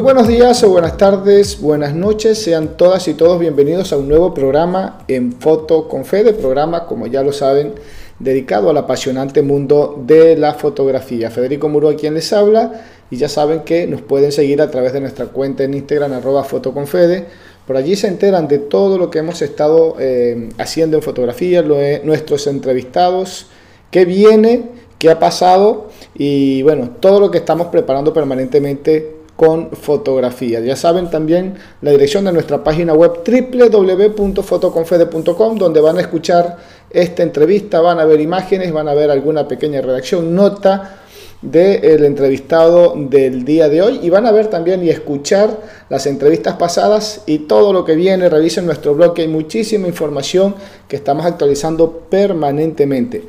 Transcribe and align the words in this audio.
Muy 0.00 0.14
buenos 0.14 0.28
días 0.28 0.64
o 0.64 0.70
buenas 0.70 0.96
tardes, 0.96 1.60
buenas 1.60 1.94
noches, 1.94 2.38
sean 2.38 2.78
todas 2.78 3.06
y 3.06 3.12
todos 3.12 3.38
bienvenidos 3.38 3.92
a 3.92 3.98
un 3.98 4.08
nuevo 4.08 4.32
programa 4.32 5.04
en 5.08 5.30
Foto 5.34 5.88
con 5.88 6.06
Fede, 6.06 6.32
programa 6.32 6.86
como 6.86 7.06
ya 7.06 7.22
lo 7.22 7.34
saben 7.34 7.74
dedicado 8.18 8.70
al 8.70 8.78
apasionante 8.78 9.42
mundo 9.42 10.02
de 10.06 10.38
la 10.38 10.54
fotografía. 10.54 11.30
Federico 11.30 11.68
Muro 11.68 11.94
quien 11.96 12.14
les 12.14 12.32
habla 12.32 12.80
y 13.10 13.18
ya 13.18 13.28
saben 13.28 13.60
que 13.60 13.86
nos 13.86 14.00
pueden 14.00 14.32
seguir 14.32 14.62
a 14.62 14.70
través 14.70 14.94
de 14.94 15.00
nuestra 15.00 15.26
cuenta 15.26 15.64
en 15.64 15.74
Instagram 15.74 16.14
arroba 16.14 16.44
fotoconfede. 16.44 17.26
Por 17.66 17.76
allí 17.76 17.94
se 17.94 18.08
enteran 18.08 18.48
de 18.48 18.58
todo 18.58 18.96
lo 18.96 19.10
que 19.10 19.18
hemos 19.18 19.42
estado 19.42 19.96
eh, 19.98 20.48
haciendo 20.56 20.96
en 20.96 21.02
fotografía, 21.02 21.60
nuestros 21.60 22.46
entrevistados, 22.46 23.48
qué 23.90 24.06
viene, 24.06 24.62
qué 24.98 25.10
ha 25.10 25.18
pasado 25.18 25.88
y 26.14 26.62
bueno, 26.62 26.88
todo 27.00 27.20
lo 27.20 27.30
que 27.30 27.36
estamos 27.36 27.66
preparando 27.66 28.14
permanentemente 28.14 29.19
con 29.40 29.70
fotografía. 29.70 30.60
Ya 30.60 30.76
saben 30.76 31.08
también 31.08 31.54
la 31.80 31.92
dirección 31.92 32.26
de 32.26 32.32
nuestra 32.32 32.62
página 32.62 32.92
web 32.92 33.22
www.fotoconfede.com 33.26 35.56
donde 35.56 35.80
van 35.80 35.96
a 35.96 36.02
escuchar 36.02 36.58
esta 36.90 37.22
entrevista, 37.22 37.80
van 37.80 38.00
a 38.00 38.04
ver 38.04 38.20
imágenes, 38.20 38.70
van 38.70 38.86
a 38.86 38.92
ver 38.92 39.10
alguna 39.10 39.48
pequeña 39.48 39.80
redacción, 39.80 40.34
nota 40.34 40.98
del 41.40 42.04
entrevistado 42.04 42.92
del 42.94 43.46
día 43.46 43.70
de 43.70 43.80
hoy 43.80 44.00
y 44.02 44.10
van 44.10 44.26
a 44.26 44.30
ver 44.30 44.48
también 44.48 44.84
y 44.84 44.90
escuchar 44.90 45.58
las 45.88 46.06
entrevistas 46.06 46.56
pasadas 46.56 47.22
y 47.24 47.38
todo 47.38 47.72
lo 47.72 47.86
que 47.86 47.94
viene. 47.94 48.28
Revisen 48.28 48.66
nuestro 48.66 48.94
blog, 48.94 49.14
que 49.14 49.22
hay 49.22 49.28
muchísima 49.28 49.88
información 49.88 50.54
que 50.86 50.96
estamos 50.96 51.24
actualizando 51.24 51.90
permanentemente. 52.10 53.22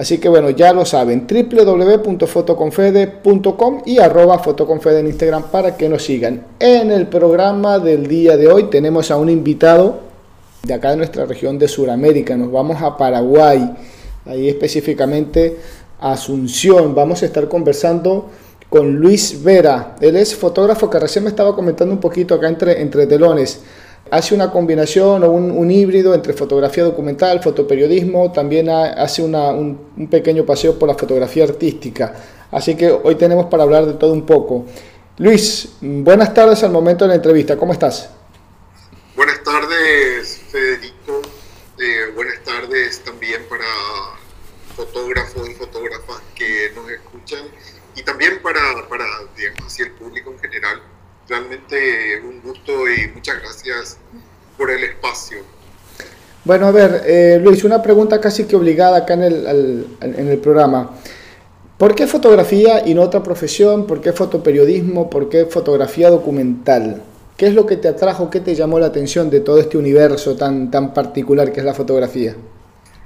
Así 0.00 0.16
que 0.16 0.30
bueno, 0.30 0.48
ya 0.48 0.72
lo 0.72 0.86
saben, 0.86 1.26
www.fotoconfede.com 1.28 3.82
y 3.84 3.98
arroba 3.98 4.38
fotoconfede 4.38 5.00
en 5.00 5.08
Instagram 5.08 5.50
para 5.50 5.76
que 5.76 5.90
nos 5.90 6.04
sigan. 6.04 6.46
En 6.58 6.90
el 6.90 7.06
programa 7.08 7.78
del 7.78 8.06
día 8.06 8.38
de 8.38 8.48
hoy 8.48 8.70
tenemos 8.70 9.10
a 9.10 9.18
un 9.18 9.28
invitado 9.28 10.00
de 10.62 10.72
acá 10.72 10.92
de 10.92 10.96
nuestra 10.96 11.26
región 11.26 11.58
de 11.58 11.68
Sudamérica. 11.68 12.34
Nos 12.34 12.50
vamos 12.50 12.80
a 12.80 12.96
Paraguay, 12.96 13.76
ahí 14.24 14.48
específicamente 14.48 15.58
a 16.00 16.12
Asunción. 16.12 16.94
Vamos 16.94 17.22
a 17.22 17.26
estar 17.26 17.46
conversando 17.46 18.30
con 18.70 18.96
Luis 18.96 19.44
Vera. 19.44 19.96
Él 20.00 20.16
es 20.16 20.34
fotógrafo 20.34 20.88
que 20.88 20.98
recién 20.98 21.24
me 21.24 21.30
estaba 21.30 21.54
comentando 21.54 21.92
un 21.92 22.00
poquito 22.00 22.34
acá 22.34 22.48
entre, 22.48 22.80
entre 22.80 23.06
telones 23.06 23.60
hace 24.10 24.34
una 24.34 24.50
combinación 24.50 25.22
o 25.24 25.30
un, 25.30 25.70
híbrido 25.70 26.14
entre 26.14 26.32
fotografía 26.32 26.84
documental, 26.84 27.42
fotoperiodismo, 27.42 28.32
también 28.32 28.68
hace 28.68 29.22
un, 29.22 30.08
pequeño 30.10 30.44
paseo 30.44 30.78
por 30.78 30.88
la 30.88 30.94
fotografía 30.94 31.44
artística. 31.44 32.14
Así 32.50 32.76
que 32.76 32.90
hoy 32.90 33.14
tenemos 33.14 33.46
para 33.46 33.62
hablar 33.62 33.86
de 33.86 33.94
todo 33.94 34.12
un 34.12 34.26
poco. 34.26 34.66
Luis, 35.18 35.76
buenas 35.80 36.34
tardes 36.34 36.62
al 36.64 36.72
momento 36.72 37.04
de 37.04 37.10
la 37.10 37.14
entrevista, 37.14 37.56
¿cómo 37.56 37.72
estás? 37.72 38.10
Buenas 39.14 39.42
tardes, 39.44 40.40
Federico. 40.50 41.22
Eh, 41.78 42.12
buenas 42.14 42.42
tardes 42.42 43.00
también 43.04 43.42
para 43.48 43.64
fotógrafos 44.74 45.48
y 45.48 45.54
fotógrafas 45.54 46.20
que 46.34 46.72
nos 46.74 46.90
escuchan 46.90 47.44
y 47.96 48.02
también 48.02 48.40
para, 48.42 48.60
digamos 49.36 49.80
el 49.80 49.92
público 49.92 50.32
en 50.32 50.38
general 50.38 50.80
realmente 51.30 52.20
un 52.22 52.42
gusto 52.42 52.72
y 52.88 53.08
muchas 53.14 53.40
gracias 53.40 53.98
por 54.58 54.70
el 54.70 54.82
espacio. 54.82 55.38
Bueno, 56.44 56.66
a 56.66 56.72
ver, 56.72 57.02
eh, 57.06 57.38
Luis, 57.42 57.64
una 57.64 57.82
pregunta 57.82 58.20
casi 58.20 58.44
que 58.44 58.56
obligada 58.56 58.98
acá 58.98 59.14
en 59.14 59.22
el, 59.22 59.86
en 60.00 60.28
el 60.28 60.38
programa. 60.38 60.98
¿Por 61.78 61.94
qué 61.94 62.06
fotografía 62.06 62.86
y 62.86 62.94
no 62.94 63.02
otra 63.02 63.22
profesión? 63.22 63.86
¿Por 63.86 64.00
qué 64.00 64.12
fotoperiodismo? 64.12 65.08
¿Por 65.08 65.28
qué 65.28 65.46
fotografía 65.46 66.10
documental? 66.10 67.02
¿Qué 67.36 67.46
es 67.46 67.54
lo 67.54 67.64
que 67.64 67.76
te 67.76 67.88
atrajo, 67.88 68.28
qué 68.28 68.40
te 68.40 68.54
llamó 68.54 68.78
la 68.78 68.86
atención 68.86 69.30
de 69.30 69.40
todo 69.40 69.60
este 69.60 69.78
universo 69.78 70.36
tan, 70.36 70.70
tan 70.70 70.92
particular 70.92 71.52
que 71.52 71.60
es 71.60 71.66
la 71.66 71.72
fotografía? 71.72 72.36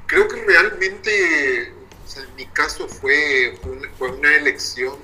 Creo 0.07 0.27
que 0.27 0.43
realmente, 0.45 1.69
en 1.69 2.37
mi 2.37 2.47
caso 2.47 2.89
fue, 2.89 3.55
fue 3.97 4.11
una 4.11 4.35
elección 4.37 5.04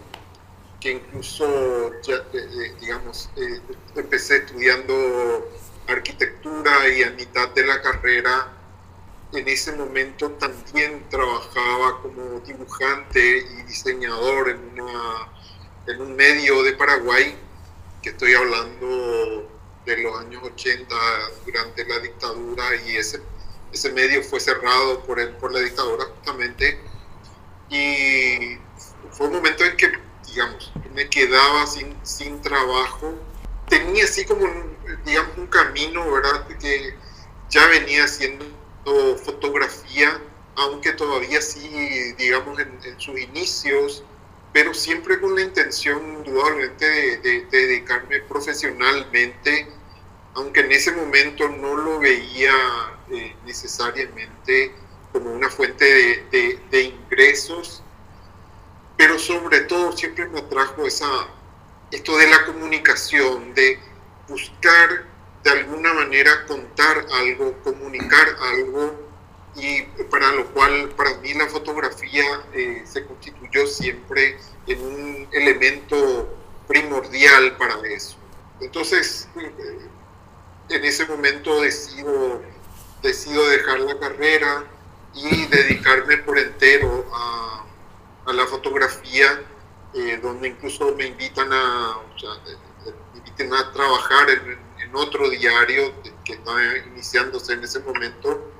que 0.80 0.92
incluso, 0.92 1.92
ya, 2.02 2.16
eh, 2.16 2.22
eh, 2.32 2.74
digamos, 2.80 3.28
eh, 3.36 3.60
empecé 3.96 4.38
estudiando 4.38 5.48
arquitectura 5.86 6.88
y 6.88 7.02
a 7.02 7.10
mitad 7.10 7.50
de 7.50 7.66
la 7.66 7.82
carrera, 7.82 8.48
en 9.32 9.46
ese 9.46 9.72
momento 9.72 10.30
también 10.32 11.04
trabajaba 11.10 12.00
como 12.02 12.40
dibujante 12.40 13.38
y 13.38 13.62
diseñador 13.62 14.48
en, 14.50 14.80
una, 14.80 15.28
en 15.86 16.00
un 16.00 16.16
medio 16.16 16.62
de 16.62 16.72
Paraguay, 16.72 17.36
que 18.02 18.10
estoy 18.10 18.34
hablando 18.34 19.48
de 19.84 19.96
los 19.98 20.18
años 20.18 20.42
80 20.42 20.94
durante 21.44 21.84
la 21.84 21.98
dictadura 21.98 22.64
y 22.86 22.96
ese, 22.96 23.20
ese 23.72 23.92
medio 23.92 24.22
fue 24.22 24.40
cerrado 24.40 25.04
por, 25.04 25.20
el, 25.20 25.30
por 25.36 25.52
la 25.52 25.60
dictadura 25.60 26.06
justamente. 26.06 26.80
Y 27.68 28.58
fue 29.12 29.28
un 29.28 29.34
momento 29.34 29.64
en 29.64 29.76
que 29.76 30.09
digamos, 30.30 30.72
me 30.94 31.08
quedaba 31.08 31.66
sin, 31.66 31.94
sin 32.02 32.40
trabajo. 32.40 33.14
Tenía 33.68 34.04
así 34.04 34.24
como, 34.24 34.46
digamos, 35.04 35.36
un 35.36 35.46
camino, 35.46 36.10
¿verdad? 36.10 36.46
Que 36.58 36.94
ya 37.48 37.66
venía 37.68 38.04
haciendo 38.04 38.44
fotografía, 39.24 40.20
aunque 40.56 40.92
todavía 40.92 41.40
sí, 41.40 42.14
digamos, 42.18 42.58
en, 42.58 43.00
sus 43.00 43.18
inicios, 43.18 44.04
pero 44.52 44.74
siempre 44.74 45.20
con 45.20 45.34
la 45.34 45.42
intención, 45.42 46.18
indudablemente, 46.18 47.18
de, 47.18 47.46
dedicarme 47.50 48.20
profesionalmente, 48.20 49.68
aunque 50.34 50.60
en 50.60 50.72
ese 50.72 50.92
momento 50.92 51.48
no 51.48 51.76
lo 51.76 51.98
veía 51.98 52.52
eh, 53.10 53.34
necesariamente 53.44 54.72
como 55.12 55.32
una 55.32 55.48
fuente 55.48 55.84
de, 56.30 56.58
de 56.70 56.82
ingresos, 56.82 57.82
pero 59.00 59.18
sobre 59.18 59.60
todo 59.60 59.96
siempre 59.96 60.28
me 60.28 60.40
atrajo 60.40 60.84
esa, 60.84 61.06
esto 61.90 62.18
de 62.18 62.28
la 62.28 62.44
comunicación, 62.44 63.54
de 63.54 63.78
buscar 64.28 65.06
de 65.42 65.50
alguna 65.50 65.94
manera 65.94 66.44
contar 66.44 67.06
algo, 67.10 67.54
comunicar 67.64 68.28
algo, 68.52 68.92
y 69.56 69.80
para 70.10 70.32
lo 70.32 70.44
cual 70.48 70.90
para 70.98 71.14
mí 71.16 71.32
la 71.32 71.46
fotografía 71.46 72.42
eh, 72.52 72.82
se 72.84 73.06
constituyó 73.06 73.66
siempre 73.66 74.36
en 74.66 74.82
un 74.82 75.28
elemento 75.32 76.36
primordial 76.68 77.56
para 77.56 77.76
eso. 77.88 78.18
Entonces, 78.60 79.30
eh, 79.40 79.88
en 80.68 80.84
ese 80.84 81.06
momento 81.06 81.62
decido, 81.62 82.42
decido 83.02 83.48
dejar 83.48 83.80
la 83.80 83.98
carrera 83.98 84.66
y 85.14 85.46
dedicarme 85.46 86.18
por 86.18 86.38
entero 86.38 87.10
a 87.14 87.64
a 88.30 88.32
la 88.32 88.46
fotografía, 88.46 89.42
eh, 89.94 90.18
donde 90.22 90.48
incluso 90.48 90.94
me 90.96 91.06
invitan 91.06 91.52
a, 91.52 91.96
o 91.98 92.18
sea, 92.18 92.30
me 93.12 93.18
invitan 93.18 93.52
a 93.52 93.72
trabajar 93.72 94.30
en, 94.30 94.70
otro 94.92 95.30
diario 95.30 95.94
que 96.24 96.32
estaba 96.32 96.60
iniciándose 96.78 97.52
en 97.52 97.62
ese 97.62 97.78
momento, 97.78 98.50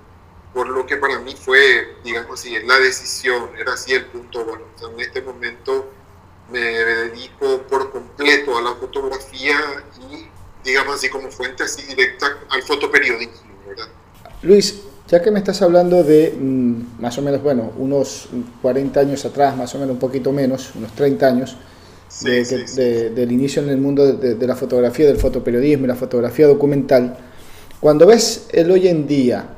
por 0.55 0.69
lo 0.69 0.87
que 0.87 0.97
para 0.97 1.19
mí 1.19 1.35
fue, 1.35 1.97
digamos 2.05 2.39
así, 2.39 2.57
la 2.61 2.79
decisión, 2.79 3.51
era 3.59 3.73
así 3.73 3.95
el 3.95 4.07
punto, 4.07 4.45
bueno, 4.45 4.65
en 4.81 5.01
este 5.01 5.23
momento 5.23 5.91
me 6.49 6.61
dedico 6.61 7.63
por 7.63 7.91
completo 7.91 8.57
a 8.57 8.63
la 8.63 8.75
fotografía 8.77 9.85
y, 10.09 10.29
digamos 10.63 10.95
así, 10.95 11.09
como 11.09 11.33
fuente 11.33 11.65
así 11.65 11.83
directa 11.83 12.39
al 12.49 12.63
fotoperiodismo, 12.63 13.61
¿verdad? 13.67 13.89
Luis, 14.43 14.85
ya 15.11 15.21
que 15.21 15.33
me 15.33 15.41
estás 15.41 15.61
hablando 15.61 16.05
de 16.05 16.33
mm, 16.39 17.01
más 17.01 17.19
o 17.19 17.23
menos, 17.23 17.43
bueno, 17.43 17.73
unos 17.79 18.29
40 18.63 19.01
años 19.01 19.25
atrás, 19.25 19.57
más 19.57 19.75
o 19.75 19.79
menos 19.79 19.95
un 19.95 19.99
poquito 19.99 20.31
menos, 20.33 20.71
unos 20.77 20.93
30 20.93 21.27
años, 21.27 21.57
del 22.23 23.33
inicio 23.33 23.63
en 23.63 23.71
el 23.71 23.79
mundo 23.79 24.13
de, 24.13 24.47
la 24.47 24.57
fotografía, 24.57 25.07
del 25.07 25.17
fotoperiodismo 25.17 25.85
y 25.85 25.89
la 25.89 25.97
fotografía 25.97 26.47
documental, 26.47 27.17
cuando 27.81 28.07
ves 28.07 28.47
el 28.53 28.71
hoy 28.71 28.89
en 28.89 29.07
día 29.07 29.49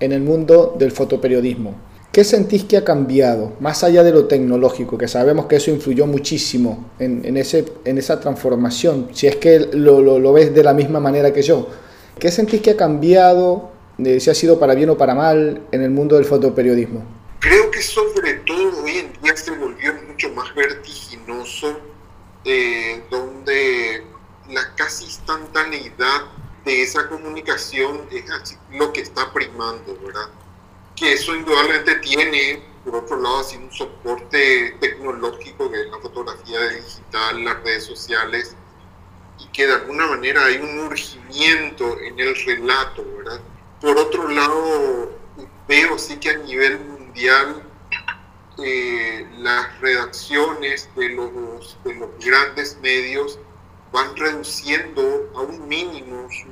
en 0.00 0.12
el 0.12 0.22
mundo 0.22 0.76
del 0.78 0.92
fotoperiodismo, 0.92 1.74
¿qué 2.12 2.22
sentís 2.22 2.64
que 2.64 2.76
ha 2.76 2.84
cambiado? 2.84 3.52
Más 3.60 3.82
allá 3.82 4.02
de 4.02 4.12
lo 4.12 4.26
tecnológico, 4.26 4.96
que 4.96 5.08
sabemos 5.08 5.46
que 5.46 5.56
eso 5.56 5.70
influyó 5.70 6.06
muchísimo 6.06 6.90
en, 6.98 7.36
ese, 7.36 7.64
en 7.84 7.98
esa 7.98 8.20
transformación, 8.20 9.08
si 9.12 9.26
es 9.26 9.36
que 9.36 9.60
lo, 9.72 10.00
lo 10.00 10.32
ves 10.32 10.54
de 10.54 10.62
la 10.62 10.72
misma 10.72 11.00
manera 11.00 11.32
que 11.32 11.42
yo. 11.42 11.66
¿Qué 12.18 12.30
sentís 12.30 12.62
que 12.62 12.70
ha 12.70 12.76
cambiado 12.76 13.75
de 13.98 14.20
si 14.20 14.30
ha 14.30 14.34
sido 14.34 14.58
para 14.58 14.74
bien 14.74 14.90
o 14.90 14.96
para 14.96 15.14
mal 15.14 15.62
en 15.72 15.82
el 15.82 15.90
mundo 15.90 16.16
del 16.16 16.24
fotoperiodismo? 16.24 17.04
Creo 17.40 17.70
que 17.70 17.82
sobre 17.82 18.34
todo 18.34 18.82
hoy 18.82 18.98
en 18.98 19.12
día 19.22 19.36
se 19.36 19.50
volvió 19.52 19.94
mucho 20.08 20.30
más 20.30 20.54
vertiginoso, 20.54 21.78
eh, 22.44 23.02
donde 23.10 24.04
la 24.50 24.74
casi 24.74 25.04
instantaneidad 25.04 26.22
de 26.64 26.82
esa 26.82 27.08
comunicación 27.08 28.08
es 28.10 28.24
lo 28.72 28.92
que 28.92 29.00
está 29.00 29.32
primando, 29.32 29.96
¿verdad? 30.04 30.28
Que 30.94 31.12
eso 31.12 31.34
indudablemente 31.34 31.96
tiene, 31.96 32.62
por 32.84 32.96
otro 32.96 33.20
lado, 33.20 33.40
así 33.40 33.56
un 33.56 33.70
soporte 33.70 34.76
tecnológico 34.80 35.70
que 35.70 35.82
es 35.82 35.90
la 35.90 35.98
fotografía 35.98 36.60
digital, 36.70 37.44
las 37.44 37.62
redes 37.62 37.84
sociales, 37.84 38.56
y 39.38 39.46
que 39.48 39.66
de 39.66 39.74
alguna 39.74 40.06
manera 40.06 40.44
hay 40.44 40.56
un 40.56 40.78
urgimiento 40.80 42.00
en 42.00 42.18
el 42.18 42.34
relato, 42.34 43.04
¿verdad? 43.16 43.40
Por 43.86 43.98
otro 43.98 44.26
lado, 44.28 45.12
veo 45.68 45.96
sí 45.96 46.16
que 46.16 46.30
a 46.30 46.38
nivel 46.38 46.80
mundial 46.80 47.62
eh, 48.58 49.24
las 49.38 49.80
redacciones 49.80 50.90
de 50.96 51.10
los, 51.10 51.78
de 51.84 51.94
los 51.94 52.10
grandes 52.18 52.76
medios 52.82 53.38
van 53.92 54.16
reduciendo 54.16 55.30
a 55.36 55.42
un 55.42 55.68
mínimo 55.68 56.28
su 56.32 56.48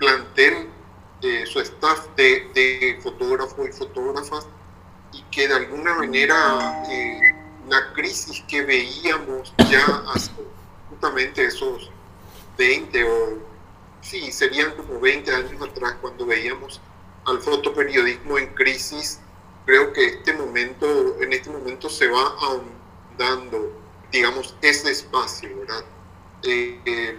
plantel, 0.00 0.70
eh, 1.20 1.44
su 1.46 1.60
staff 1.60 2.08
de, 2.16 2.50
de 2.52 2.98
fotógrafos 3.00 3.68
y 3.68 3.72
fotógrafas 3.72 4.48
y 5.12 5.22
que 5.30 5.46
de 5.46 5.54
alguna 5.54 5.94
manera 5.94 6.82
eh, 6.90 7.20
la 7.68 7.92
crisis 7.92 8.42
que 8.48 8.60
veíamos 8.60 9.54
ya 9.70 10.02
hace 10.12 10.32
justamente 10.90 11.44
esos 11.44 11.92
20 12.58 13.04
o 13.04 13.51
sí, 14.02 14.30
serían 14.30 14.72
como 14.72 15.00
20 15.00 15.34
años 15.34 15.62
atrás 15.62 15.96
cuando 16.00 16.26
veíamos 16.26 16.80
al 17.24 17.40
fotoperiodismo 17.40 18.36
en 18.38 18.48
crisis, 18.54 19.20
creo 19.64 19.92
que 19.92 20.04
este 20.06 20.34
momento, 20.34 21.16
en 21.20 21.32
este 21.32 21.50
momento 21.50 21.88
se 21.88 22.08
va 22.08 22.34
ahondando, 22.40 23.72
digamos, 24.10 24.54
ese 24.60 24.90
espacio, 24.90 25.56
¿verdad? 25.56 25.84
Eh, 26.42 26.80
eh, 26.84 27.16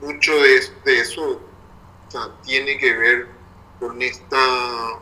mucho 0.00 0.32
de, 0.34 0.60
eso 0.84 1.40
tiene 2.42 2.76
que 2.76 2.92
ver 2.92 3.28
con 3.78 4.02
esta 4.02 5.00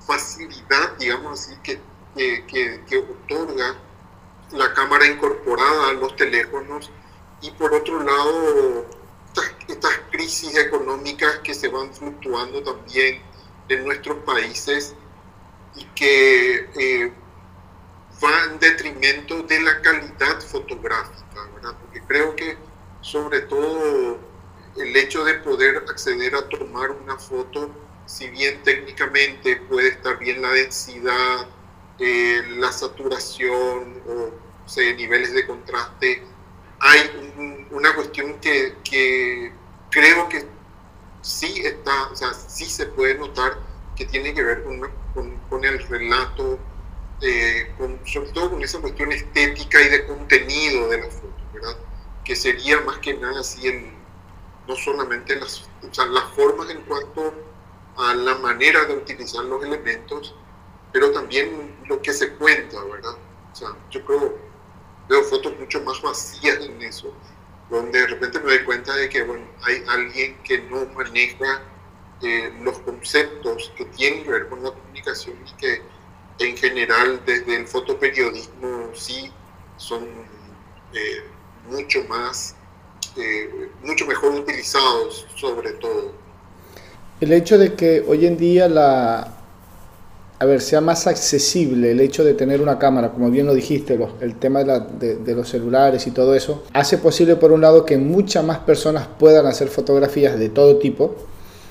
facilidad, 0.00 0.96
digamos 0.98 1.40
así, 1.40 1.54
que, 1.62 1.78
que, 2.16 2.98
otorga 2.98 3.76
la 4.52 4.72
cámara 4.74 5.06
incorporada 5.06 5.90
a 5.90 5.92
los 5.92 6.16
teléfonos 6.16 6.90
y 7.40 7.50
por 7.52 7.72
otro 7.72 8.02
lado 8.02 8.86
estas, 9.68 10.00
crisis 10.10 10.56
económicas 10.56 11.38
que 11.38 11.54
se 11.54 11.68
van 11.68 11.92
fluctuando 11.92 12.62
también 12.62 13.20
en 13.68 13.84
nuestros 13.84 14.18
países 14.24 14.94
y 15.74 15.84
que 15.94 16.68
eh, 16.76 17.12
en 18.22 18.58
detrimento 18.60 19.42
de 19.42 19.60
la 19.60 19.80
calidad 19.80 20.40
fotográfica, 20.40 21.48
¿verdad? 21.54 21.76
Porque 21.80 22.02
creo 22.02 22.36
que 22.36 22.56
sobre 23.00 23.40
todo 23.40 24.18
el 24.76 24.96
hecho 24.96 25.24
de 25.24 25.34
poder 25.34 25.78
acceder 25.88 26.34
a 26.34 26.48
tomar 26.48 26.90
una 26.90 27.16
foto 27.18 27.70
si 28.06 28.28
bien 28.28 28.62
técnicamente 28.62 29.56
puede 29.56 29.88
estar 29.88 30.18
bien 30.18 30.42
la 30.42 30.50
densidad, 30.50 31.46
eh, 31.98 32.42
la 32.56 32.70
saturación 32.70 34.02
o 34.06 34.30
niveles 34.96 35.32
de 35.34 35.46
contraste, 35.46 36.22
hay 36.82 37.68
una 37.70 37.94
cuestión 37.94 38.40
que, 38.40 39.52
creo 39.90 40.28
que 40.28 40.44
sí 41.20 41.62
está, 41.64 42.08
o 42.08 42.16
sea, 42.16 42.34
sí 42.34 42.64
se 42.64 42.86
puede 42.86 43.14
notar 43.14 43.56
que 43.94 44.04
tiene 44.04 44.34
que 44.34 44.42
ver 44.42 44.64
con, 44.64 44.80
con, 45.48 45.64
el 45.64 45.78
relato, 45.86 46.58
eh, 47.20 47.72
con, 47.78 48.00
sobre 48.04 48.30
todo 48.32 48.50
con 48.50 48.62
esa 48.62 48.80
cuestión 48.80 49.12
estética 49.12 49.80
y 49.80 49.90
de 49.90 50.06
contenido 50.06 50.88
de 50.88 51.02
la 51.02 51.10
foto, 51.10 51.36
¿verdad? 51.54 51.76
Que 52.24 52.34
sería 52.34 52.80
más 52.80 52.98
que 52.98 53.14
nada 53.14 53.40
así 53.40 53.68
en, 53.68 53.94
no 54.66 54.74
solamente 54.74 55.36
las, 55.36 55.68
o 55.88 55.94
sea, 55.94 56.06
las 56.06 56.24
formas 56.34 56.68
en 56.68 56.82
cuanto 56.82 57.32
a 57.96 58.14
la 58.14 58.34
manera 58.38 58.86
de 58.86 58.96
utilizar 58.96 59.44
los 59.44 59.64
elementos, 59.64 60.34
pero 60.92 61.12
también 61.12 61.76
lo 61.86 62.02
que 62.02 62.12
se 62.12 62.32
cuenta, 62.34 62.82
¿verdad? 62.82 63.14
O 63.52 63.54
sea, 63.54 63.68
yo 63.90 64.04
creo, 64.04 64.51
veo 65.12 65.22
fotos 65.24 65.52
mucho 65.60 65.82
más 65.82 66.00
vacías 66.00 66.58
en 66.64 66.80
eso, 66.80 67.12
donde 67.70 68.00
de 68.00 68.06
repente 68.06 68.40
me 68.40 68.46
doy 68.46 68.64
cuenta 68.64 68.96
de 68.96 69.10
que, 69.10 69.22
bueno, 69.22 69.44
hay 69.62 69.82
alguien 69.86 70.38
que 70.42 70.58
no 70.62 70.86
maneja 70.86 71.62
eh, 72.22 72.50
los 72.62 72.78
conceptos 72.78 73.70
que 73.76 73.84
tienen 73.86 74.24
que 74.24 74.30
ver 74.30 74.48
con 74.48 74.62
la 74.62 74.70
comunicación 74.70 75.36
y 75.46 75.52
que 75.60 75.82
en 76.38 76.56
general 76.56 77.20
desde 77.26 77.56
el 77.56 77.66
fotoperiodismo 77.66 78.90
sí 78.94 79.30
son 79.76 80.08
eh, 80.94 81.24
mucho 81.68 82.02
más, 82.08 82.56
eh, 83.16 83.70
mucho 83.82 84.06
mejor 84.06 84.32
utilizados 84.32 85.26
sobre 85.36 85.72
todo. 85.72 86.14
El 87.20 87.32
hecho 87.32 87.58
de 87.58 87.74
que 87.74 88.02
hoy 88.06 88.26
en 88.26 88.38
día 88.38 88.66
la, 88.66 89.41
a 90.42 90.44
ver, 90.44 90.60
sea 90.60 90.80
más 90.80 91.06
accesible 91.06 91.92
el 91.92 92.00
hecho 92.00 92.24
de 92.24 92.34
tener 92.34 92.60
una 92.60 92.76
cámara, 92.76 93.12
como 93.12 93.30
bien 93.30 93.46
lo 93.46 93.54
dijiste, 93.54 93.96
el 94.20 94.40
tema 94.40 94.64
de, 94.64 95.34
los 95.36 95.48
celulares 95.48 96.08
y 96.08 96.10
todo 96.10 96.34
eso, 96.34 96.64
hace 96.72 96.98
posible 96.98 97.36
por 97.36 97.52
un 97.52 97.60
lado 97.60 97.84
que 97.84 97.96
muchas 97.96 98.44
más 98.44 98.58
personas 98.58 99.06
puedan 99.20 99.46
hacer 99.46 99.68
fotografías 99.68 100.36
de 100.36 100.48
todo 100.48 100.78
tipo, 100.78 101.14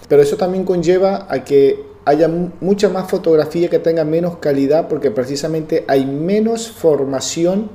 pero 0.07 0.21
eso 0.21 0.37
también 0.37 0.63
conlleva 0.63 1.27
a 1.29 1.43
que 1.43 1.83
haya 2.05 2.29
mucha 2.61 2.87
más 2.87 3.09
fotografía 3.09 3.69
que 3.69 3.79
tenga 3.79 4.05
menos 4.05 4.37
calidad 4.37 4.87
porque 4.87 5.11
precisamente 5.11 5.83
hay 5.89 6.05
menos 6.05 6.71
formación 6.71 7.69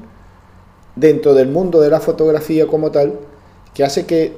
dentro 0.94 1.34
del 1.34 1.49
mundo 1.49 1.78
de 1.82 1.90
la 1.90 2.00
fotografía 2.00 2.66
como 2.66 2.90
tal 2.90 3.20
que 3.75 3.84
hace 3.84 4.06
que 4.06 4.32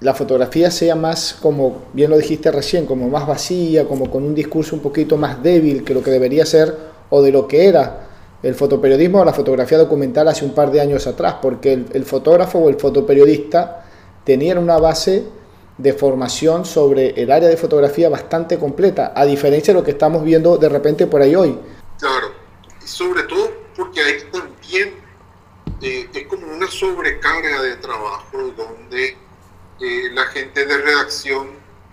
la 0.00 0.14
fotografía 0.14 0.70
sea 0.70 0.94
más, 0.94 1.38
como 1.40 1.84
bien 1.92 2.10
lo 2.10 2.18
dijiste 2.18 2.50
recién, 2.50 2.86
como 2.86 3.08
más 3.08 3.26
vacía, 3.26 3.86
como 3.86 4.10
con 4.10 4.24
un 4.24 4.34
discurso 4.34 4.76
un 4.76 4.82
poquito 4.82 5.16
más 5.16 5.42
débil 5.42 5.84
que 5.84 5.94
lo 5.94 6.02
que 6.02 6.10
debería 6.10 6.44
ser 6.44 6.76
o 7.08 7.22
de 7.22 7.32
lo 7.32 7.48
que 7.48 7.66
era 7.66 8.06
el 8.42 8.54
fotoperiodismo 8.54 9.20
o 9.20 9.24
la 9.24 9.32
fotografía 9.32 9.78
documental 9.78 10.28
hace 10.28 10.44
un 10.44 10.52
par 10.52 10.70
de 10.70 10.80
años 10.80 11.06
atrás, 11.06 11.36
porque 11.40 11.72
el, 11.72 12.04
fotógrafo 12.04 12.58
o 12.58 12.68
el 12.68 12.76
fotoperiodista 12.76 13.84
tenían 14.24 14.58
una 14.58 14.78
base 14.78 15.24
de 15.78 15.92
formación 15.92 16.64
sobre 16.64 17.10
el 17.20 17.30
área 17.30 17.48
de 17.48 17.56
fotografía 17.56 18.08
bastante 18.08 18.58
completa, 18.58 19.12
a 19.14 19.24
diferencia 19.24 19.72
de 19.72 19.80
lo 19.80 19.84
que 19.84 19.92
estamos 19.92 20.22
viendo 20.22 20.58
de 20.58 20.68
repente 20.68 21.06
por 21.06 21.22
ahí 21.22 21.34
hoy. 21.34 21.58
Claro, 21.98 22.28
y 22.84 22.86
sobre 22.86 23.22
todo 23.24 23.50
porque 23.74 24.00
hay 24.00 24.14
también 24.30 24.94
eh, 25.82 26.08
es 26.12 26.26
como 26.26 26.46
una 26.46 26.70
sobrecarga 26.70 27.62
de 27.62 27.76
trabajo 27.76 28.38
donde 28.56 29.16
eh, 29.78 30.10
la 30.12 30.24
gente 30.26 30.64
de 30.64 30.78
redacción 30.78 31.50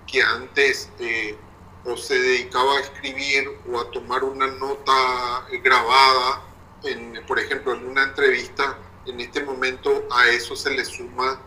que 0.08 0.22
antes 0.22 0.90
eh, 1.00 1.36
o 1.84 1.98
se 1.98 2.18
dedicaba 2.18 2.78
a 2.78 2.80
escribir 2.80 3.60
o 3.70 3.82
a 3.82 3.92
tomar 3.92 4.24
una 4.24 4.48
nota 4.48 5.46
grabada, 5.62 6.44
en, 6.84 7.22
por 7.28 7.40
ejemplo, 7.40 7.74
en 7.74 7.86
una 7.86 8.04
entrevista, 8.04 8.78
en 9.06 9.20
este 9.20 9.44
momento 9.44 10.08
a 10.12 10.30
eso 10.30 10.56
se 10.56 10.72
le 10.72 10.86
suma 10.86 11.42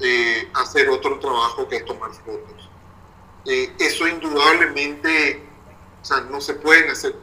eh, 0.00 0.50
hacer 0.52 0.90
otro 0.90 1.18
trabajo 1.18 1.66
que 1.66 1.76
es 1.76 1.84
tomar 1.86 2.12
fotos. 2.12 2.68
eso 3.46 4.06
indudablemente, 4.06 5.42
o 6.02 6.04
sea, 6.04 6.20
no 6.22 6.42
se 6.42 6.54
pueden 6.54 6.90
hacer 6.90 7.14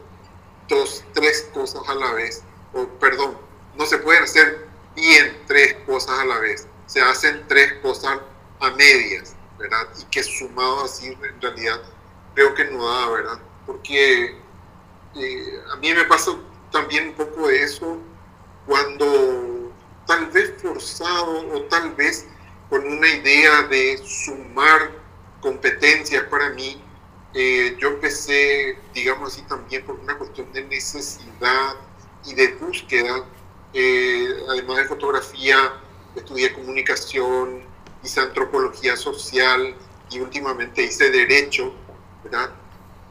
dos, 0.68 1.04
tres 1.14 1.48
cosas 1.54 1.88
a 1.88 1.94
la 1.94 2.14
vez, 2.14 2.44
o 2.74 2.88
perdón, 3.00 3.38
no 3.76 3.86
se 3.86 4.00
pueden 4.00 4.24
hacer 4.24 4.68
bien 4.96 5.44
tres 5.46 5.76
cosas 5.86 6.20
a 6.20 6.26
la 6.26 6.40
vez, 6.40 6.68
se 6.88 7.02
hacen 7.02 7.46
tres 7.48 7.74
cosas 7.84 8.18
a 8.60 8.72
medias, 8.72 9.36
¿verdad? 9.58 9.88
Y 10.00 10.06
que 10.06 10.24
sumado 10.24 10.86
así 10.86 11.08
en 11.08 11.42
realidad 11.42 11.82
creo 12.34 12.54
que 12.54 12.66
no 12.66 12.88
da, 12.88 13.10
¿verdad? 13.10 13.40
Porque 13.66 14.36
eh, 15.16 15.62
a 15.72 15.76
mí 15.78 15.94
me 15.94 16.06
pasa 16.06 16.32
también 16.72 17.10
un 17.10 17.14
poco 17.16 17.48
de 17.48 17.64
eso 17.64 17.98
cuando 18.66 19.72
tal 20.06 20.28
vez 20.28 20.54
forzado 20.62 21.48
o 21.54 21.62
tal 21.64 21.94
vez 21.96 22.28
con 22.70 22.86
una 22.86 23.08
idea 23.08 23.64
de 23.64 23.98
sumar 24.06 24.92
competencias 25.42 26.24
para 26.26 26.50
mí, 26.50 26.82
eh, 27.34 27.76
yo 27.80 27.90
empecé, 27.90 28.78
digamos 28.94 29.34
así, 29.34 29.42
también 29.44 29.86
por 29.86 29.96
una 30.00 30.18
cuestión 30.18 30.52
de 30.54 30.64
necesidad 30.66 31.76
y 32.26 32.34
de 32.34 32.48
búsqueda, 32.56 33.26
eh, 33.74 34.28
además 34.50 34.78
de 34.78 34.86
fotografía, 34.86 35.74
estudié 36.16 36.54
comunicación, 36.54 37.64
hice 38.08 38.22
antropología 38.22 38.96
social 38.96 39.76
y 40.10 40.20
últimamente 40.22 40.82
hice 40.84 41.12
derecho, 41.12 41.74
¿verdad? 42.24 42.52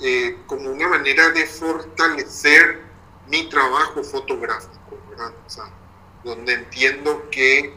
Eh, 0.01 0.39
como 0.47 0.71
una 0.71 0.89
manera 0.89 1.29
de 1.31 1.47
fortalecer 1.47 2.81
mi 3.29 3.47
trabajo 3.51 4.03
fotográfico, 4.03 4.99
¿verdad? 5.11 5.35
O 5.47 5.51
sea, 5.51 5.65
donde 6.25 6.55
entiendo 6.55 7.29
que 7.31 7.75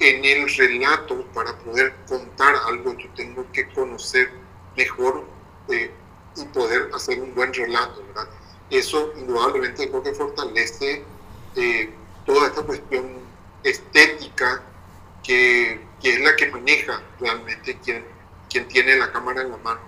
en 0.00 0.24
el 0.24 0.48
relato, 0.56 1.26
para 1.34 1.56
poder 1.58 1.94
contar 2.08 2.54
algo, 2.66 2.96
yo 2.96 3.08
tengo 3.14 3.44
que 3.52 3.68
conocer 3.68 4.30
mejor 4.74 5.24
eh, 5.68 5.90
y 6.36 6.44
poder 6.46 6.90
hacer 6.94 7.20
un 7.20 7.34
buen 7.34 7.52
relato, 7.52 8.02
¿verdad? 8.06 8.28
Eso 8.70 9.12
indudablemente 9.18 9.90
creo 9.90 10.02
que 10.02 10.14
fortalece 10.14 11.04
eh, 11.54 11.90
toda 12.24 12.46
esta 12.46 12.62
cuestión 12.62 13.20
estética 13.62 14.62
que 15.22 15.91
que 16.02 16.14
es 16.14 16.20
la 16.20 16.34
que 16.36 16.50
maneja 16.50 17.00
realmente 17.20 17.78
quien, 17.82 18.04
quien 18.50 18.66
tiene 18.68 18.96
la 18.96 19.12
cámara 19.12 19.42
en 19.42 19.50
la 19.50 19.56
mano. 19.58 19.80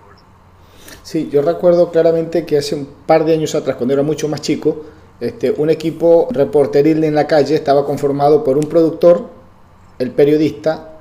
Sí, 1.02 1.28
yo 1.30 1.42
recuerdo 1.42 1.90
claramente 1.90 2.46
que 2.46 2.56
hace 2.56 2.74
un 2.74 2.86
par 3.06 3.24
de 3.24 3.34
años 3.34 3.54
atrás, 3.54 3.76
cuando 3.76 3.92
era 3.92 4.02
mucho 4.02 4.28
más 4.28 4.40
chico, 4.40 4.86
este, 5.20 5.50
un 5.50 5.70
equipo 5.70 6.28
reporteril 6.30 7.04
en 7.04 7.14
la 7.14 7.26
calle 7.26 7.54
estaba 7.54 7.84
conformado 7.84 8.42
por 8.42 8.56
un 8.56 8.68
productor, 8.68 9.28
el 9.98 10.10
periodista 10.12 10.94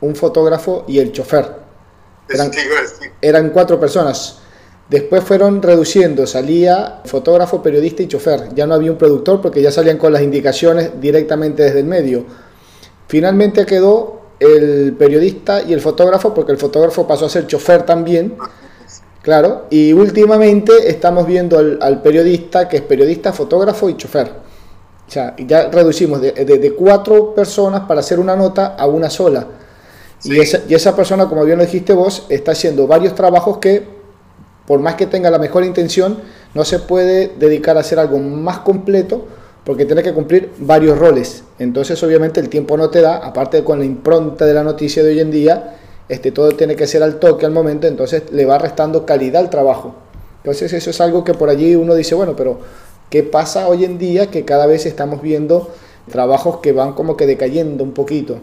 un 0.00 0.14
fotógrafo 0.14 0.84
y 0.86 0.98
el 0.98 1.12
chofer. 1.12 1.46
Eran, 2.28 2.50
eran 3.20 3.50
cuatro 3.50 3.78
personas. 3.78 4.38
Después 4.88 5.24
fueron 5.24 5.62
reduciendo, 5.62 6.26
salía 6.26 7.00
fotógrafo, 7.04 7.62
periodista 7.62 8.02
y 8.02 8.08
chofer. 8.08 8.54
Ya 8.54 8.66
no 8.66 8.74
había 8.74 8.92
un 8.92 8.98
productor 8.98 9.40
porque 9.40 9.62
ya 9.62 9.72
salían 9.72 9.98
con 9.98 10.12
las 10.12 10.22
indicaciones 10.22 11.00
directamente 11.00 11.62
desde 11.64 11.80
el 11.80 11.86
medio. 11.86 12.24
Finalmente 13.08 13.66
quedó 13.66 14.25
el 14.38 14.94
periodista 14.98 15.62
y 15.62 15.72
el 15.72 15.80
fotógrafo 15.80 16.34
porque 16.34 16.52
el 16.52 16.58
fotógrafo 16.58 17.06
pasó 17.06 17.26
a 17.26 17.28
ser 17.28 17.46
chofer 17.46 17.84
también. 17.84 18.36
Claro, 19.22 19.66
y 19.70 19.92
últimamente 19.92 20.88
estamos 20.88 21.26
viendo 21.26 21.58
al, 21.58 22.00
periodista 22.00 22.68
que 22.68 22.76
es 22.76 22.82
periodista, 22.82 23.32
fotógrafo 23.32 23.88
y 23.88 23.96
chofer. 23.96 24.28
O 25.06 25.10
sea, 25.10 25.34
ya 25.38 25.68
reducimos 25.68 26.20
de, 26.20 26.74
cuatro 26.78 27.34
personas 27.34 27.82
para 27.82 28.00
hacer 28.00 28.20
una 28.20 28.36
nota 28.36 28.76
a 28.78 28.86
una 28.86 29.10
sola. 29.10 29.46
Y, 30.22 30.38
esa, 30.38 30.60
y 30.68 30.74
esa 30.74 30.94
persona, 30.94 31.26
como 31.26 31.44
bien 31.44 31.58
lo 31.58 31.64
dijiste 31.64 31.92
vos, 31.92 32.26
está 32.28 32.52
haciendo 32.52 32.86
varios 32.86 33.14
trabajos 33.14 33.58
que 33.58 33.96
por 34.66 34.80
más 34.80 34.96
que 34.96 35.06
tenga 35.06 35.30
la 35.30 35.38
mejor 35.38 35.64
intención, 35.64 36.18
no 36.54 36.64
se 36.64 36.80
puede 36.80 37.32
dedicar 37.38 37.76
a 37.76 37.80
hacer 37.80 37.98
algo 37.98 38.18
más 38.18 38.58
completo 38.58 39.26
porque 39.66 39.84
tiene 39.84 40.00
que 40.00 40.14
cumplir 40.14 40.52
varios 40.58 40.96
roles. 40.96 41.42
Entonces, 41.58 42.00
obviamente, 42.04 42.38
el 42.38 42.48
tiempo 42.48 42.76
no 42.76 42.88
te 42.88 43.00
da, 43.00 43.16
aparte 43.16 43.64
con 43.64 43.80
la 43.80 43.84
impronta 43.84 44.46
de 44.46 44.54
la 44.54 44.62
noticia 44.62 45.02
de 45.02 45.08
hoy 45.08 45.18
en 45.18 45.32
día, 45.32 45.76
este, 46.08 46.30
todo 46.30 46.52
tiene 46.52 46.76
que 46.76 46.86
ser 46.86 47.02
al 47.02 47.18
toque 47.18 47.44
al 47.44 47.50
momento, 47.50 47.88
entonces 47.88 48.30
le 48.30 48.46
va 48.46 48.58
restando 48.58 49.04
calidad 49.04 49.42
al 49.42 49.50
trabajo. 49.50 49.96
Entonces, 50.36 50.72
eso 50.72 50.90
es 50.90 51.00
algo 51.00 51.24
que 51.24 51.34
por 51.34 51.50
allí 51.50 51.74
uno 51.74 51.96
dice, 51.96 52.14
bueno, 52.14 52.36
pero 52.36 52.60
¿qué 53.10 53.24
pasa 53.24 53.66
hoy 53.66 53.84
en 53.84 53.98
día 53.98 54.30
que 54.30 54.44
cada 54.44 54.66
vez 54.66 54.86
estamos 54.86 55.20
viendo 55.20 55.68
trabajos 56.12 56.58
que 56.58 56.70
van 56.70 56.92
como 56.92 57.16
que 57.16 57.26
decayendo 57.26 57.82
un 57.82 57.92
poquito? 57.92 58.38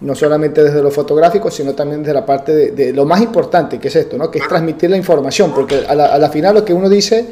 no 0.00 0.14
solamente 0.14 0.62
desde 0.62 0.82
lo 0.82 0.90
fotográfico, 0.90 1.50
sino 1.50 1.74
también 1.74 2.02
desde 2.02 2.14
la 2.14 2.24
parte 2.24 2.70
de, 2.70 2.92
lo 2.92 3.04
más 3.04 3.20
importante, 3.20 3.78
que 3.78 3.88
es 3.88 3.96
esto, 3.96 4.16
¿no? 4.16 4.30
que 4.30 4.38
es 4.38 4.48
transmitir 4.48 4.88
la 4.88 4.96
información, 4.96 5.52
porque 5.52 5.84
a 5.86 5.94
la, 5.94 6.28
final 6.30 6.54
lo 6.54 6.64
que 6.64 6.72
uno 6.72 6.88
dice 6.88 7.26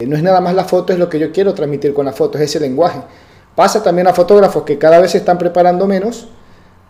no 0.00 0.16
es 0.16 0.22
nada 0.22 0.40
más 0.40 0.54
la 0.54 0.64
foto, 0.64 0.92
es 0.92 0.98
lo 0.98 1.08
que 1.08 1.18
yo 1.18 1.32
quiero 1.32 1.54
transmitir 1.54 1.94
con 1.94 2.04
la 2.04 2.12
foto, 2.12 2.38
es 2.38 2.44
ese 2.44 2.60
lenguaje. 2.60 3.00
Pasa 3.54 3.82
también 3.82 4.06
a 4.06 4.12
fotógrafos 4.12 4.64
que 4.64 4.76
cada 4.76 4.98
vez 4.98 5.12
se 5.12 5.18
están 5.18 5.38
preparando 5.38 5.86
menos, 5.86 6.28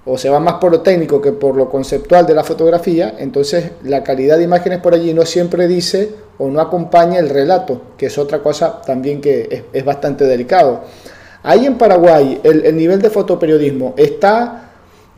o 0.04 0.16
se 0.16 0.28
van 0.28 0.42
más 0.44 0.54
por 0.54 0.70
lo 0.70 0.80
técnico 0.80 1.20
que 1.20 1.32
por 1.32 1.56
lo 1.56 1.68
conceptual 1.68 2.26
de 2.26 2.34
la 2.34 2.44
fotografía, 2.44 3.14
entonces 3.18 3.72
la 3.82 4.02
calidad 4.04 4.38
de 4.38 4.44
imágenes 4.44 4.80
por 4.80 4.94
allí 4.94 5.12
no 5.12 5.26
siempre 5.26 5.66
dice 5.66 6.14
o 6.38 6.48
no 6.48 6.60
acompaña 6.60 7.18
el 7.18 7.28
relato, 7.28 7.82
que 7.96 8.06
es 8.06 8.16
otra 8.16 8.40
cosa 8.40 8.80
también 8.82 9.20
que 9.20 9.64
es, 9.72 9.84
bastante 9.84 10.24
delicado. 10.24 10.82
Ahí 11.42 11.66
en 11.66 11.76
Paraguay 11.76 12.40
el 12.44 12.76
nivel 12.76 13.00
de 13.02 13.10
fotoperiodismo 13.10 13.94
está 13.96 14.65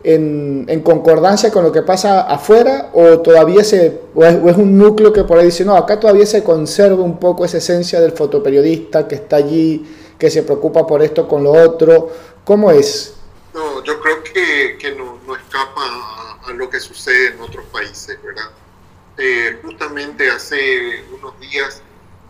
en, 0.05 0.81
concordancia 0.83 1.51
con 1.51 1.65
lo 1.65 1.73
que 1.73 1.83
pasa 1.83 2.23
afuera 2.23 2.91
o 2.93 3.21
todavía 3.21 3.65
se 3.65 4.01
o 4.15 4.25
es, 4.25 4.57
un 4.57 4.79
núcleo 4.79 5.13
que 5.13 5.25
por 5.25 5.39
ahí 5.39 5.47
dice 5.47 5.65
no 5.65 5.77
acá 5.77 5.99
todavía 5.99 6.27
se 6.27 6.45
conserva 6.45 7.03
un 7.03 7.19
poco 7.19 7.45
esa 7.45 7.59
esencia 7.59 8.01
del 8.01 8.13
fotoperiodista 8.13 9.09
que 9.09 9.17
está 9.17 9.37
allí 9.37 9.85
que 10.19 10.31
se 10.31 10.43
preocupa 10.43 10.87
por 10.87 11.03
esto 11.03 11.29
con 11.29 11.45
lo 11.45 11.53
otro. 11.53 12.11
Cómo 12.45 12.71
es 12.71 13.17
no 13.53 13.83
yo 13.83 14.01
creo 14.01 14.23
que, 14.23 14.79
que 14.79 14.93
no, 14.95 15.19
no, 15.27 15.37
escapa 15.37 15.83
a, 16.47 16.53
lo 16.53 16.71
que 16.71 16.81
sucede 16.81 17.29
en 17.29 17.41
otros 17.41 17.67
países 17.67 18.19
verdad 18.23 18.51
eh, 19.19 19.59
justamente 19.63 20.31
hace 20.31 21.05
unos 21.13 21.39
días 21.41 21.83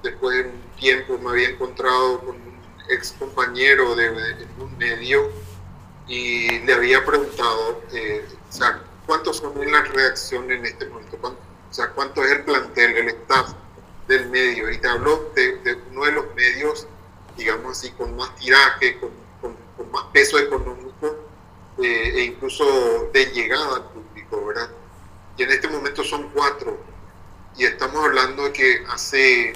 después 0.02 0.36
de 0.36 0.42
un 0.44 0.60
tiempo 0.78 1.18
me 1.18 1.30
había 1.30 1.50
encontrado 1.50 2.20
con 2.20 2.30
un 2.30 2.60
ex 2.88 3.12
compañero 3.18 3.94
de, 3.94 4.10
de 4.10 4.46
un 4.58 4.76
medio 4.78 5.30
y 6.08 6.60
le 6.60 6.72
había 6.72 7.04
preguntado, 7.04 7.82
eh, 7.92 8.26
o 8.48 8.52
sea, 8.52 8.82
¿cuántos 9.06 9.36
son 9.36 9.62
en 9.62 9.70
la 9.70 9.82
redacción 9.82 10.50
en 10.50 10.64
este 10.64 10.86
momento? 10.86 11.18
o 11.22 11.72
sea, 11.72 11.90
¿cuánto 11.90 12.24
es 12.24 12.32
el 12.32 12.44
plantel, 12.44 12.96
el 12.96 13.08
staff 13.08 13.52
del 14.08 14.28
medio? 14.30 14.70
Y 14.70 14.78
te 14.78 14.88
habló 14.88 15.30
de, 15.34 15.78
uno 15.90 16.06
de 16.06 16.12
los 16.12 16.34
medios, 16.34 16.86
digamos 17.36 17.78
así, 17.78 17.90
con 17.90 18.16
más 18.16 18.34
tiraje, 18.36 18.98
con, 18.98 19.10
con, 19.76 19.90
más 19.92 20.04
peso 20.12 20.38
económico 20.38 21.16
eh, 21.78 22.12
e 22.16 22.24
incluso 22.24 23.10
de 23.12 23.26
llegada 23.26 23.76
al 23.76 23.84
público, 23.84 24.46
¿verdad? 24.46 24.70
Y 25.36 25.42
en 25.42 25.50
este 25.50 25.68
momento 25.68 26.02
son 26.02 26.30
cuatro. 26.30 26.78
Y 27.56 27.64
estamos 27.64 28.02
hablando 28.04 28.44
de 28.44 28.52
que 28.52 28.84
hace, 28.88 29.52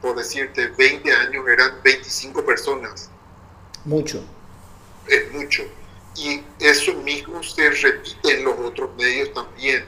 por 0.00 0.16
decirte, 0.16 0.68
20 0.68 1.12
años 1.12 1.48
eran 1.48 1.80
25 1.82 2.44
personas. 2.44 3.08
Mucho. 3.84 4.22
Es 5.06 5.32
mucho 5.32 5.64
y 6.16 6.42
eso 6.58 6.94
mismo 6.94 7.42
se 7.42 7.70
repite 7.70 8.38
en 8.38 8.44
los 8.44 8.58
otros 8.58 8.94
medios 8.96 9.32
también, 9.32 9.84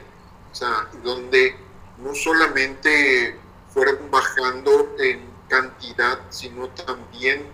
o 0.51 0.55
sea, 0.55 0.89
donde 1.03 1.55
no 1.97 2.13
solamente 2.15 3.37
fueron 3.73 4.09
bajando 4.09 4.95
en 4.99 5.21
cantidad, 5.47 6.19
sino 6.29 6.69
también, 6.69 7.45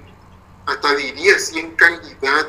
hasta 0.65 0.95
diría 0.95 1.35
así, 1.35 1.59
en 1.59 1.71
calidad, 1.75 2.47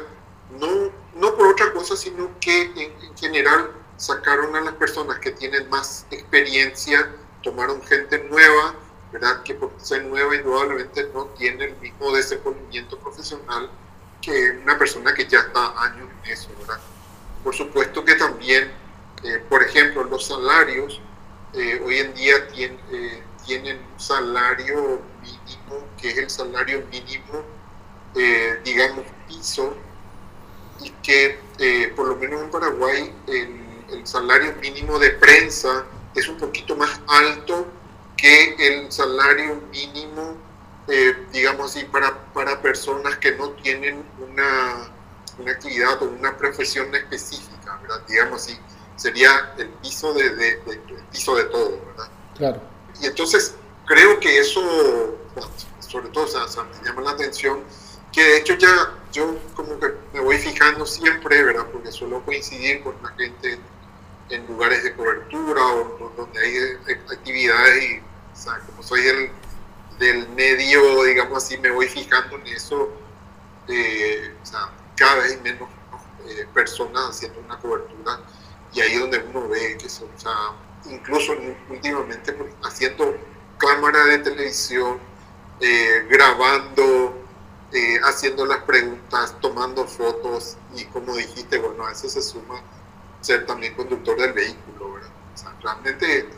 no, 0.61 0.93
no 1.15 1.35
por 1.37 1.49
otra 1.49 1.73
cosa, 1.73 1.97
sino 1.97 2.31
que 2.41 2.71
en, 2.77 3.17
general 3.17 3.71
sacaron 3.97 4.55
a 4.57 4.61
las 4.61 4.75
personas 4.75 5.19
que 5.19 5.31
tienen 5.31 5.69
más 5.71 6.07
experiencia, 6.11 7.15
tomaron 7.43 7.83
gente 7.83 8.19
nueva, 8.31 8.75
¿verdad? 9.13 9.43
Que 9.43 9.55
por 9.55 9.73
ser 9.79 10.05
nueva 10.05 10.35
indudablemente 10.35 11.09
no 11.15 11.27
tiene 11.27 11.67
el 11.67 11.77
mismo 11.77 12.13
desenvolvimiento 12.13 12.99
profesional 12.99 13.71
que 14.23 14.51
una 14.63 14.79
persona 14.79 15.13
que 15.13 15.27
ya 15.27 15.41
está 15.41 15.83
años 15.83 16.09
en 16.25 16.33
eso, 16.33 16.49
¿verdad? 16.61 16.81
Por 17.43 17.55
supuesto 17.55 18.05
que 18.05 18.15
también, 18.15 18.73
eh, 19.25 19.45
por 19.49 19.63
ejemplo, 19.63 20.05
los 20.05 20.27
salarios 20.27 21.01
eh, 21.53 21.83
hoy 21.85 21.99
en 21.99 22.15
día 22.15 22.35
eh, 22.57 23.23
tienen 23.45 23.79
un 23.79 24.01
salario 24.01 25.03
mínimo, 25.21 25.87
que 26.01 26.11
es 26.11 26.19
el 26.19 26.31
salario 26.31 26.85
mínimo, 26.91 27.45
digamos, 28.65 29.05
piso, 29.27 29.75
y 30.81 30.91
que 31.03 31.39
por 31.97 32.07
lo 32.09 32.17
menos 32.17 32.43
en 32.43 32.51
Paraguay 32.51 33.15
el, 33.27 33.63
el 33.91 34.07
salario 34.07 34.55
mínimo 34.61 34.99
de 34.99 35.11
prensa 35.11 35.85
es 36.15 36.29
un 36.29 36.37
poquito 36.37 36.77
más 36.77 37.01
alto 37.09 37.67
que 38.17 38.55
el 38.59 38.93
salario 38.93 39.63
mínimo 39.73 40.37
eh, 40.89 41.27
digamos 41.33 41.71
así, 41.71 41.85
para, 41.85 42.33
para 42.33 42.61
personas 42.61 43.17
que 43.19 43.33
no 43.33 43.51
tienen 43.51 44.05
una, 44.19 44.89
una, 45.39 45.53
actividad 45.53 46.03
o 46.03 46.07
una 46.07 46.37
profesión 46.37 46.95
específica, 46.95 47.79
¿verdad? 47.83 48.03
Digamos 48.09 48.43
así, 48.43 48.59
sería 48.97 49.55
el 49.59 49.69
piso 49.69 50.13
de, 50.13 50.35
de, 50.35 50.61
piso 51.13 51.37
de 51.37 51.45
todo, 51.45 51.81
¿verdad? 51.87 52.09
Claro. 52.37 52.61
Y 53.01 53.07
entonces 53.07 53.55
creo 53.87 54.19
que 54.19 54.39
eso, 54.39 55.19
sobre 55.81 56.09
todo, 56.09 56.27
me 56.27 56.89
llama 56.89 57.03
la 57.03 57.11
atención, 57.13 57.63
que 58.13 58.23
de 58.23 58.39
hecho 58.39 58.55
ya 58.55 58.93
yo 59.13 59.39
como 59.55 59.79
que 59.79 59.95
me 60.13 60.21
voy 60.21 60.39
fijando 60.39 60.85
siempre, 60.85 61.43
¿verdad? 61.45 61.67
Porque 61.73 61.93
suelo 61.93 62.23
coincidir 62.25 62.83
con 62.83 62.95
la 63.03 63.11
gente 63.11 63.59
en 64.31 64.47
lugares 64.47 64.83
de 64.83 64.95
cobertura 64.95 65.65
o, 65.65 66.13
donde 66.17 66.41
hay 66.41 66.97
actividades 67.11 67.85
y, 67.85 67.99
o 67.99 68.37
sea, 68.37 68.59
como 68.61 68.83
soy 68.83 69.07
el 69.07 69.31
medio, 70.43 71.05
digamos 71.05 71.45
así, 71.45 71.57
me 71.59 71.71
voy 71.71 71.87
fijando 71.87 72.37
en 72.37 72.47
eso, 72.49 72.91
eh, 73.69 74.35
o 74.43 74.47
sea, 74.47 74.71
cada 74.97 75.23
vez 75.23 75.41
menos 75.43 75.69
eh, 76.27 76.47
personas 76.53 77.11
haciendo 77.11 77.39
una 77.41 77.57
cobertura 77.59 78.21
y 78.73 78.81
ahí 78.81 78.95
es 78.95 79.01
donde 79.01 79.19
uno 79.19 79.49
ve 79.49 79.77
que 79.79 79.87
o 79.87 80.19
sea, 80.19 80.37
incluso 80.91 81.33
últimamente 81.71 82.33
pues, 82.33 82.53
haciendo 82.65 83.17
cámara 83.57 84.05
de 84.05 84.19
televisión, 84.19 84.99
eh, 85.61 86.07
grabando, 86.11 87.19
haciendo 88.05 88.45
las 88.45 88.59
preguntas, 88.65 89.35
tomando 89.41 89.87
fotos 89.87 90.59
y 90.75 90.85
como 90.87 91.17
dijiste, 91.17 91.59
bueno, 91.59 91.87
a 91.87 91.93
eso 91.93 92.09
se 92.09 92.21
suma 92.21 92.61
ser 93.21 93.47
también 93.47 93.75
conductor 93.75 94.21
del 94.21 94.33
vehículo, 94.33 94.95
¿verdad? 94.95 95.11
O 95.35 95.39
sea, 95.39 95.55
realmente 95.63 96.29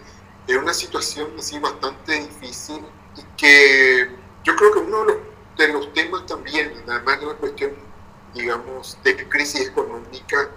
es 0.47 0.57
una 0.57 0.75
situación 0.75 1.33
así 1.39 1.59
bastante 1.59 2.21
difícil 2.21 2.85
que 3.37 4.09
yo 4.43 4.57
creo 4.57 4.73
que 4.73 4.79
uno 4.79 5.07
de 5.57 5.69
los, 5.69 5.93
temas 5.93 6.27
también, 6.27 6.73
además 6.89 7.21
de 7.21 7.27
la 7.27 7.35
cuestión, 7.35 7.73
digamos, 8.35 8.99
de 9.05 9.29
crisis 9.29 9.69
económica, 9.69 10.49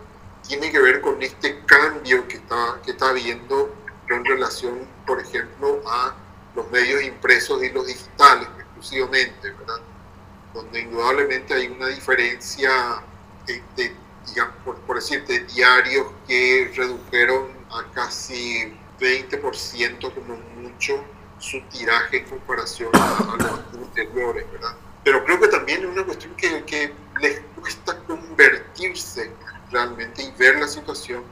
tiene 0.47 0.71
que 0.71 0.79
ver 0.79 1.01
con 1.01 1.21
este 1.21 1.61
cambio 1.65 2.27
que 2.27 2.37
está, 2.37 2.79
que 2.83 2.91
está 2.91 3.09
habiendo 3.09 3.75
en 4.09 4.25
relación, 4.25 4.87
por 5.05 5.19
ejemplo, 5.19 5.81
a 5.85 6.15
los 6.55 6.69
medios 6.71 7.03
impresos 7.03 7.61
y 7.63 7.69
los 7.69 7.85
digitales 7.85 8.47
exclusivamente, 8.57 9.51
¿verdad? 9.51 9.81
Donde 10.53 10.81
indudablemente 10.81 11.53
hay 11.53 11.67
una 11.67 11.87
diferencia 11.87 12.71
de, 13.45 13.93
digamos, 14.27 14.55
por, 14.65 14.75
por 14.81 14.95
decir, 14.95 15.25
de 15.25 15.39
diarios 15.41 16.07
que 16.27 16.71
redujeron 16.75 17.49
a 17.69 17.83
casi 17.93 18.73
20% 18.99 20.13
como 20.13 20.37
mucho 20.61 21.03
su 21.39 21.61
tiraje 21.69 22.17
en 22.17 22.25
comparación 22.25 22.89
a, 22.93 23.35
los 23.37 23.87
anteriores, 23.87 24.51
¿verdad? 24.51 24.75
Pero 25.03 25.23
creo 25.23 25.39
que 25.39 25.47
también 25.47 25.81
es 25.81 25.87
una 25.87 26.03
cuestión 26.03 26.35
que, 26.35 26.63
que 26.65 26.93
les 27.21 27.41
cuesta 27.59 27.97
convertirse 28.03 29.31
realmente 29.71 30.23
y 30.23 30.31
ver 30.31 30.59
la 30.59 30.67
situación, 30.67 31.23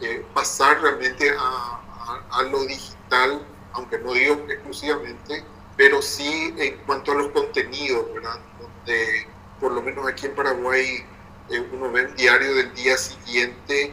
eh, 0.00 0.24
pasar 0.34 0.80
realmente 0.80 1.30
a, 1.30 1.40
a, 1.40 2.38
a, 2.38 2.42
lo 2.44 2.64
digital, 2.64 3.44
aunque 3.72 3.98
no 3.98 4.12
digo 4.12 4.34
exclusivamente, 4.48 5.44
pero 5.76 6.00
sí 6.02 6.54
en 6.58 6.76
cuanto 6.86 7.12
a 7.12 7.16
los 7.16 7.28
contenidos, 7.28 8.12
¿verdad? 8.14 8.40
Donde, 8.60 9.26
por 9.60 9.72
lo 9.72 9.82
menos 9.82 10.06
aquí 10.06 10.26
en 10.26 10.34
Paraguay, 10.34 11.04
eh, 11.50 11.68
uno 11.72 11.90
ve 11.90 12.06
un 12.06 12.14
diario 12.16 12.54
del 12.54 12.72
día 12.74 12.96
siguiente 12.96 13.92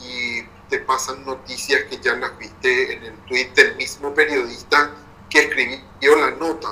y 0.00 0.42
te 0.74 0.80
pasan 0.80 1.24
noticias 1.24 1.84
que 1.84 1.98
ya 1.98 2.16
las 2.16 2.36
viste 2.36 2.94
en 2.94 3.04
el 3.04 3.14
tweet 3.28 3.48
del 3.54 3.76
mismo 3.76 4.12
periodista 4.12 4.90
que 5.30 5.42
escribió 5.42 6.16
la 6.16 6.32
nota. 6.32 6.68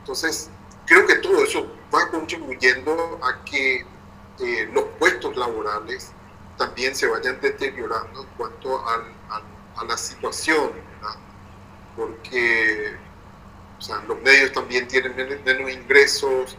Entonces, 0.00 0.50
creo 0.84 1.06
que 1.06 1.14
todo 1.14 1.42
eso 1.42 1.66
va 1.94 2.06
contribuyendo 2.10 3.18
a 3.22 3.42
que 3.46 3.76
eh, 4.40 4.70
los 4.74 4.84
puestos 4.98 5.34
laborales 5.38 6.12
también 6.58 6.94
se 6.94 7.06
vayan 7.06 7.40
deteriorando 7.40 8.24
en 8.24 8.28
cuanto 8.36 8.78
a 8.86 9.84
la 9.88 9.96
situación. 9.96 10.72
Porque 11.96 12.94
los 14.06 14.20
medios 14.20 14.52
también 14.52 14.86
tienen 14.86 15.16
menos, 15.16 15.72
ingresos 15.72 16.58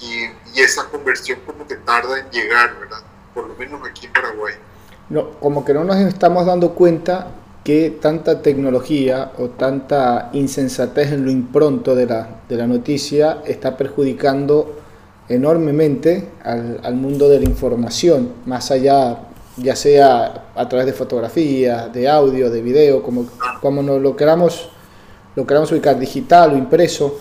y, 0.00 0.24
y, 0.24 0.60
esa 0.60 0.90
conversión 0.90 1.38
como 1.46 1.64
que 1.68 1.76
tarda 1.76 2.18
en 2.18 2.28
llegar, 2.32 2.76
¿verdad? 2.80 3.04
Por 3.32 3.46
lo 3.46 3.54
menos 3.54 3.88
aquí 3.88 4.06
en 4.06 4.12
Paraguay. 4.12 4.56
No, 5.08 5.30
como 5.40 5.64
que 5.64 5.72
no 5.72 5.84
nos 5.84 5.96
estamos 5.98 6.46
dando 6.46 6.74
cuenta 6.74 7.28
que 7.62 7.98
tanta 8.00 8.42
tecnología 8.42 9.32
o 9.38 9.48
tanta 9.48 10.30
insensatez 10.32 11.12
en 11.12 11.24
lo 11.24 11.30
impronto 11.30 11.94
de 11.94 12.06
la, 12.06 12.28
de 12.48 12.56
la 12.56 12.66
noticia 12.66 13.38
está 13.44 13.76
perjudicando 13.76 14.76
enormemente 15.28 16.28
al, 16.44 16.80
al, 16.82 16.94
mundo 16.94 17.28
de 17.28 17.40
la 17.40 17.44
información, 17.44 18.34
más 18.46 18.70
allá, 18.70 19.18
ya 19.56 19.74
sea 19.74 20.46
a 20.54 20.68
través 20.68 20.86
de 20.86 20.92
fotografías, 20.92 21.92
de 21.92 22.08
audio, 22.08 22.50
de 22.50 22.62
video, 22.62 23.02
como, 23.02 23.26
como 23.60 23.82
nos 23.82 24.00
lo 24.00 24.14
queramos, 24.14 24.68
lo 25.34 25.46
queramos 25.46 25.72
ubicar, 25.72 25.98
digital 25.98 26.52
o 26.52 26.56
impreso, 26.56 27.18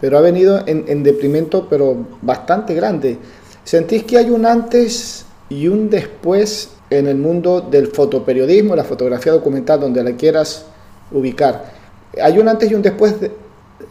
pero 0.00 0.16
ha 0.16 0.22
venido 0.22 0.62
en, 0.66 0.84
en 0.88 1.02
deprimento, 1.02 1.66
pero 1.68 1.96
bastante 2.22 2.74
grande. 2.74 3.18
¿Sentís 3.62 4.04
que 4.04 4.16
hay 4.16 4.30
un 4.30 4.46
antes 4.46 5.26
y 5.52 5.68
un 5.68 5.90
después 5.90 6.70
en 6.88 7.06
el 7.06 7.16
mundo 7.16 7.60
del 7.60 7.88
fotoperiodismo, 7.88 8.74
la 8.74 8.84
fotografía 8.84 9.32
documental, 9.32 9.80
donde 9.80 10.02
la 10.02 10.12
quieras 10.12 10.64
ubicar. 11.10 11.72
Hay 12.20 12.38
un 12.38 12.48
antes 12.48 12.70
y 12.70 12.74
un 12.74 12.80
después 12.80 13.20
de, 13.20 13.26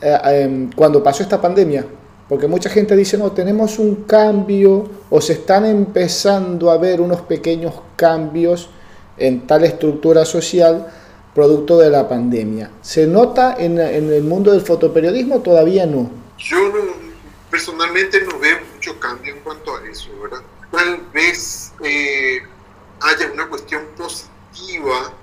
eh, 0.01 0.17
em, 0.25 0.71
cuando 0.75 1.03
pasó 1.03 1.21
esta 1.21 1.39
pandemia, 1.39 1.85
porque 2.27 2.47
mucha 2.47 2.69
gente 2.69 2.95
dice, 2.95 3.17
no, 3.17 3.31
tenemos 3.31 3.77
un 3.77 4.05
cambio 4.05 4.89
o 5.09 5.21
se 5.21 5.33
están 5.33 5.65
empezando 5.65 6.71
a 6.71 6.77
ver 6.77 6.99
unos 6.99 7.21
pequeños 7.21 7.73
cambios 7.95 8.69
en 9.17 9.45
tal 9.45 9.63
estructura 9.63 10.25
social 10.25 10.87
producto 11.35 11.77
de 11.77 11.91
la 11.91 12.09
pandemia. 12.09 12.71
¿Se 12.81 13.05
nota 13.05 13.55
en, 13.59 13.79
en 13.79 14.11
el 14.11 14.23
mundo 14.23 14.51
del 14.51 14.61
fotoperiodismo? 14.61 15.41
Todavía 15.41 15.85
no. 15.85 16.09
Yo 16.39 16.57
personalmente 17.51 18.19
no 18.21 18.39
veo 18.39 18.57
mucho 18.73 18.99
cambio 18.99 19.35
en 19.35 19.41
cuanto 19.41 19.75
a 19.75 19.87
eso, 19.87 20.09
¿verdad? 20.23 20.41
Tal 20.71 21.05
vez 21.13 21.73
eh, 21.83 22.43
haya 23.01 23.31
una 23.33 23.47
cuestión 23.49 23.85
positiva 23.97 25.13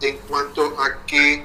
en 0.00 0.16
cuanto 0.28 0.80
a 0.80 1.04
que 1.04 1.44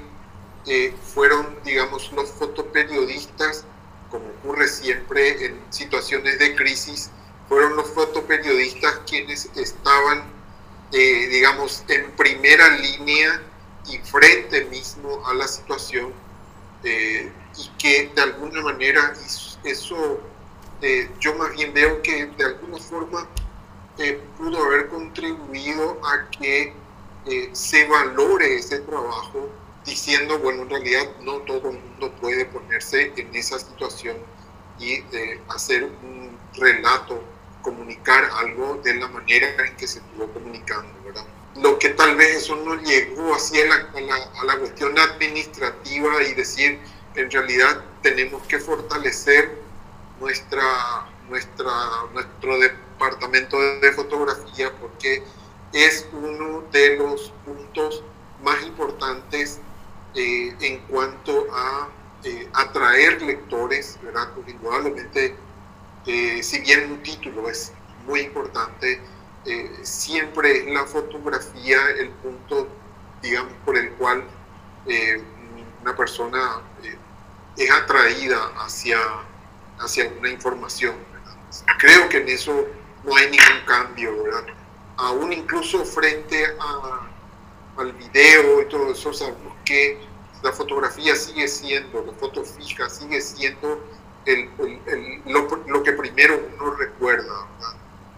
eh, 0.66 0.96
fueron, 1.14 1.58
digamos, 1.66 2.14
los 2.14 2.30
fotoperiodistas, 2.32 3.66
como 4.10 4.26
ocurre 4.40 4.70
siempre 4.70 5.46
en 5.46 5.60
situaciones 5.70 6.40
de 6.40 6.56
crisis, 6.56 7.10
fueron 7.50 7.76
los 7.76 7.90
fotoperiodistas 7.90 9.02
quienes 9.06 9.50
estaban, 9.58 10.24
eh, 10.94 11.28
digamos, 11.28 11.84
en 11.90 12.10
primera 12.12 12.70
línea 12.78 13.42
y 13.86 13.98
frente 13.98 14.64
mismo 14.66 15.28
a 15.28 15.34
la 15.34 15.48
situación 15.48 16.14
y 16.84 17.68
que 17.78 18.12
de 18.16 18.22
alguna 18.22 18.62
manera 18.62 19.14
eso, 19.64 20.20
yo 21.20 21.36
más 21.36 21.52
bien 21.52 21.74
veo 21.74 22.02
que 22.02 22.26
de 22.26 22.44
alguna 22.44 22.80
forma 22.80 23.28
pudo 24.38 24.64
haber 24.64 24.88
contribuido 24.88 26.00
a 26.06 26.30
que 26.30 26.74
eh, 27.26 27.50
se 27.54 27.88
valore 27.88 28.56
ese 28.56 28.80
trabajo 28.80 29.50
diciendo, 29.86 30.40
bueno, 30.40 30.64
en 30.64 30.70
realidad 30.70 31.10
no 31.22 31.38
todo 31.40 31.70
el 31.70 31.80
mundo 31.80 32.12
puede 32.22 32.46
ponerse 32.46 33.14
en 33.16 33.36
esa 33.36 33.60
situación 33.60 34.18
y 34.80 34.94
eh, 34.94 35.40
hacer 35.50 35.84
un 35.84 36.38
relato, 36.54 37.24
comunicar 37.62 38.30
algo 38.38 38.80
de 38.84 38.96
la 38.96 39.08
manera 39.08 39.48
en 39.66 39.76
que 39.76 39.88
se 39.88 40.00
estuvo 40.00 40.28
comunicando, 40.34 40.92
¿verdad? 41.04 41.26
Lo 41.56 41.78
que 41.78 41.90
tal 41.90 42.16
vez 42.16 42.38
eso 42.38 42.56
no 42.56 42.76
llegó 42.76 43.36
así 43.36 43.60
a 43.62 43.66
la, 43.66 43.76
a 44.40 44.46
la 44.46 44.58
cuestión 44.58 44.98
administrativa 44.98 46.24
y 46.24 46.34
decir, 46.34 46.80
en 47.16 47.30
realidad 47.30 47.84
tenemos 48.02 48.42
que 48.48 48.58
fortalecer 48.58 49.60
nuestra, 50.20 51.08
nuestra, 51.32 51.72
nuestro 52.14 52.60
departamento 52.60 53.58
de 53.58 53.92
fotografía 53.94 54.72
porque 54.80 55.24
es 55.74 56.08
uno 56.12 56.64
de 56.72 56.98
los 56.98 57.34
puntos 57.46 58.04
más 58.44 58.62
importantes 58.64 59.60
eh, 60.14 60.54
en 60.60 60.80
cuanto 60.88 61.48
a 61.54 61.90
eh, 62.24 62.48
atraer 62.54 63.22
lectores, 63.22 63.98
¿verdad? 64.04 64.30
Porque 64.36 64.52
indudablemente, 64.52 65.36
eh, 66.06 66.44
si 66.44 66.60
bien 66.60 66.92
un 66.92 67.02
título 67.02 67.50
es 67.50 67.72
muy 68.06 68.22
importante, 68.22 69.02
siempre 69.82 70.60
es 70.60 70.66
la 70.68 70.86
fotografía 70.86 71.80
el 71.98 72.10
punto, 72.10 72.68
digamos, 73.24 73.54
por 73.66 73.76
el 73.76 73.90
cual 73.94 74.24
una 75.82 75.96
persona 75.96 76.62
es 77.58 77.72
atraída 77.72 78.52
hacia, 78.58 79.00
hacia 79.80 80.12
una 80.20 80.30
información. 80.30 80.94
Creo 81.80 82.10
que 82.10 82.18
en 82.18 82.30
eso 82.30 82.66
no 83.04 83.16
hay 83.16 83.26
ningún 83.26 83.66
cambio. 83.66 84.12
Aún 84.98 85.34
incluso 85.34 85.84
frente 85.84 86.46
a, 86.60 87.82
al 87.82 87.92
video 87.94 88.62
y 88.62 88.66
todo 88.70 88.92
eso, 88.92 89.14
sabemos 89.14 89.54
que 89.66 89.98
la 90.44 90.52
fotografía 90.52 91.16
sigue 91.16 91.48
siendo, 91.48 92.04
la 92.06 92.14
foto 92.14 92.44
fija 92.44 92.90
sigue 92.90 93.22
siendo 93.22 93.80
el, 94.26 94.50
lo, 95.26 95.84
que 95.84 95.94
primero 95.94 96.40
uno 96.56 96.72
recuerda 96.76 97.48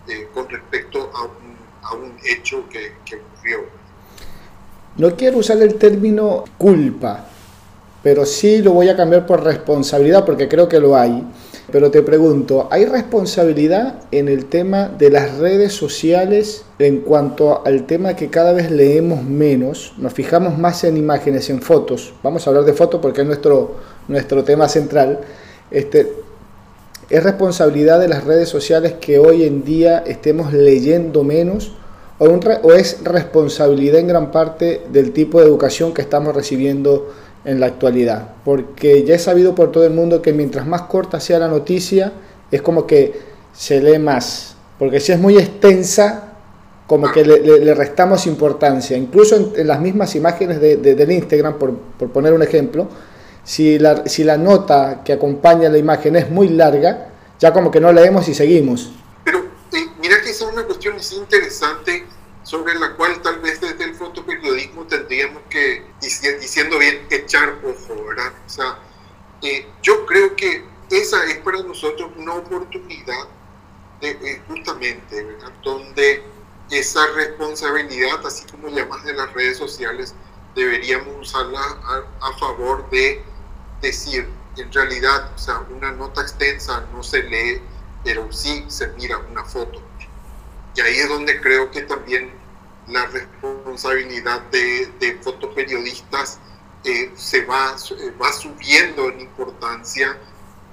eh, 0.08 0.28
con 0.34 0.50
respecto 0.50 1.12
a 1.13 1.24
un, 1.24 1.58
a 1.82 1.93
un 1.93 2.17
hecho 2.24 2.67
que, 2.69 2.93
que 3.06 3.15
ocurrió. 3.15 3.60
No 4.98 5.15
quiero 5.15 5.38
usar 5.38 5.62
el 5.62 5.76
término 5.76 6.43
culpa, 6.58 7.28
pero 8.04 8.26
sí 8.26 8.62
lo 8.62 8.74
voy 8.74 8.89
a 8.89 8.96
cambiar 8.96 9.26
por 9.26 9.43
responsabilidad 9.43 10.26
porque 10.26 10.48
creo 10.48 10.67
que 10.67 10.80
lo 10.80 10.96
hay. 10.96 11.24
Pero 11.71 11.91
te 11.91 12.02
pregunto, 12.02 12.67
¿hay 12.71 12.86
responsabilidad 12.86 14.02
en 14.12 14.28
el 14.28 14.45
tema 14.45 14.89
de 14.89 15.10
las 15.10 15.38
redes 15.38 15.73
sociales 15.73 16.65
en 16.78 16.99
cuanto 16.99 17.65
al 17.65 17.86
tema 17.86 18.15
que 18.15 18.30
cada 18.30 18.52
vez 18.52 18.69
leemos 18.69 19.23
menos? 19.23 19.93
Nos 19.97 20.13
fijamos 20.13 20.58
más 20.58 20.84
en 20.84 20.97
imágenes, 20.97 21.49
en 21.49 21.62
fotos. 21.62 22.13
Vamos 22.21 22.45
a 22.45 22.49
hablar 22.49 22.65
de 22.65 22.73
fotos 22.73 22.99
porque 23.02 23.21
es 23.21 23.28
nuestro, 23.28 23.76
nuestro 24.10 24.43
tema 24.43 24.67
central. 24.67 25.21
Este, 25.71 26.12
¿Es 27.10 27.23
responsabilidad 27.23 27.99
de 27.99 28.10
las 28.10 28.26
redes 28.26 28.49
sociales 28.49 28.95
que 28.99 29.19
hoy 29.19 29.43
en 29.43 29.63
día 29.63 30.04
estemos 30.06 30.52
leyendo 30.52 31.23
menos? 31.23 31.73
¿O, 32.19 32.26
o 32.26 32.73
es 32.73 33.04
responsabilidad 33.04 33.99
en 33.99 34.08
gran 34.08 34.32
parte 34.32 34.82
del 34.91 35.12
tipo 35.12 35.39
de 35.39 35.45
educación 35.45 35.93
que 35.93 36.02
estamos 36.02 36.36
recibiendo 36.36 37.10
en 37.45 37.60
la 37.60 37.67
actualidad, 37.67 38.36
porque 38.45 39.03
ya 39.03 39.15
he 39.15 39.19
sabido 39.19 39.53
por 39.53 39.71
todo 39.71 39.86
el 39.86 39.93
mundo 39.93 40.21
que 40.21 40.34
mientras 40.34 40.65
más 40.65 40.84
corta 40.84 41.19
sea 41.19 41.39
la 41.39 41.47
noticia, 41.47 42.13
es 42.51 42.62
como 42.62 42.88
que 42.88 43.13
se 43.53 43.82
lee 43.82 43.99
más, 43.99 44.56
porque 44.79 44.99
si 44.99 45.12
es 45.12 45.19
muy 45.19 45.38
extensa, 45.38 46.29
como 46.88 47.12
que 47.12 47.25
le, 47.25 47.73
restamos 47.73 48.27
importancia, 48.27 48.97
incluso 48.97 49.53
en, 49.56 49.67
las 49.67 49.79
mismas 49.79 50.15
imágenes 50.15 50.60
de, 50.60 50.77
del 50.77 51.12
Instagram, 51.12 51.58
por, 51.58 51.75
por, 51.77 52.12
poner 52.12 52.34
un 52.34 52.43
ejemplo, 52.43 52.88
si 53.43 53.79
la, 53.79 54.06
si 54.08 54.23
la 54.23 54.38
nota 54.38 55.01
que 55.03 55.13
acompaña 55.13 55.69
la 55.69 55.77
imagen 55.77 56.15
es 56.15 56.29
muy 56.29 56.49
larga, 56.49 57.10
ya 57.39 57.51
como 57.51 57.71
que 57.71 57.79
no 57.79 57.91
leemos 57.91 58.27
y 58.27 58.34
seguimos. 58.34 58.91
Pero 59.23 59.39
eh, 59.39 59.88
mira 60.01 60.21
que 60.23 60.29
es 60.29 60.41
una 60.41 60.63
cuestión 60.63 60.95
interesante 61.17 62.06
sobre 62.54 62.76
la 62.76 62.96
cual 62.96 63.20
tal 63.24 63.39
vez 63.39 63.60
desde 63.60 63.84
el 63.84 63.96
fotoperiodismo 63.96 64.86
tendríamos 64.86 65.42
que, 65.50 65.84
diciendo 66.00 66.78
bien, 66.78 67.04
echar 67.10 67.58
ojo, 67.63 68.06
¿verdad? 68.06 68.32
O 68.46 68.50
sea, 68.50 68.78
eh, 69.42 69.68
yo 69.82 70.06
creo 70.06 70.36
que 70.36 70.63
esa 70.92 71.26
es 71.26 71.39
para 71.39 71.63
nosotros 71.63 72.12
una 72.16 72.36
oportunidad 72.36 73.28
de, 74.02 74.12
eh, 74.12 74.42
justamente, 74.48 75.24
¿verdad? 75.24 75.52
Donde 75.63 76.24
esa 76.70 77.08
responsabilidad, 77.16 78.24
así 78.24 78.46
como 78.46 78.70
llamas 78.70 79.04
de 79.04 79.13
las 79.13 79.34
redes 79.34 79.58
sociales, 79.58 80.13
deberíamos 80.54 81.28
usarla 81.28 81.60
a, 81.60 82.04
a 82.22 82.38
favor 82.38 82.88
de 82.92 83.24
decir, 83.82 84.30
en 84.58 84.72
realidad, 84.72 85.32
o 85.34 85.39
sea, 85.39 85.66
una 85.76 85.92
nota 85.92 86.22
extensa 86.22 86.86
no 86.94 87.02
se 87.02 87.24
lee, 87.24 87.60
pero 88.04 88.32
sí 88.32 88.63
se 88.68 88.89
mira 88.89 89.18
una 89.18 89.44
foto 89.44 89.82
y 90.76 90.82
ahí 90.82 90.98
es 90.98 91.10
donde 91.10 91.39
creo 91.39 91.70
que 91.70 91.84
también 91.84 92.32
la 92.88 93.06
responsabilidad 93.08 94.41
de, 94.52 94.88
de 95.00 95.17
fotoperiodistas 95.22 96.39
eh, 96.84 97.12
se 97.15 97.46
va, 97.46 97.76
va 98.22 98.34
subiendo 98.34 99.10
en 99.10 99.22
importancia 99.22 100.17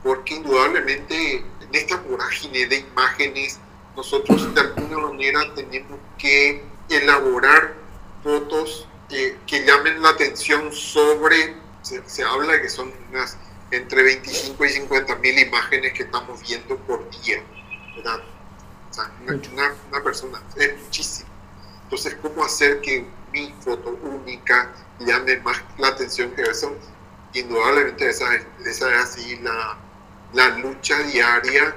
porque 0.02 0.34
indudablemente 0.34 1.36
en 1.36 1.74
esta 1.74 1.96
vorágine 1.96 2.66
de 2.66 2.76
imágenes, 2.78 3.60
nosotros 3.96 4.52
de 4.54 4.60
alguna 4.60 4.98
manera 4.98 5.54
tenemos 5.54 6.00
que 6.18 6.64
elaborar 6.88 7.74
fotos 8.22 8.88
eh, 9.10 9.36
que 9.46 9.64
llamen 9.64 10.02
la 10.02 10.10
atención 10.10 10.72
sobre, 10.72 11.54
se, 11.82 12.24
habla 12.24 12.54
de 12.54 12.62
que 12.62 12.68
son 12.68 12.92
unas 13.10 13.36
entre 13.70 14.02
25 14.02 14.64
y 14.64 14.68
50 14.68 15.16
mil 15.16 15.38
imágenes 15.38 15.92
que 15.92 16.02
estamos 16.02 16.42
viendo 16.42 16.76
por 16.78 17.08
día, 17.22 17.40
¿verdad? 17.96 18.20
O 18.90 18.94
sea, 18.94 19.12
una, 19.22 19.74
una, 19.90 20.02
persona, 20.02 20.42
es 20.56 20.76
muchísimo. 20.82 21.29
Entonces, 21.90 22.16
¿cómo 22.22 22.44
hacer 22.44 22.80
que 22.82 23.04
mi 23.32 23.52
foto 23.58 23.98
única 24.04 24.72
llame 25.00 25.38
más 25.38 25.60
la 25.76 25.88
atención 25.88 26.30
que 26.36 26.42
eso? 26.42 26.72
Indudablemente 27.34 28.08
esa, 28.08 28.26
esa 28.64 28.94
es 28.94 29.02
así 29.02 29.40
la, 29.42 29.76
la 30.32 30.56
lucha 30.58 30.96
diaria 31.02 31.74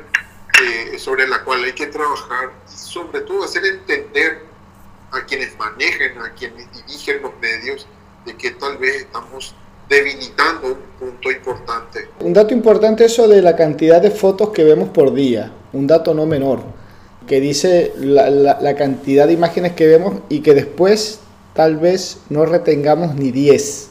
eh, 0.62 1.00
sobre 1.00 1.28
la 1.28 1.44
cual 1.44 1.64
hay 1.64 1.74
que 1.74 1.88
trabajar 1.88 2.52
y 2.72 2.78
sobre 2.78 3.22
todo 3.22 3.44
hacer 3.44 3.66
entender 3.66 4.44
a 5.10 5.26
quienes 5.26 5.58
manejen, 5.58 6.20
a 6.20 6.32
quienes 6.34 6.72
dirigen 6.72 7.24
los 7.24 7.32
medios, 7.42 7.88
de 8.24 8.38
que 8.38 8.52
tal 8.52 8.78
vez 8.78 8.98
estamos 8.98 9.56
debilitando 9.90 10.74
un 10.74 10.82
punto 11.00 11.32
importante. 11.32 12.08
Un 12.20 12.34
dato 12.34 12.54
importante 12.54 13.06
eso 13.06 13.28
de 13.28 13.42
la 13.42 13.56
cantidad 13.56 14.00
de 14.00 14.12
fotos 14.12 14.52
que 14.52 14.64
vemos 14.64 14.90
por 14.90 15.12
día, 15.12 15.52
un 15.72 15.88
dato 15.88 16.14
no 16.14 16.28
menor, 16.28 16.62
que 17.28 17.40
dice 17.40 17.94
la, 17.98 18.30
la, 18.30 18.76
cantidad 18.76 19.28
de 19.28 19.34
imágenes 19.34 19.74
que 19.74 19.88
vemos 19.88 20.16
y 20.30 20.42
que 20.42 20.54
después 20.54 21.20
tal 21.54 21.78
vez 21.78 22.18
no 22.30 22.46
retengamos 22.46 23.16
ni 23.16 23.32
10. 23.32 23.90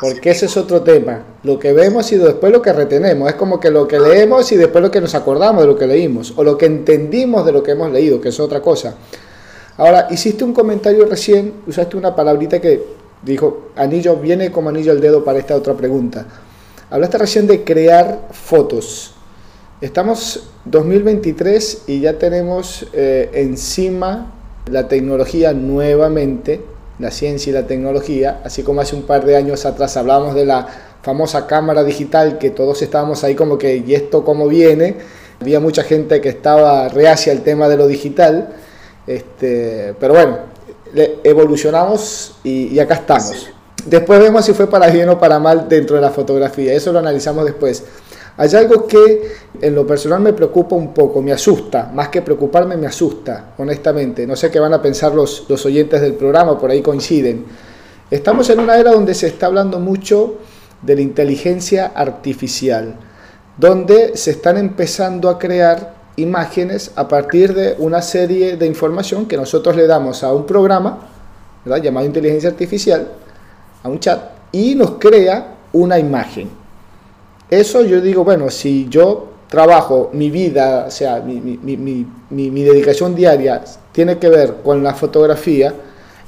Porque 0.00 0.30
ese 0.30 0.46
es 0.46 0.56
otro 0.56 0.82
tema. 0.82 1.22
Lo 1.42 1.58
que 1.58 1.72
vemos 1.72 2.12
y 2.12 2.16
después 2.16 2.52
lo 2.52 2.60
que 2.60 2.72
retenemos. 2.72 3.28
Es 3.28 3.34
como 3.36 3.58
que 3.58 3.70
lo 3.70 3.88
que 3.88 3.98
leemos 3.98 4.52
y 4.52 4.56
después 4.56 4.82
lo 4.82 4.90
que 4.90 5.00
nos 5.00 5.14
acordamos 5.14 5.62
de 5.62 5.68
lo 5.68 5.76
que 5.76 5.86
leímos. 5.86 6.34
O 6.36 6.44
lo 6.44 6.58
que 6.58 6.66
entendimos 6.66 7.46
de 7.46 7.52
lo 7.52 7.62
que 7.62 7.70
hemos 7.72 7.90
leído, 7.90 8.20
que 8.20 8.28
es 8.28 8.38
otra 8.38 8.60
cosa. 8.60 8.94
Ahora, 9.78 10.08
hiciste 10.10 10.44
un 10.44 10.52
comentario 10.52 11.06
recién, 11.06 11.52
usaste 11.66 11.96
una 11.96 12.14
palabrita 12.14 12.60
que 12.60 12.82
dijo, 13.22 13.70
anillo, 13.76 14.16
viene 14.16 14.50
como 14.50 14.68
anillo 14.68 14.92
al 14.92 15.00
dedo 15.00 15.24
para 15.24 15.38
esta 15.38 15.56
otra 15.56 15.74
pregunta. 15.74 16.26
Hablaste 16.90 17.18
recién 17.18 17.46
de 17.46 17.64
crear 17.64 18.28
fotos. 18.32 19.14
Estamos 19.80 20.48
2023 20.64 21.82
y 21.86 22.00
ya 22.00 22.18
tenemos 22.18 22.86
eh, 22.92 23.30
encima 23.34 24.32
la 24.70 24.88
tecnología 24.88 25.52
nuevamente, 25.52 26.62
la 26.98 27.10
ciencia 27.10 27.50
y 27.50 27.52
la 27.52 27.66
tecnología, 27.66 28.40
así 28.42 28.62
como 28.62 28.80
hace 28.80 28.96
un 28.96 29.02
par 29.02 29.24
de 29.24 29.36
años 29.36 29.66
atrás 29.66 29.96
hablábamos 29.96 30.34
de 30.34 30.46
la 30.46 30.66
famosa 31.02 31.46
cámara 31.46 31.84
digital 31.84 32.38
que 32.38 32.50
todos 32.50 32.80
estábamos 32.80 33.22
ahí 33.22 33.34
como 33.34 33.58
que, 33.58 33.84
¿y 33.86 33.94
esto 33.94 34.24
cómo 34.24 34.48
viene? 34.48 34.96
Había 35.40 35.60
mucha 35.60 35.82
gente 35.82 36.20
que 36.20 36.30
estaba 36.30 36.88
reacia 36.88 37.32
al 37.32 37.42
tema 37.42 37.68
de 37.68 37.76
lo 37.76 37.86
digital 37.86 38.48
este, 39.06 39.94
pero 40.00 40.14
bueno, 40.14 40.38
evolucionamos 41.22 42.36
y, 42.42 42.78
acá 42.78 42.94
estamos. 42.94 43.48
Después 43.84 44.18
vemos 44.18 44.44
si 44.44 44.52
fue 44.52 44.68
para 44.68 44.88
bien 44.88 45.08
o 45.10 45.18
para 45.18 45.38
mal 45.38 45.68
dentro 45.68 45.96
de 45.96 46.02
la 46.02 46.10
fotografía. 46.10 46.72
Eso 46.72 46.92
lo 46.92 46.98
analizamos 46.98 47.44
después. 47.44 47.84
Hay 48.38 48.54
algo 48.54 48.86
que 48.86 49.32
en 49.60 49.74
lo 49.74 49.86
personal 49.86 50.20
me 50.20 50.32
preocupa 50.32 50.76
un 50.76 50.92
poco, 50.92 51.22
me 51.22 51.32
asusta, 51.32 51.90
más 51.94 52.08
que 52.08 52.20
preocuparme 52.20 52.76
me 52.76 52.86
asusta, 52.86 53.54
honestamente. 53.56 54.26
No 54.26 54.36
sé 54.36 54.50
qué 54.50 54.60
van 54.60 54.74
a 54.74 54.82
pensar 54.82 55.14
los, 55.14 55.46
los 55.48 55.64
oyentes 55.64 56.00
del 56.00 56.14
programa, 56.14 56.58
por 56.58 56.70
ahí 56.70 56.82
coinciden. 56.82 57.44
Estamos 58.10 58.50
en 58.50 58.60
una 58.60 58.76
era 58.76 58.92
donde 58.92 59.14
se 59.14 59.28
está 59.28 59.46
hablando 59.46 59.80
mucho 59.80 60.38
de 60.82 60.96
la 60.96 61.00
inteligencia 61.00 61.92
artificial, 61.94 62.96
donde 63.56 64.16
se 64.16 64.32
están 64.32 64.58
empezando 64.58 65.30
a 65.30 65.38
crear 65.38 65.94
imágenes 66.16 66.92
a 66.96 67.08
partir 67.08 67.54
de 67.54 67.74
una 67.78 68.02
serie 68.02 68.56
de 68.56 68.66
información 68.66 69.26
que 69.26 69.36
nosotros 69.36 69.76
le 69.76 69.86
damos 69.86 70.22
a 70.22 70.32
un 70.32 70.46
programa 70.46 71.08
llamado 71.82 72.06
inteligencia 72.06 72.50
artificial, 72.50 73.08
a 73.82 73.88
un 73.88 73.98
chat, 73.98 74.20
y 74.52 74.74
nos 74.74 74.92
crea 74.92 75.54
una 75.72 75.98
imagen. 75.98 76.65
Eso 77.50 77.82
yo 77.84 78.00
digo, 78.00 78.24
bueno, 78.24 78.50
si 78.50 78.88
yo 78.88 79.28
trabajo, 79.48 80.10
mi 80.12 80.30
vida, 80.30 80.86
o 80.88 80.90
sea, 80.90 81.20
mi, 81.20 81.40
mi, 81.40 82.64
dedicación 82.64 83.14
diaria 83.14 83.62
tiene 83.92 84.18
que 84.18 84.28
ver 84.28 84.56
con 84.64 84.82
la 84.82 84.94
fotografía 84.94 85.72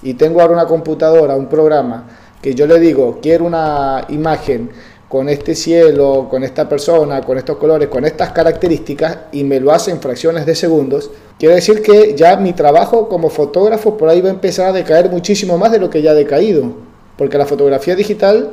y 0.03 0.15
tengo 0.15 0.41
ahora 0.41 0.55
una 0.55 0.67
computadora, 0.67 1.35
un 1.35 1.49
programa, 1.49 2.05
que 2.41 2.55
yo 2.55 2.67
le 2.69 2.79
digo, 2.79 3.19
quiero 3.21 3.47
una 3.47 4.05
imagen 4.11 4.71
con 5.09 5.29
este 5.29 5.57
cielo, 5.57 6.29
con 6.31 6.45
esta 6.45 6.69
persona, 6.69 7.23
con 7.23 7.37
estos 7.37 7.57
colores, 7.57 7.89
con 7.89 8.05
estas 8.05 8.31
características 8.31 9.19
y 9.33 9.43
me 9.43 9.59
lo 9.59 9.73
hace 9.73 9.91
en 9.91 10.01
fracciones 10.01 10.47
de 10.47 10.55
segundos, 10.55 11.11
quiere 11.39 11.57
decir 11.57 11.83
que 11.83 12.15
ya 12.15 12.37
mi 12.37 12.53
trabajo 12.53 13.09
como 13.09 13.31
fotógrafo 13.31 13.97
por 13.97 14.09
ahí 14.09 14.21
va 14.21 14.29
a 14.29 14.33
empezar 14.33 14.67
a 14.67 14.73
decaer 14.73 15.11
muchísimo 15.11 15.59
más 15.59 15.73
de 15.73 15.81
lo 15.81 15.91
que 15.91 16.03
ya 16.03 16.13
ha 16.13 16.15
decaído, 16.15 16.73
porque 17.17 17.39
la 17.39 17.47
fotografía 17.47 17.97
digital 17.97 18.51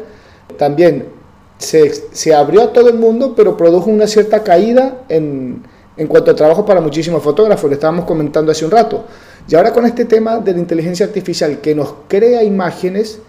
también 0.58 1.15
se, 1.58 1.92
se 2.14 2.34
abrió 2.34 2.64
a 2.64 2.74
todo 2.74 2.90
el 2.90 2.96
mundo, 2.96 3.34
pero 3.36 3.56
produjo 3.58 3.90
una 3.90 4.08
cierta 4.08 4.44
caída 4.44 5.04
en, 5.10 5.64
en 5.98 6.08
cuanto 6.08 6.32
a 6.32 6.36
trabajo 6.36 6.66
para 6.66 6.82
muchísimos 6.82 7.24
fotógrafos, 7.24 7.70
le 7.70 7.76
estábamos 7.76 8.06
comentando 8.06 8.52
hace 8.52 8.66
un 8.66 8.72
rato. 8.72 9.06
Y 9.48 9.56
ahora 9.56 9.72
con 9.72 9.86
este 9.86 10.06
tema 10.06 10.38
de 10.38 10.54
la 10.54 10.60
inteligencia 10.60 11.06
artificial 11.06 11.62
que 11.62 11.76
nos 11.76 11.94
crea 12.08 12.44
imágenes, 12.44 13.20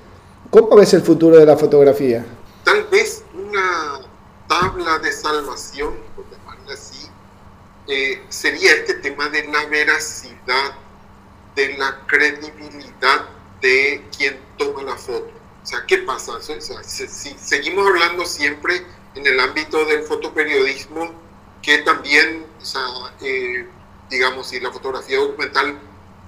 ¿cómo 0.50 0.76
ves 0.76 0.94
el 0.94 1.02
futuro 1.02 1.36
de 1.36 1.46
la 1.46 1.56
fotografía? 1.56 2.24
Tal 2.64 2.84
vez 2.90 3.22
una 3.34 4.00
tabla 4.48 4.98
de 4.98 5.12
salvación, 5.12 5.94
por 6.14 6.24
llamarla 6.30 6.74
así, 6.74 7.06
eh, 7.86 8.22
sería 8.28 8.72
este 8.72 8.94
tema 8.94 9.28
de 9.28 9.44
la 9.44 9.66
veracidad, 9.66 10.72
de 11.54 11.76
la 11.78 12.00
credibilidad 12.06 13.26
de 13.60 14.04
quien 14.16 14.36
toma 14.58 14.82
la 14.82 14.96
foto. 14.96 15.35
O 15.66 15.68
sea, 15.68 15.84
¿qué 15.84 15.98
pasa? 15.98 16.34
O 16.34 16.40
sea, 16.40 16.60
si, 16.84 17.36
seguimos 17.40 17.84
hablando 17.88 18.24
siempre 18.24 18.86
en 19.16 19.26
el 19.26 19.40
ámbito 19.40 19.84
del 19.84 20.04
fotoperiodismo, 20.04 21.10
que 21.60 21.78
también, 21.78 22.46
o 22.62 22.64
sea, 22.64 22.86
eh, 23.20 23.66
digamos, 24.08 24.48
si 24.48 24.60
la 24.60 24.70
fotografía 24.70 25.18
documental 25.18 25.76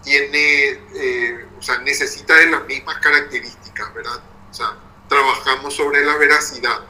tiene, 0.03 0.81
eh, 0.93 1.47
o 1.57 1.63
sea, 1.63 1.79
necesita 1.79 2.35
de 2.35 2.51
las 2.51 2.67
mismas 2.67 2.99
características, 2.99 3.95
¿verdad? 3.95 4.21
O 4.51 4.53
sea, 4.53 4.77
trabajamos 5.09 5.73
sobre 5.73 6.05
la 6.05 6.17
veracidad, 6.17 6.81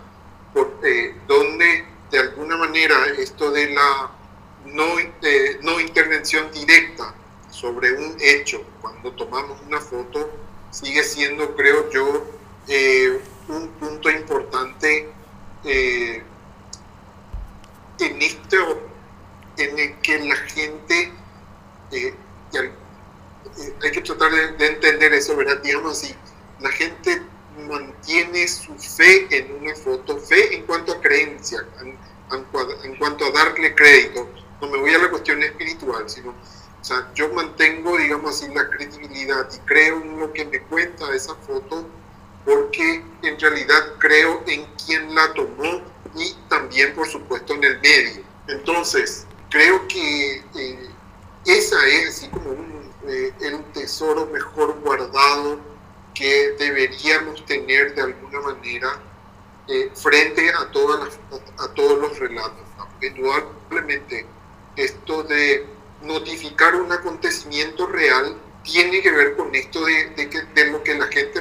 porque, 0.54 1.16
donde 1.26 1.84
de 2.10 2.18
alguna 2.18 2.56
manera 2.56 3.08
esto 3.18 3.50
de 3.50 3.74
la 3.74 4.10
no, 4.64 4.86
no 5.60 5.80
intervención 5.80 6.50
directa 6.50 7.14
sobre 7.50 7.92
un 7.92 8.16
hecho, 8.18 8.64
cuando 8.80 9.12
tomamos 9.12 9.60
una 9.66 9.82
foto, 9.82 10.30
sigue 10.70 11.02
siendo, 11.02 11.54
creo 11.54 11.90
yo, 11.90 12.37
eh, 12.68 13.20
un 13.48 13.68
punto 13.68 14.10
importante 14.10 15.10
eh, 15.64 16.22
en 17.98 18.22
esto, 18.22 18.88
en 19.56 19.78
el 19.78 19.98
que 20.00 20.18
la 20.18 20.36
gente, 20.36 21.12
eh, 21.92 22.14
hay 23.82 23.90
que 23.90 24.00
tratar 24.02 24.30
de, 24.30 24.52
de, 24.52 24.66
entender 24.66 25.12
eso, 25.14 25.34
¿verdad? 25.36 25.60
Digamos 25.62 25.92
así, 25.92 26.14
la 26.60 26.70
gente 26.70 27.22
mantiene 27.66 28.46
su 28.46 28.74
fe 28.78 29.26
en 29.30 29.52
una 29.60 29.74
foto, 29.74 30.18
fe 30.18 30.56
en 30.56 30.62
cuanto 30.64 30.92
a 30.92 31.00
creencia, 31.00 31.66
en, 31.80 32.94
cuanto 32.96 33.24
a 33.24 33.30
darle 33.30 33.74
crédito. 33.74 34.28
No 34.60 34.68
me 34.68 34.78
voy 34.78 34.94
a 34.94 34.98
la 34.98 35.10
cuestión 35.10 35.42
espiritual, 35.42 36.08
sino, 36.08 36.30
o 36.30 36.84
sea, 36.84 37.10
yo 37.14 37.32
mantengo, 37.32 37.96
digamos 37.96 38.36
así, 38.36 38.52
la 38.52 38.68
credibilidad 38.68 39.48
y 39.54 39.58
creo 39.60 40.02
en 40.02 40.20
lo 40.20 40.32
que 40.32 40.44
me 40.44 40.60
cuenta 40.62 41.14
esa 41.14 41.34
foto 41.34 41.88
porque 42.48 43.04
en 43.22 43.38
realidad 43.38 43.92
creo 43.98 44.42
en 44.46 44.64
quien 44.86 45.14
la 45.14 45.34
tomó 45.34 45.82
y 46.16 46.34
también, 46.48 46.94
por 46.94 47.06
supuesto, 47.06 47.52
en 47.52 47.62
el 47.62 47.78
medio. 47.80 48.22
Entonces, 48.46 49.26
creo 49.50 49.86
que 49.86 50.42
eh, 50.56 50.88
esa 51.44 51.86
es 51.86 52.08
así 52.08 52.28
como 52.28 52.52
un, 52.52 52.90
eh, 53.06 53.34
el 53.42 53.62
tesoro 53.74 54.24
mejor 54.32 54.80
guardado 54.80 55.60
que 56.14 56.54
deberíamos 56.58 57.44
tener 57.44 57.94
de 57.94 58.00
alguna 58.00 58.40
manera 58.40 58.98
eh, 59.68 59.90
frente 59.94 60.48
a, 60.48 60.70
todas 60.70 61.20
a, 61.58 61.68
todos 61.74 61.98
los 61.98 62.18
relatos. 62.18 62.64
Indudablemente, 63.02 64.24
esto 64.74 65.22
de 65.22 65.66
notificar 66.00 66.74
un 66.76 66.90
acontecimiento 66.90 67.86
real 67.88 68.38
tiene 68.62 69.00
que 69.00 69.10
ver 69.10 69.36
con 69.36 69.54
esto 69.54 69.84
de, 69.84 70.10
de, 70.54 70.70
lo 70.70 70.77
que 70.77 70.77
la 70.77 70.77
gente 70.77 70.77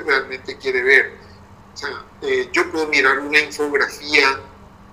realmente 0.08 0.58
quiere 0.58 0.82
ver. 0.82 1.14
O 1.74 1.78
sea, 1.78 2.06
eh, 2.24 2.50
yo 2.52 2.72
puedo 2.72 2.88
mirar 2.88 3.20
una 3.20 3.40
infografía 3.40 4.40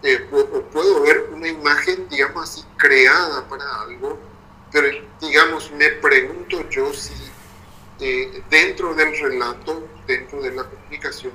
eh, 0.02 0.28
o, 0.30 0.60
puedo 0.64 1.00
ver 1.00 1.30
una 1.32 1.48
imagen, 1.48 2.06
digamos 2.10 2.42
así, 2.42 2.64
creada 2.76 3.48
para 3.48 3.64
algo, 3.82 4.18
pero 4.70 4.88
digamos, 5.20 5.70
me 5.72 5.88
pregunto 5.92 6.68
yo 6.68 6.92
si 6.92 7.14
eh, 8.00 8.42
dentro 8.50 8.94
del 8.94 9.18
relato, 9.18 9.88
dentro 10.06 10.42
de 10.42 10.50
la 10.50 10.64
comunicación, 10.64 11.32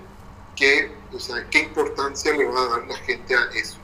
qué, 0.56 0.92
o 1.12 1.20
sea, 1.20 1.50
qué 1.50 1.60
importancia 1.60 2.32
le 2.36 2.46
va 2.46 2.62
a 2.62 2.68
dar 2.68 2.88
la 2.88 2.98
gente 2.98 3.36
a 3.36 3.50
eso. 3.56 3.80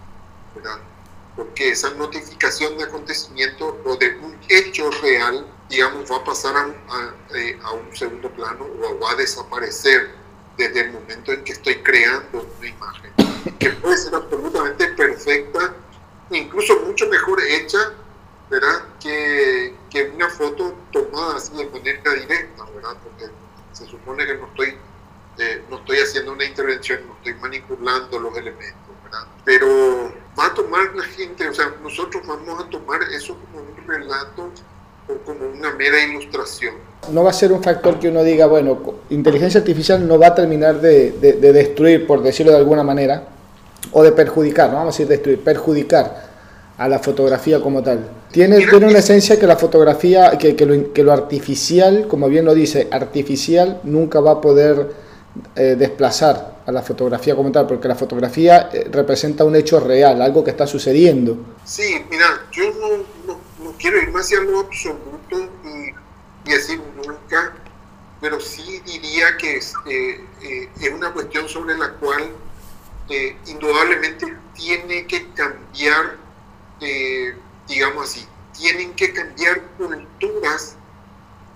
porque 1.36 1.72
esa 1.72 1.90
notificación 1.96 2.78
de 2.78 2.84
acontecimiento 2.86 3.82
o 3.86 3.96
de 3.98 4.16
un 4.18 4.38
hecho 4.50 4.90
real, 5.02 5.46
digamos, 5.70 6.10
va 6.12 6.18
a 6.18 6.24
pasar 6.24 6.56
a, 6.56 7.36
eh, 7.36 7.58
un 7.74 7.96
segundo 7.96 8.30
plano 8.32 8.66
o 8.66 9.00
va 9.00 9.12
a 9.12 9.16
desaparecer 9.16 10.12
desde 10.58 10.82
el 10.82 10.92
momento 10.92 11.32
en 11.34 11.44
que 11.44 11.54
estoy 11.54 11.76
creando 11.82 12.48
una 12.58 12.68
imagen, 12.68 13.12
que 13.60 13.70
puede 13.72 13.98
ser 13.98 14.16
absolutamente 14.16 14.88
perfecta, 14.90 15.74
incluso 16.32 16.80
mucho 16.82 17.08
mejor 17.08 17.42
hecha, 17.42 17.94
¿verdad? 18.50 18.84
Que, 19.02 19.76
que 19.90 20.04
una 20.16 20.30
foto 20.30 20.76
tomada 20.92 21.38
así 21.38 21.56
de 21.56 21.66
manera 21.66 22.14
directa, 22.14 22.64
¿verdad? 22.74 22.96
Porque 23.04 23.26
se 23.74 23.86
supone 23.86 24.26
que 24.26 24.36
no 24.36 24.48
estoy, 24.48 24.78
eh, 25.40 25.64
no 25.70 25.78
estoy 25.78 25.98
haciendo 25.98 26.34
una 26.34 26.46
intervención, 26.46 27.06
no 27.08 27.16
estoy 27.16 27.34
manipulando 27.34 28.20
los 28.20 28.38
elementos, 28.38 28.96
¿verdad? 29.04 29.28
Pero 29.44 30.14
va 30.40 30.46
a 30.46 30.54
tomar 30.54 30.96
la 30.96 31.04
gente, 31.04 31.50
o 31.50 31.54
sea, 31.54 31.74
nosotros 31.82 32.26
vamos 32.26 32.64
a 32.64 32.70
tomar 32.70 33.02
eso 33.12 33.38
como 33.40 33.64
un 33.64 33.88
relato 33.88 34.52
como 35.26 35.48
una 35.48 35.74
mera 35.76 36.04
ilustración. 36.04 36.76
No 37.12 37.24
va 37.24 37.30
a 37.30 37.34
ser 37.34 37.52
un 37.52 37.62
factor 37.62 38.00
que 38.00 38.10
uno 38.10 38.24
diga, 38.24 38.48
bueno, 38.48 38.80
inteligencia 39.10 39.60
artificial 39.60 40.08
no 40.08 40.18
va 40.18 40.28
a 40.28 40.36
terminar 40.36 40.82
de, 40.82 41.12
de, 41.12 41.54
destruir, 41.54 42.08
por 42.08 42.24
decirlo 42.24 42.52
de 42.52 42.58
alguna 42.58 42.84
manera, 42.84 43.24
o 43.92 44.04
de 44.04 44.12
perjudicar, 44.12 44.70
no 44.70 44.78
vamos 44.78 44.96
a 44.96 44.98
decir 44.98 45.08
destruir, 45.08 45.44
perjudicar 45.44 46.26
a 46.78 46.90
la 46.90 47.00
fotografía 47.00 47.62
como 47.62 47.84
tal. 47.84 48.10
Tiene, 48.32 48.58
tiene 48.68 48.88
una 48.88 49.00
esencia 49.00 49.40
que 49.40 49.46
la 49.46 49.56
fotografía, 49.56 50.38
que, 50.38 50.56
que, 50.56 50.66
lo, 50.66 50.92
que 50.92 51.04
lo 51.04 51.14
artificial, 51.14 52.08
como 52.08 52.28
bien 52.28 52.44
lo 52.46 52.56
dice, 52.56 52.88
artificial 52.92 53.80
nunca 53.84 54.20
va 54.20 54.32
a 54.32 54.42
poder 54.42 54.90
eh, 55.56 55.76
desplazar 55.78 56.56
a 56.66 56.72
la 56.72 56.82
fotografía 56.82 57.36
como 57.36 57.52
tal, 57.52 57.68
porque 57.68 57.88
la 57.88 57.96
fotografía 57.96 58.70
eh, 58.74 58.88
representa 58.92 59.44
un 59.44 59.56
hecho 59.56 59.80
real, 59.80 60.22
algo 60.22 60.44
que 60.44 60.52
está 60.52 60.66
sucediendo. 60.66 61.38
Sí, 61.64 61.96
mira, 62.10 62.48
yo 62.52 62.64
no, 62.72 63.04
quiero 63.78 63.98
ir 64.02 64.12
más 64.12 64.26
hacia 64.26 64.42
lo 64.42 64.60
absoluto 64.60 65.50
y, 65.64 65.94
decir 66.50 66.80
nunca, 66.96 67.56
pero 68.22 68.40
sí 68.40 68.80
diría 68.86 69.36
que 69.38 69.58
es, 69.58 69.74
eh, 69.88 70.24
es 70.80 70.92
una 70.92 71.12
cuestión 71.12 71.50
sobre 71.50 71.76
la 71.76 71.94
cual 71.94 72.36
indudablemente 73.48 74.36
tiene 74.54 75.08
que 75.08 75.28
cambiar, 75.34 76.18
digamos 77.68 78.10
así, 78.10 78.28
tienen 78.54 78.94
que 78.94 79.12
cambiar 79.12 79.62
culturas 79.78 80.76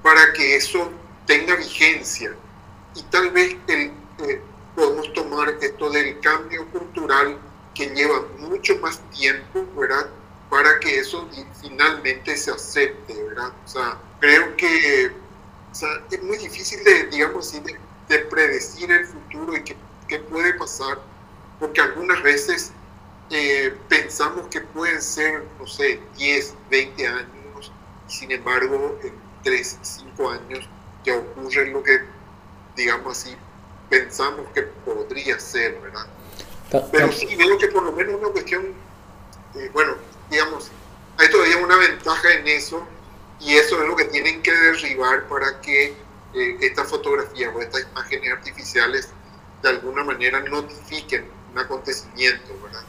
para 0.02 0.34
que 0.34 0.56
eso 0.56 0.92
tenga 1.26 1.56
vigencia 1.56 2.36
y 2.96 3.04
tal 3.04 3.32
vez 3.32 3.56
el, 3.68 3.92
eh, 4.20 4.42
podemos 4.76 5.12
tomar 5.14 5.50
esto 5.62 5.90
del 5.90 6.20
cambio 6.20 6.68
cultural 6.68 7.38
que 7.74 7.88
lleva 7.88 8.26
mucho 8.40 8.78
más 8.80 9.00
tiempo, 9.12 9.66
¿verdad? 9.78 10.10
Para 10.50 10.80
que 10.80 11.00
eso 11.00 11.28
finalmente 11.62 12.36
se 12.36 12.52
acepte, 12.52 13.24
¿verdad? 13.24 13.52
O 13.66 13.68
sea, 13.68 13.98
creo 14.20 14.56
que 14.58 15.12
es 16.12 16.24
muy 16.24 16.38
difícil 16.38 16.84
de, 16.84 17.06
digamos 17.08 17.48
así, 17.48 17.62
de, 18.08 18.20
predecir 18.20 18.92
el 18.92 19.06
futuro 19.06 19.56
y 19.56 19.64
qué, 19.64 20.20
puede 20.20 20.56
pasar, 20.56 21.00
porque 21.60 21.82
algunas 21.82 22.24
veces 22.24 22.72
eh, 23.30 23.76
pensamos 23.88 24.48
que 24.48 24.62
pueden 24.62 25.00
ser, 25.02 25.44
no 25.60 25.68
sé, 25.68 26.00
10, 26.18 26.56
20 26.72 27.08
años, 27.08 27.72
y 28.08 28.12
sin 28.12 28.32
embargo, 28.32 28.98
en 29.04 29.14
3, 29.44 29.78
5 29.82 30.30
años 30.32 30.68
ya 31.06 31.16
ocurre 31.16 31.68
lo 31.68 31.84
que 31.84 32.02
digamos 32.76 33.18
así, 33.18 33.36
pensamos 33.90 34.48
que 34.54 34.64
podría 34.64 35.40
ser, 35.40 35.80
¿verdad? 35.82 36.08
Pero 36.92 37.12
sí 37.12 37.36
veo 37.36 37.58
que 37.58 37.68
por 37.68 37.84
lo 37.84 37.92
menos 37.92 38.16
una 38.16 38.30
cuestión, 38.30 38.74
eh, 39.56 39.70
bueno, 39.74 39.96
digamos, 40.30 40.70
hay 41.18 41.30
todavía 41.30 41.58
una 41.58 41.78
ventaja 41.78 42.34
en 42.34 42.48
eso 42.48 42.84
y 43.40 43.54
eso 43.54 43.82
es 43.82 43.88
lo 43.88 43.96
que 43.96 44.06
tienen 44.06 44.42
que 44.42 44.52
derribar 44.52 45.28
para 45.28 45.60
que 45.62 45.94
eh, 46.34 46.58
estas 46.62 46.88
fotografías 46.88 47.54
o 47.56 47.62
estas 47.62 47.82
imágenes 47.92 48.32
artificiales 48.32 49.10
de 49.62 49.70
alguna 49.70 50.04
manera 50.04 50.40
notifiquen 50.42 51.26
un 51.52 51.60
acontecimiento, 51.60 52.54
¿verdad? 52.64 52.82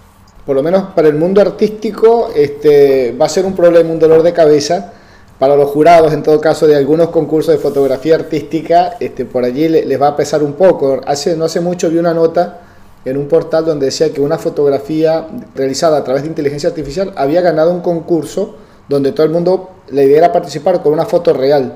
Por 0.45 0.57
lo 0.57 0.63
menos 0.63 0.93
para 0.95 1.09
el 1.09 1.15
mundo 1.15 1.41
artístico 1.41 2.33
este, 2.35 3.13
va 3.13 3.27
a 3.27 3.29
ser 3.29 3.45
un 3.45 3.55
problema, 3.55 3.91
un 3.91 3.99
dolor 3.99 4.23
de 4.23 4.33
cabeza 4.33 4.93
para 5.41 5.57
los 5.57 5.71
jurados, 5.71 6.13
en 6.13 6.23
todo 6.23 6.39
caso, 6.39 6.67
de 6.67 6.77
algunos 6.77 7.09
concursos 7.09 7.55
de 7.55 7.61
fotografía 7.61 8.15
artística, 8.15 8.97
este, 9.01 9.25
por 9.25 9.43
allí 9.43 9.69
les, 9.69 10.01
va 10.01 10.09
a 10.09 10.17
pesar 10.17 10.43
un 10.43 10.53
poco. 10.53 11.01
Hace, 11.07 11.35
no 11.35 11.47
hace 11.47 11.61
mucho 11.61 11.89
vi 11.89 11.97
una 11.97 12.13
nota 12.13 12.61
en 13.05 13.17
un 13.17 13.29
portal 13.29 13.65
donde 13.65 13.87
decía 13.87 14.13
que 14.13 14.21
una 14.21 14.39
fotografía 14.39 15.27
realizada 15.55 15.99
a 15.99 16.05
través 16.05 16.23
de 16.23 16.29
inteligencia 16.29 16.69
artificial 16.69 17.13
había 17.17 17.41
ganado 17.41 17.73
un 17.73 17.81
concurso 17.81 18.57
donde 18.89 19.13
todo 19.13 19.25
el 19.25 19.33
mundo 19.33 19.71
le 19.91 20.07
diera 20.07 20.33
participar 20.33 20.83
con 20.83 20.93
una 20.93 21.07
foto 21.07 21.33
real. 21.33 21.75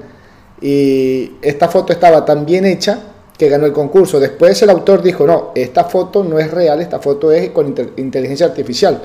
Y 0.60 1.32
esta 1.42 1.68
foto 1.68 1.92
estaba 1.92 2.24
tan 2.24 2.44
bien 2.44 2.64
hecha 2.64 2.98
que 3.38 3.48
ganó 3.48 3.66
el 3.66 3.72
concurso. 3.72 4.20
Después 4.20 4.60
el 4.62 4.70
autor 4.70 5.02
dijo, 5.02 5.26
no, 5.26 5.52
esta 5.54 5.84
foto 5.84 6.22
no 6.24 6.38
es 6.38 6.50
real, 6.50 6.80
esta 6.80 6.98
foto 6.98 7.32
es 7.32 7.50
con 7.50 7.74
inteligencia 7.96 8.46
artificial. 8.46 9.02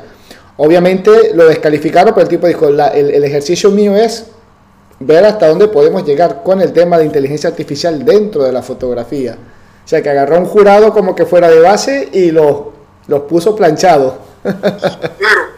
Obviamente 0.57 1.33
lo 1.33 1.47
descalificaron, 1.47 2.13
pero 2.13 2.23
el 2.23 2.29
tipo 2.29 2.47
dijo, 2.47 2.67
el 2.67 3.23
ejercicio 3.23 3.71
mío 3.71 3.95
es 3.95 4.25
ver 4.99 5.25
hasta 5.25 5.47
dónde 5.47 5.67
podemos 5.69 6.05
llegar 6.05 6.43
con 6.43 6.61
el 6.61 6.73
tema 6.73 6.97
de 6.97 7.05
inteligencia 7.05 7.49
artificial 7.49 8.03
dentro 8.03 8.43
de 8.43 8.51
la 8.51 8.61
fotografía. 8.61 9.37
O 9.89 9.95
sea, 9.97 10.03
que 10.03 10.09
agarró 10.11 10.37
un 10.37 10.45
jurado 10.45 10.93
como 10.93 11.15
que 11.15 11.25
fuera 11.25 11.49
de 11.49 11.61
base 11.61 12.09
y 12.13 12.29
los, 12.29 12.65
los 13.07 13.21
puso 13.21 13.55
planchados. 13.55 14.19
claro, 14.43 15.49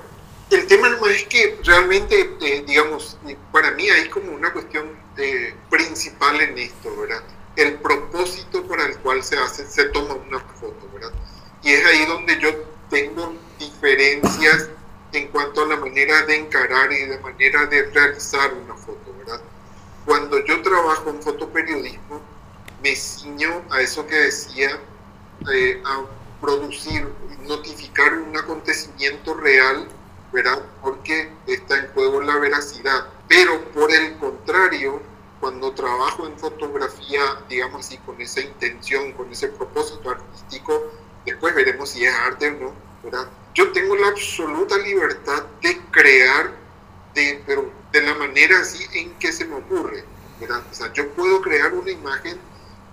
el 0.51 0.67
tema 0.67 0.87
es 1.09 1.23
que 1.25 1.59
realmente, 1.65 2.37
eh, 2.39 2.63
digamos, 2.65 3.17
para 3.51 3.71
mí 3.71 3.89
hay 3.89 4.07
como 4.07 4.31
una 4.31 4.53
cuestión 4.53 4.85
eh, 5.17 5.53
principal 5.69 6.39
en 6.39 6.57
esto, 6.57 6.95
¿verdad? 6.95 7.21
El 7.57 7.73
propósito 7.73 8.63
para 8.69 8.85
el 8.85 8.97
cual 8.99 9.21
se 9.21 9.35
hace, 9.35 9.65
se 9.65 9.89
toma 9.89 10.13
una 10.13 10.39
foto, 10.39 10.87
¿verdad? 10.93 11.11
Y 11.61 11.73
es 11.73 11.85
ahí 11.85 12.05
donde 12.05 12.39
yo 12.39 12.51
tengo 12.89 13.33
diferencias 13.59 14.69
en 15.11 15.27
cuanto 15.27 15.63
a 15.63 15.65
la 15.65 15.75
manera 15.75 16.21
de 16.25 16.37
encarar 16.37 16.89
y 16.93 17.03
de 17.03 17.19
manera 17.19 17.65
de 17.65 17.83
realizar 17.83 18.53
una 18.53 18.75
foto, 18.75 19.13
¿verdad? 19.17 19.41
Cuando 20.05 20.39
yo 20.45 20.61
trabajo 20.61 21.09
en 21.09 21.21
fotoperiodismo, 21.21 22.30
me 22.81 22.95
ciño 22.95 23.63
a 23.69 23.81
eso 23.81 24.05
que 24.07 24.15
decía, 24.15 24.79
eh, 25.53 25.81
a 25.85 26.05
producir, 26.39 27.07
notificar 27.47 28.13
un 28.13 28.35
acontecimiento 28.37 29.33
real, 29.35 29.87
¿verdad? 30.31 30.61
Porque 30.81 31.31
está 31.47 31.77
en 31.77 31.87
juego 31.93 32.21
la 32.21 32.37
veracidad. 32.37 33.07
Pero 33.27 33.63
por 33.71 33.91
el 33.91 34.17
contrario, 34.17 35.01
cuando 35.39 35.71
trabajo 35.73 36.27
en 36.27 36.37
fotografía, 36.37 37.21
digamos 37.49 37.85
así, 37.85 37.97
con 37.99 38.19
esa 38.21 38.41
intención, 38.41 39.13
con 39.13 39.31
ese 39.31 39.47
propósito 39.49 40.09
artístico, 40.09 40.91
después 41.25 41.53
veremos 41.55 41.89
si 41.89 42.05
es 42.05 42.13
arte 42.13 42.47
o 42.47 42.51
no, 42.51 42.73
¿verdad? 43.03 43.27
yo 43.53 43.71
tengo 43.71 43.95
la 43.95 44.07
absoluta 44.07 44.77
libertad 44.77 45.43
de 45.61 45.77
crear, 45.91 46.51
de, 47.13 47.43
pero 47.45 47.71
de 47.91 48.01
la 48.01 48.15
manera 48.15 48.59
así 48.59 48.85
en 48.93 49.13
que 49.15 49.31
se 49.31 49.45
me 49.45 49.55
ocurre. 49.55 50.03
¿verdad? 50.39 50.63
O 50.71 50.73
sea, 50.73 50.91
yo 50.93 51.07
puedo 51.13 51.41
crear 51.41 51.73
una 51.73 51.91
imagen 51.91 52.39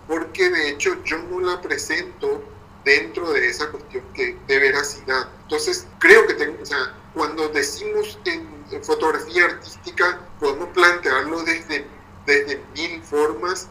porque 0.09 0.49
de 0.51 0.71
hecho 0.71 1.03
yo 1.05 1.19
no 1.19 1.41
la 1.41 1.61
presento 1.61 2.43
dentro 2.85 3.31
de 3.31 3.47
esa 3.47 3.71
cuestión 3.71 4.03
que, 4.15 4.37
de 4.47 4.59
veracidad. 4.59 5.29
Entonces, 5.43 5.87
creo 5.99 6.27
que 6.27 6.35
tengo, 6.35 6.63
o 6.63 6.67
sea, 6.67 6.95
cuando 7.15 7.49
decimos 7.51 8.19
en, 8.25 8.57
fotografía 8.83 9.47
artística, 9.47 10.21
podemos 10.39 10.69
plantearlo 10.71 11.43
desde, 11.43 11.87
desde 12.27 12.63
mil 12.75 13.03
formas 13.03 13.69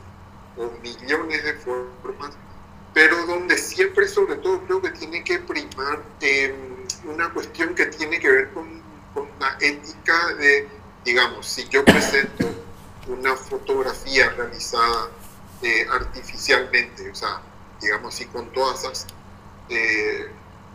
o 0.58 0.71
millones 0.82 1.43
de 1.43 1.54
formas, 1.54 2.36
pero 2.93 3.26
donde 3.28 3.58
siempre, 3.58 4.08
sobre 4.08 4.38
todo, 4.38 4.63
creo 4.63 4.82
que 4.82 4.89
tiene 4.91 5.23
que 5.23 5.39
primar. 5.39 6.02
Eh, 6.21 6.56
una 7.06 7.32
cuestión 7.32 7.76
que 7.76 7.86
tiene 7.86 8.19
que 8.19 8.30
ver 8.30 8.50
con, 8.54 8.82
con 9.13 9.30
la 9.39 9.56
ética 9.62 10.34
de, 10.36 10.67
digamos, 11.06 11.45
si 11.47 11.67
yo 11.69 11.86
presento 11.86 12.50
una 13.08 13.36
fotografía 13.36 14.30
realizada 14.32 15.10
eh, 15.61 15.87
artificialmente, 15.91 17.09
o 17.09 17.15
sea, 17.15 17.41
digamos 17.81 18.13
así, 18.13 18.25
con 18.25 18.51
todas 18.53 18.83
esas, 18.83 19.07
eh, 19.69 20.27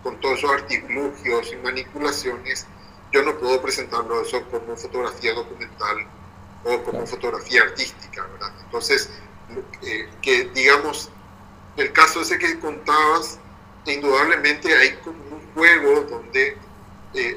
con 0.03 0.21
todos 0.21 0.39
esos 0.39 0.51
artilugios 0.51 1.53
y 1.53 1.57
manipulaciones, 1.57 2.67
yo 3.13 3.23
no 3.23 3.39
puedo 3.39 3.61
presentarlo 3.61 4.23
eso 4.23 4.43
como 4.51 4.77
fotografía 4.77 5.35
documental 5.35 6.07
o 6.65 6.83
como 6.83 7.07
fotografía 7.07 7.63
artística, 7.63 8.27
¿verdad? 8.27 8.53
Entonces, 8.65 9.11
eh, 9.83 10.09
que 10.23 10.45
digamos, 10.55 11.11
el 11.77 11.93
caso 11.93 12.21
ese 12.23 12.39
que 12.39 12.59
contabas, 12.59 13.39
indudablemente 13.87 14.75
hay 14.75 14.95
como 15.05 15.41
juego 15.55 16.03
donde, 16.03 16.57
eh, 17.15 17.37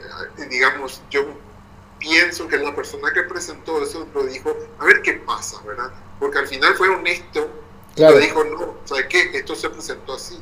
digamos, 0.49 1.01
yo 1.09 1.25
pienso 2.05 2.47
que 2.47 2.57
la 2.57 2.75
persona 2.75 3.11
que 3.11 3.23
presentó 3.23 3.81
eso 3.81 4.07
lo 4.13 4.23
dijo, 4.27 4.55
a 4.77 4.85
ver 4.85 5.01
qué 5.01 5.13
pasa, 5.13 5.59
¿verdad? 5.65 5.91
Porque 6.19 6.37
al 6.37 6.47
final 6.47 6.75
fue 6.75 6.87
honesto, 6.89 7.49
claro. 7.95 8.19
dijo, 8.19 8.43
no, 8.43 8.77
¿sabes 8.85 9.07
qué? 9.07 9.31
Esto 9.33 9.55
se 9.55 9.71
presentó 9.71 10.13
así. 10.13 10.39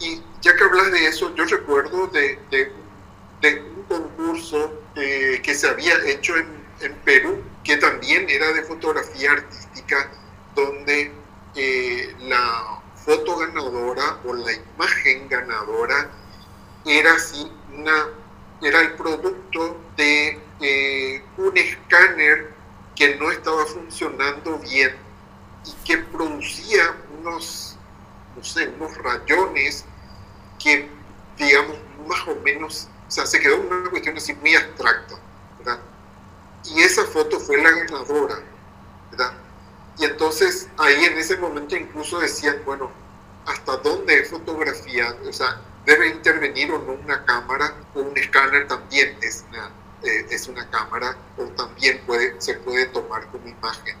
Y 0.00 0.22
ya 0.40 0.56
que 0.56 0.64
hablas 0.64 0.90
de 0.92 1.06
eso, 1.06 1.34
yo 1.34 1.44
recuerdo 1.44 2.06
de, 2.06 2.38
de, 2.50 2.72
de 3.42 3.60
un 3.76 3.82
concurso 3.82 4.80
eh, 4.96 5.40
que 5.42 5.54
se 5.54 5.68
había 5.68 5.94
hecho 6.06 6.36
en, 6.36 6.48
en, 6.80 6.94
Perú, 7.04 7.42
que 7.62 7.76
también 7.76 8.26
era 8.30 8.52
de 8.54 8.62
fotografía 8.62 9.32
artística, 9.32 10.10
donde 10.54 11.12
eh, 11.54 12.16
la 12.20 12.80
foto 13.04 13.36
ganadora 13.36 14.20
o 14.24 14.32
la 14.32 14.52
imagen 14.52 15.28
ganadora 15.28 16.10
era 16.86 17.12
así 17.12 17.52
una 17.74 18.08
era 18.62 18.80
el 18.80 18.92
producto 18.94 19.80
de 19.96 20.40
eh, 20.60 21.22
un 21.36 21.56
escáner 21.56 22.52
que 22.94 23.16
no 23.16 23.30
estaba 23.30 23.64
funcionando 23.66 24.58
bien 24.58 24.94
y 25.66 25.72
que 25.84 25.98
producía 25.98 26.96
unos, 27.18 27.76
no 28.36 28.44
sé, 28.44 28.68
unos 28.68 28.96
rayones 28.98 29.84
que, 30.62 30.88
digamos, 31.36 31.76
más 32.06 32.26
o 32.28 32.36
menos, 32.36 32.88
o 33.08 33.10
sea, 33.10 33.26
se 33.26 33.40
quedó 33.40 33.60
una 33.60 33.90
cuestión 33.90 34.16
así 34.16 34.34
muy 34.34 34.54
abstracta, 34.54 35.16
¿verdad? 35.58 35.80
Y 36.64 36.80
esa 36.80 37.04
foto 37.04 37.40
fue 37.40 37.62
la 37.62 37.70
ganadora, 37.70 38.36
¿verdad? 39.10 39.32
Y 39.98 40.04
entonces 40.04 40.68
ahí 40.78 41.04
en 41.04 41.18
ese 41.18 41.36
momento 41.36 41.76
incluso 41.76 42.18
decían, 42.18 42.60
bueno, 42.64 42.90
¿hasta 43.46 43.76
dónde 43.78 44.20
es 44.20 44.30
fotografía? 44.30 45.16
O 45.28 45.32
sea, 45.32 45.60
debe 45.84 46.08
intervenir 46.08 46.70
o 46.72 46.78
no 46.78 46.92
una 46.92 47.24
cámara 47.24 47.74
o 47.94 48.00
un 48.00 48.16
escáner 48.16 48.66
también 48.66 49.16
es 49.20 49.44
una, 49.48 49.70
eh, 50.02 50.26
es 50.30 50.48
una 50.48 50.68
cámara 50.70 51.16
o 51.36 51.44
también 51.48 52.00
puede, 52.06 52.40
se 52.40 52.54
puede 52.54 52.86
tomar 52.86 53.26
como 53.30 53.48
imagen. 53.48 53.96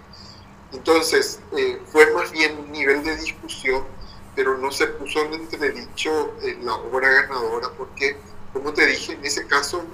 Entonces, 0.72 1.40
eh, 1.56 1.80
fue 1.86 2.12
más 2.12 2.32
bien 2.32 2.58
un 2.58 2.72
nivel 2.72 3.04
de 3.04 3.16
discusión, 3.16 3.84
pero 4.34 4.58
no 4.58 4.72
se 4.72 4.86
puso 4.88 5.24
en 5.24 5.34
entredicho 5.34 6.34
eh, 6.42 6.58
la 6.62 6.74
obra 6.74 7.08
ganadora 7.08 7.68
porque, 7.76 8.16
como 8.52 8.72
te 8.72 8.86
dije, 8.86 9.12
en 9.12 9.24
ese 9.24 9.46
caso 9.46 9.84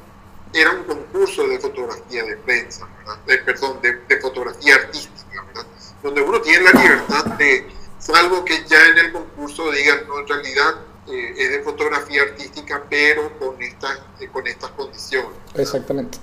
era 0.53 0.71
un 0.73 0.85
concurso 0.85 1.47
de 1.47 1.59
fotografía 1.59 2.25
de 2.25 2.37
prensa, 2.39 2.89
¿verdad? 2.99 3.45
perdón, 3.45 3.81
de, 3.83 3.93
de, 4.09 4.21
fotografía 4.21 4.75
artística, 4.77 5.45
¿verdad? 5.45 5.67
donde 6.03 6.23
uno 6.23 6.41
tiene 6.41 6.65
la 6.65 6.81
libertad 6.81 7.25
de, 7.37 7.69
salvo 7.99 8.45
que 8.45 8.65
ya 8.67 8.85
en 8.87 8.99
el 8.99 9.13
concurso 9.13 9.71
digan, 9.71 10.09
no, 10.09 10.21
en 10.21 10.27
realidad 10.27 10.75
eh, 11.11 11.35
es 11.37 11.51
de 11.51 11.63
fotografía 11.63 12.23
artística, 12.23 12.83
pero 12.89 13.39
con 13.39 13.61
estas, 13.63 13.99
eh, 14.21 14.29
con 14.33 14.47
estas 14.47 14.71
condiciones. 14.71 15.31
Exactamente. 15.55 16.19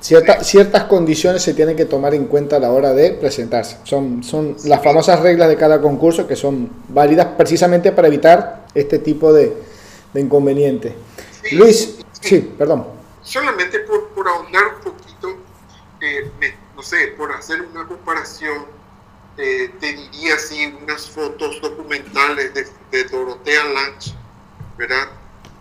Ciertas 0.00 0.84
condiciones 0.84 1.42
se 1.42 1.52
tienen 1.52 1.76
que 1.76 1.84
tomar 1.84 2.14
en 2.14 2.24
cuenta 2.24 2.56
a 2.56 2.58
la 2.58 2.70
hora 2.70 2.94
de 2.94 3.12
presentarse. 3.12 3.76
Son, 3.84 4.24
son 4.24 4.56
las 4.64 4.82
famosas 4.82 5.20
reglas 5.20 5.48
de 5.50 5.56
cada 5.56 5.78
concurso 5.80 6.26
que 6.26 6.36
son 6.36 6.70
válidas 6.88 7.28
precisamente 7.36 7.92
para 7.92 8.08
evitar 8.08 8.66
este 8.74 8.98
tipo 8.98 9.30
de, 9.32 9.54
de 10.14 10.20
inconvenientes. 10.20 10.94
Luis, 11.52 11.98
sí, 12.18 12.54
perdón. 12.56 12.86
Solamente 13.22 13.80
por, 13.80 14.08
por 14.08 14.26
ahondar 14.26 14.76
un 14.76 14.92
poquito, 14.92 15.28
eh, 16.00 16.30
no 16.74 16.82
sé, 16.82 17.08
por 17.18 17.32
hacer 17.32 17.60
una 17.60 17.86
comparación 17.86 18.64
eh, 19.36 19.72
diría 19.80 20.34
así 20.34 20.66
unas 20.82 21.08
fotos 21.08 21.60
documentales 21.60 22.52
de, 22.90 23.04
Dorotea 23.04 23.64
Lange, 23.64 24.12
¿verdad? 24.76 25.08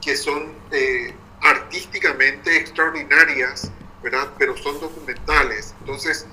Que 0.02 0.18
son 0.18 0.54
eh, 0.72 1.14
artísticamente 1.42 2.58
extraordinarias, 2.58 3.72
¿verdad? 4.04 4.34
Pero 4.38 4.58
son 4.58 4.80
documentales. 4.80 5.74
Entonces, 5.80 6.26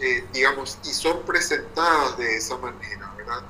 eh, 0.00 0.24
digamos, 0.32 0.78
y 0.84 0.88
son 0.88 1.24
presentadas 1.24 2.18
de 2.18 2.36
esa 2.36 2.56
manera, 2.58 3.12
¿verdad? 3.16 3.42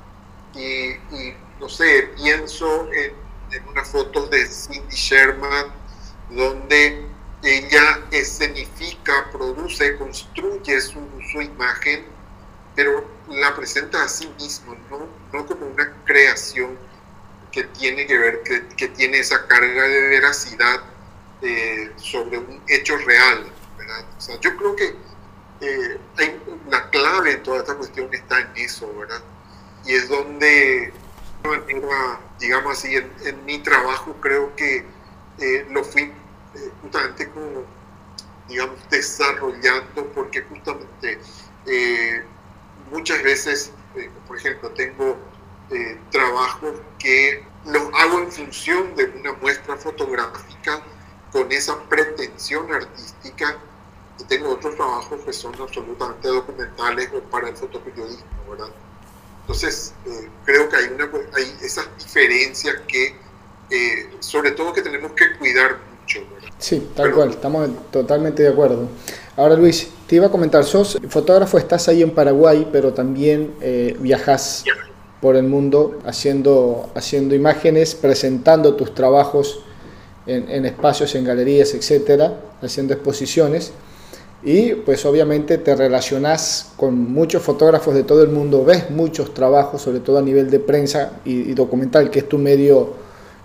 Y, 0.55 1.33
no 1.59 1.67
sé, 1.67 2.11
pienso 2.15 2.91
en, 2.93 3.13
en 3.51 3.67
unas 3.69 3.89
fotos 3.89 4.29
de 4.29 4.45
Cindy 4.45 4.95
Sherman, 4.95 5.67
donde 6.29 7.07
ella 7.43 7.99
escenifica, 8.11 9.29
produce, 9.31 9.97
construye 9.97 10.79
su, 10.79 10.99
su 11.31 11.41
imagen, 11.41 12.05
pero 12.75 13.05
la 13.29 13.55
presenta 13.55 14.03
a 14.03 14.07
sí 14.07 14.31
mismo, 14.39 14.75
no, 14.89 15.07
no 15.31 15.45
como 15.45 15.67
una 15.67 15.93
creación 16.05 16.77
que 17.51 17.63
tiene 17.65 18.07
que 18.07 18.17
ver, 18.17 18.41
que, 18.43 18.67
que 18.75 18.87
tiene 18.89 19.19
esa 19.19 19.47
carga 19.47 19.83
de 19.83 20.07
veracidad 20.09 20.81
eh, 21.41 21.91
sobre 21.97 22.37
un 22.37 22.61
hecho 22.67 22.97
real. 22.97 23.45
¿verdad? 23.77 24.05
O 24.17 24.21
sea, 24.21 24.39
yo 24.39 24.55
creo 24.55 24.75
que 24.75 24.95
eh, 25.61 25.99
hay, 26.17 26.41
la 26.69 26.89
clave 26.89 27.33
en 27.33 27.43
toda 27.43 27.59
esta 27.59 27.75
cuestión 27.75 28.11
está 28.13 28.39
en 28.39 28.49
eso, 28.55 28.91
¿verdad? 28.97 29.21
Y 29.85 29.93
es 29.93 30.07
donde, 30.07 30.93
digamos 32.39 32.77
así, 32.77 32.95
en, 32.95 33.45
mi 33.45 33.59
trabajo 33.59 34.15
creo 34.21 34.55
que 34.55 34.85
eh, 35.39 35.67
lo 35.69 35.83
fui 35.83 36.13
justamente 36.81 37.29
como, 37.29 37.65
digamos, 38.47 38.79
desarrollando, 38.89 40.07
porque 40.13 40.43
justamente 40.43 41.19
muchas 42.93 43.21
veces, 43.23 43.71
eh, 43.95 44.09
por 44.27 44.37
ejemplo, 44.37 44.69
tengo 44.69 45.17
eh, 45.71 45.97
trabajos 46.11 46.75
que 46.99 47.43
los 47.65 47.83
hago 47.93 48.19
en 48.19 48.31
función 48.31 48.95
de 48.95 49.05
una 49.05 49.33
muestra 49.33 49.75
fotográfica 49.75 50.81
con 51.31 51.51
esa 51.51 51.77
pretensión 51.89 52.71
artística 52.71 53.57
y 54.19 54.23
tengo 54.25 54.51
otros 54.51 54.75
trabajos 54.75 55.21
que 55.21 55.33
son 55.33 55.55
absolutamente 55.59 56.27
documentales 56.27 57.09
o 57.13 57.21
para 57.29 57.49
el 57.49 57.57
fotoperiodismo, 57.57 58.25
¿verdad? 58.49 58.67
Entonces, 59.41 59.93
eh, 60.05 60.29
creo 60.45 60.69
que 60.69 60.77
hay, 60.77 60.85
una, 60.85 61.09
hay 61.35 61.57
esas 61.61 61.87
diferencias 61.97 62.75
que, 62.87 63.15
sobre 64.19 64.51
todo, 64.51 64.71
que 64.71 64.83
tenemos 64.83 65.11
que 65.13 65.35
cuidar 65.37 65.79
mucho, 65.99 66.19
¿verdad? 66.31 66.49
Sí, 66.59 66.91
tal 66.95 67.11
cual, 67.11 67.31
estamos 67.31 67.69
totalmente 67.91 68.43
de 68.43 68.49
acuerdo. 68.49 68.87
Ahora 69.35 69.55
Luis, 69.55 69.89
te 70.13 70.17
iba 70.17 70.27
a 70.27 70.29
comentar, 70.29 70.63
sos 70.63 70.99
fotógrafo, 71.09 71.57
estás 71.57 71.87
ahí 71.87 72.03
en 72.03 72.11
Paraguay, 72.11 72.67
pero 72.71 72.93
también 72.93 73.55
eh, 73.61 73.97
viajas 73.99 74.63
por 75.19 75.35
el 75.35 75.41
mundo 75.41 75.97
haciendo, 76.05 76.91
haciendo 76.93 77.33
imágenes, 77.33 77.95
presentando 77.95 78.75
tus 78.75 78.93
trabajos 78.93 79.61
en, 80.27 80.67
espacios, 80.67 81.15
en 81.15 81.25
galerías, 81.25 81.73
etcétera, 81.73 82.39
haciendo 82.61 82.93
exposiciones. 82.93 83.71
Y 84.43 84.73
pues 84.73 85.03
obviamente 85.07 85.57
te 85.57 85.75
relacionas 85.75 86.73
con 86.77 87.11
muchos 87.11 87.41
fotógrafos 87.41 87.95
de 87.95 88.03
todo 88.03 88.21
el 88.21 88.29
mundo, 88.29 88.63
ves 88.63 88.91
muchos 88.91 89.33
trabajos, 89.33 89.81
sobre 89.81 89.99
todo 89.99 90.19
a 90.19 90.21
nivel 90.21 90.51
de 90.51 90.59
prensa 90.59 91.13
y, 91.25 91.55
documental, 91.55 92.11
que 92.11 92.19
es 92.19 92.29
tu 92.29 92.37
medio 92.37 92.93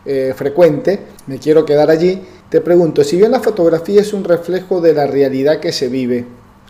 eh, 0.04 0.34
frecuente. 0.36 1.00
Me 1.28 1.38
quiero 1.38 1.64
quedar 1.64 1.88
allí 1.88 2.20
te 2.48 2.62
pregunto, 2.62 3.04
si 3.04 3.18
bien 3.18 3.32
la 3.32 3.40
fotografía 3.40 4.00
es 4.00 4.14
un 4.14 4.24
reflejo 4.24 4.80
de 4.80 4.94
la 4.94 5.06
realidad 5.06 5.60
que 5.60 5.70
se 5.70 5.88
vive, 5.88 6.24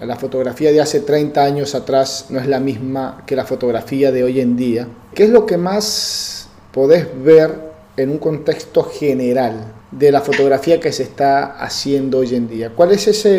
la 0.06 0.16
fotografía 0.16 0.70
de 0.70 0.80
hace 0.80 1.00
30 1.00 1.42
años 1.42 1.74
atrás 1.74 2.26
no 2.30 2.38
es 2.38 2.46
la 2.46 2.60
misma 2.60 3.24
que 3.26 3.34
la 3.34 3.44
fotografía 3.44 4.12
de 4.12 4.22
hoy 4.22 4.40
en 4.40 4.56
día, 4.56 4.86
¿qué 5.14 5.24
es 5.24 5.30
lo 5.30 5.44
que 5.44 5.56
más 5.56 6.48
podés 6.72 7.06
ver 7.22 7.68
en 7.96 8.10
un 8.10 8.18
contexto 8.18 8.84
general 8.84 9.72
de 9.90 10.12
la 10.12 10.20
fotografía 10.20 10.78
que 10.78 10.92
se 10.92 11.02
está 11.02 11.56
haciendo 11.58 12.18
hoy 12.18 12.36
en 12.36 12.48
día? 12.48 12.70
¿Cuál 12.76 12.92
es 12.92 13.08
ese, 13.08 13.38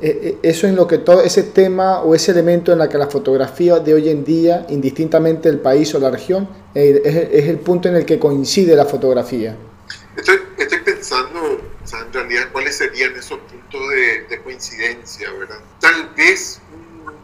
e, 0.00 0.08
e, 0.08 0.38
eso 0.42 0.66
en 0.66 0.74
lo 0.74 0.88
que 0.88 0.98
todo 0.98 1.22
ese 1.22 1.44
tema 1.44 2.02
o 2.02 2.16
ese 2.16 2.32
elemento 2.32 2.72
en 2.72 2.78
la 2.78 2.88
que 2.88 2.98
la 2.98 3.06
fotografía 3.06 3.78
de 3.78 3.94
hoy 3.94 4.08
en 4.08 4.24
día, 4.24 4.66
indistintamente 4.70 5.48
el 5.48 5.60
país 5.60 5.94
o 5.94 6.00
la 6.00 6.10
región, 6.10 6.48
es, 6.74 7.46
el 7.46 7.58
punto 7.58 7.88
en 7.88 7.94
el 7.94 8.04
que 8.04 8.18
coincide 8.18 8.74
la 8.74 8.86
fotografía? 8.86 9.56
Estoy, 10.16 10.36
estoy 10.58 10.78
pensando 10.78 11.61
en 12.12 12.28
realidad 12.28 12.52
cuáles 12.52 12.76
serían 12.76 13.16
esos 13.16 13.38
puntos 13.40 13.80
de, 13.90 14.40
coincidencia, 14.44 15.32
¿verdad? 15.32 15.60
Tal 15.80 16.10
vez 16.14 16.60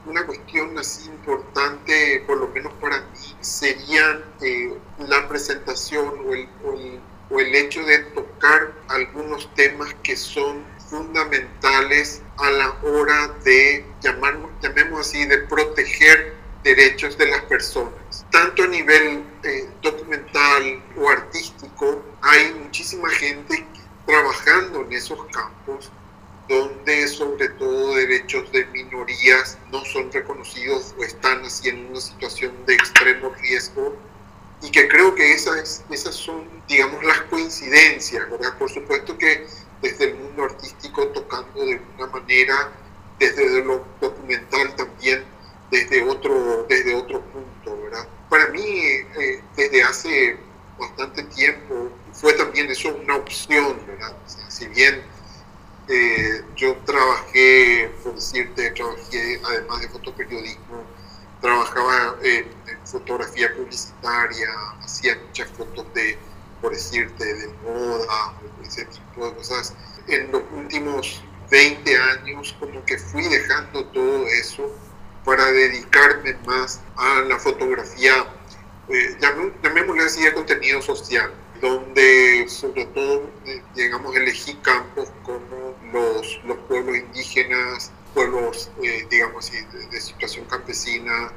una 0.06 0.24
cuestión 0.24 0.78
así 0.78 1.08
importante, 1.10 2.24
por 2.26 2.38
lo 2.38 2.48
menos 2.48 2.72
para 2.80 2.98
mí, 2.98 3.36
sería 3.40 4.22
eh, 4.40 4.72
la 5.06 5.28
presentación 5.28 6.14
o 6.26 6.32
el, 6.32 6.48
o 7.30 7.40
el, 7.40 7.54
hecho 7.54 7.84
de 7.84 7.98
tocar 8.14 8.72
algunos 8.88 9.52
temas 9.54 9.94
que 10.02 10.16
son 10.16 10.64
fundamentales 10.88 12.22
a 12.38 12.50
la 12.50 12.70
hora 12.82 13.28
de, 13.44 13.84
llamarnos, 14.00 14.50
llamemos 14.62 15.00
así, 15.00 15.26
de 15.26 15.38
proteger 15.38 16.32
derechos 16.64 17.18
de 17.18 17.26
las 17.26 17.42
personas. 17.42 18.24
Tanto 18.30 18.62
a 18.62 18.66
nivel 18.68 19.22
eh, 19.42 19.68
documental 19.82 20.82
o 20.96 21.08
artístico, 21.10 22.02
hay 22.22 22.54
muchísima 22.54 23.10
gente 23.10 23.66
trabajando 24.08 24.80
en 24.86 24.92
esos 24.94 25.18
campos 25.26 25.90
donde 26.48 27.06
sobre 27.08 27.46
todo 27.50 27.94
derechos 27.94 28.50
de 28.52 28.64
minorías 28.68 29.58
no 29.70 29.84
son 29.84 30.10
reconocidos 30.10 30.94
o 30.98 31.04
están 31.04 31.44
así 31.44 31.68
en 31.68 31.90
una 31.90 32.00
situación 32.00 32.54
de 32.64 32.74
extremo 32.74 33.30
riesgo 33.42 33.94
y 34.62 34.70
que 34.70 34.88
creo 34.88 35.14
que 35.14 35.34
esas, 35.34 35.84
esas 35.90 36.14
son, 36.14 36.48
digamos, 36.66 37.04
las 37.04 37.20
coincidencias, 37.22 38.30
¿verdad? 38.30 38.56
Por 38.58 38.70
supuesto 38.70 39.16
que 39.18 39.46
desde 39.82 40.06
el 40.06 40.14
mundo 40.14 40.44
artístico 40.44 41.06
tocando 41.08 41.66
de 41.66 41.78
una 41.98 42.06
manera, 42.06 42.72
desde 43.18 43.62
lo 43.62 43.84
documental 44.00 44.74
también, 44.74 45.22
desde 45.70 46.02
otro, 46.02 46.64
desde 46.66 46.94
otro 46.94 47.20
punto, 47.20 47.82
¿verdad? 47.82 48.08
Para 48.30 48.46
mí, 48.48 48.62
eh, 48.62 49.42
desde 49.54 49.82
hace 49.82 50.38
bastante 50.78 51.24
tiempo, 51.24 51.90
fue 52.20 52.32
también 52.32 52.70
eso 52.70 52.94
una 52.94 53.16
opción, 53.16 53.80
¿verdad? 53.86 54.12
Si 54.48 54.66
bien 54.68 55.02
eh, 55.88 56.42
yo 56.56 56.76
trabajé, 56.84 57.90
por 58.02 58.14
decirte, 58.14 58.70
trabajé 58.72 59.40
además 59.44 59.80
de 59.80 59.88
fotoperiodismo, 59.88 60.84
trabajaba 61.40 62.16
en, 62.22 62.44
en 62.66 62.86
fotografía 62.86 63.54
publicitaria, 63.54 64.48
hacía 64.82 65.16
muchas 65.26 65.48
fotos 65.50 65.86
de, 65.94 66.18
por 66.60 66.72
decirte, 66.72 67.24
de 67.24 67.48
moda, 67.62 68.34
ese 68.66 68.84
tipo 68.86 69.26
de 69.26 69.34
cosas. 69.36 69.74
En 70.08 70.32
los 70.32 70.42
últimos 70.52 71.22
20 71.50 71.96
años 71.96 72.56
como 72.58 72.84
que 72.84 72.98
fui 72.98 73.22
dejando 73.28 73.84
todo 73.86 74.26
eso 74.26 74.70
para 75.24 75.46
dedicarme 75.52 76.34
más 76.46 76.80
a 76.96 77.20
la 77.22 77.38
fotografía, 77.38 78.26
eh, 78.88 79.16
llamémosle 79.62 80.04
así, 80.04 80.24
de 80.24 80.32
contenido 80.34 80.82
social 80.82 81.32
donde 81.60 82.46
sobre 82.48 82.86
todo, 82.86 83.30
eh, 83.46 83.62
digamos, 83.74 84.14
elegí 84.16 84.54
campos 84.62 85.08
como 85.24 85.74
los, 85.92 86.40
los 86.44 86.58
pueblos 86.68 86.96
indígenas, 86.96 87.90
pueblos, 88.14 88.70
eh, 88.82 89.06
digamos 89.10 89.48
así, 89.48 89.58
de, 89.90 90.00
situación 90.00 90.44
campesina, 90.46 91.32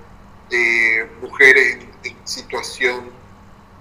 mujeres 1.22 1.78
en, 2.04 2.16
situación, 2.26 3.10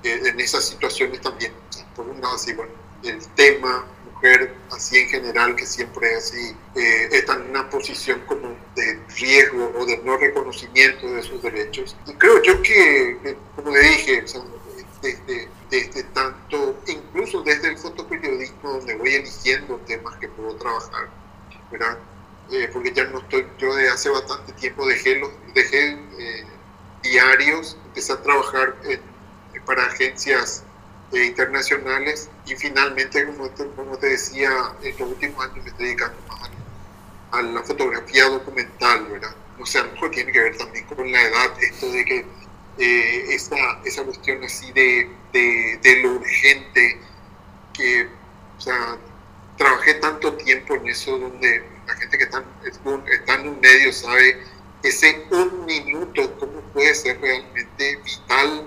eh, 0.04 0.20
en 0.24 0.40
esas 0.40 0.68
situaciones 0.68 1.20
también, 1.20 1.52
por 1.96 2.06
un 2.06 2.20
lado 2.20 2.36
así, 2.36 2.52
bueno, 2.52 2.72
el 3.02 3.26
tema 3.28 3.86
así 4.70 4.98
en 4.98 5.08
general, 5.08 5.56
que 5.56 5.64
siempre 5.64 6.14
así 6.14 6.54
eh, 6.76 7.08
está 7.12 7.34
en 7.34 7.50
una 7.50 7.68
posición 7.70 8.20
como 8.26 8.54
de 8.76 8.98
riesgo 9.16 9.72
o 9.76 9.86
de 9.86 9.98
no 9.98 10.16
reconocimiento 10.16 11.10
de 11.12 11.22
sus 11.22 11.42
derechos. 11.42 11.96
Y 12.06 12.12
creo 12.14 12.42
yo 12.42 12.60
que, 12.62 13.36
como 13.56 13.70
le 13.70 13.80
dije, 13.80 14.24
desde, 15.02 15.48
desde 15.70 16.02
tanto, 16.04 16.78
incluso 16.86 17.42
desde 17.42 17.68
el 17.68 17.78
fotoperiodismo, 17.78 18.72
donde 18.72 18.96
voy 18.96 19.14
eligiendo 19.14 19.76
temas 19.86 20.16
que 20.16 20.28
puedo 20.28 20.54
trabajar, 20.56 21.08
¿verdad? 21.70 21.98
Eh, 22.50 22.68
porque 22.72 22.92
ya 22.92 23.04
no 23.04 23.20
estoy, 23.20 23.46
yo 23.58 23.74
de 23.74 23.88
hace 23.88 24.08
bastante 24.10 24.52
tiempo 24.54 24.86
dejé, 24.86 25.16
los, 25.16 25.30
dejé 25.54 25.92
eh, 26.18 26.44
diarios, 27.02 27.76
empecé 27.86 28.12
a 28.12 28.22
trabajar 28.22 28.74
para 29.64 29.84
agencias 29.84 30.64
eh, 31.12 31.26
internacionales 31.26 32.28
y 32.46 32.54
finalmente, 32.54 33.26
como 33.26 33.50
te, 33.50 33.66
como 33.68 33.96
te, 33.98 34.10
decía, 34.10 34.50
en 34.82 34.98
los 34.98 35.10
últimos 35.10 35.44
años 35.44 35.64
me 35.64 35.70
estoy 35.70 35.86
dedicando 35.86 36.16
más 36.28 36.50
a, 37.32 37.42
la 37.42 37.62
fotografía 37.62 38.28
documental, 38.28 39.06
¿verdad? 39.06 39.34
O 39.58 39.66
sea, 39.66 39.82
a 39.82 39.86
lo 39.86 40.10
tiene 40.10 40.30
que 40.32 40.40
ver 40.40 40.56
también 40.56 40.84
con 40.86 41.10
la 41.10 41.22
edad, 41.22 41.50
esto 41.60 41.90
de 41.90 42.04
que 42.04 42.26
eh, 42.80 43.34
esa, 43.34 43.56
esa 43.84 44.02
cuestión 44.04 44.42
así 44.42 44.72
de, 44.72 45.10
de, 45.32 46.00
lo 46.02 46.14
urgente, 46.14 46.98
que, 47.74 48.08
o 48.56 48.60
sea, 48.60 48.96
trabajé 49.56 49.94
tanto 49.94 50.34
tiempo 50.34 50.74
en 50.74 50.88
eso 50.88 51.18
donde 51.18 51.62
la 51.86 51.94
gente 51.94 52.18
que 52.18 52.24
está, 52.24 52.42
está 52.64 53.34
en 53.34 53.48
un 53.48 53.60
medio 53.60 53.92
sabe 53.92 54.42
ese 54.82 55.26
un 55.30 55.66
minuto, 55.66 56.34
cómo 56.38 56.60
puede 56.72 56.94
ser 56.94 57.20
realmente 57.20 57.96
vital 57.96 58.66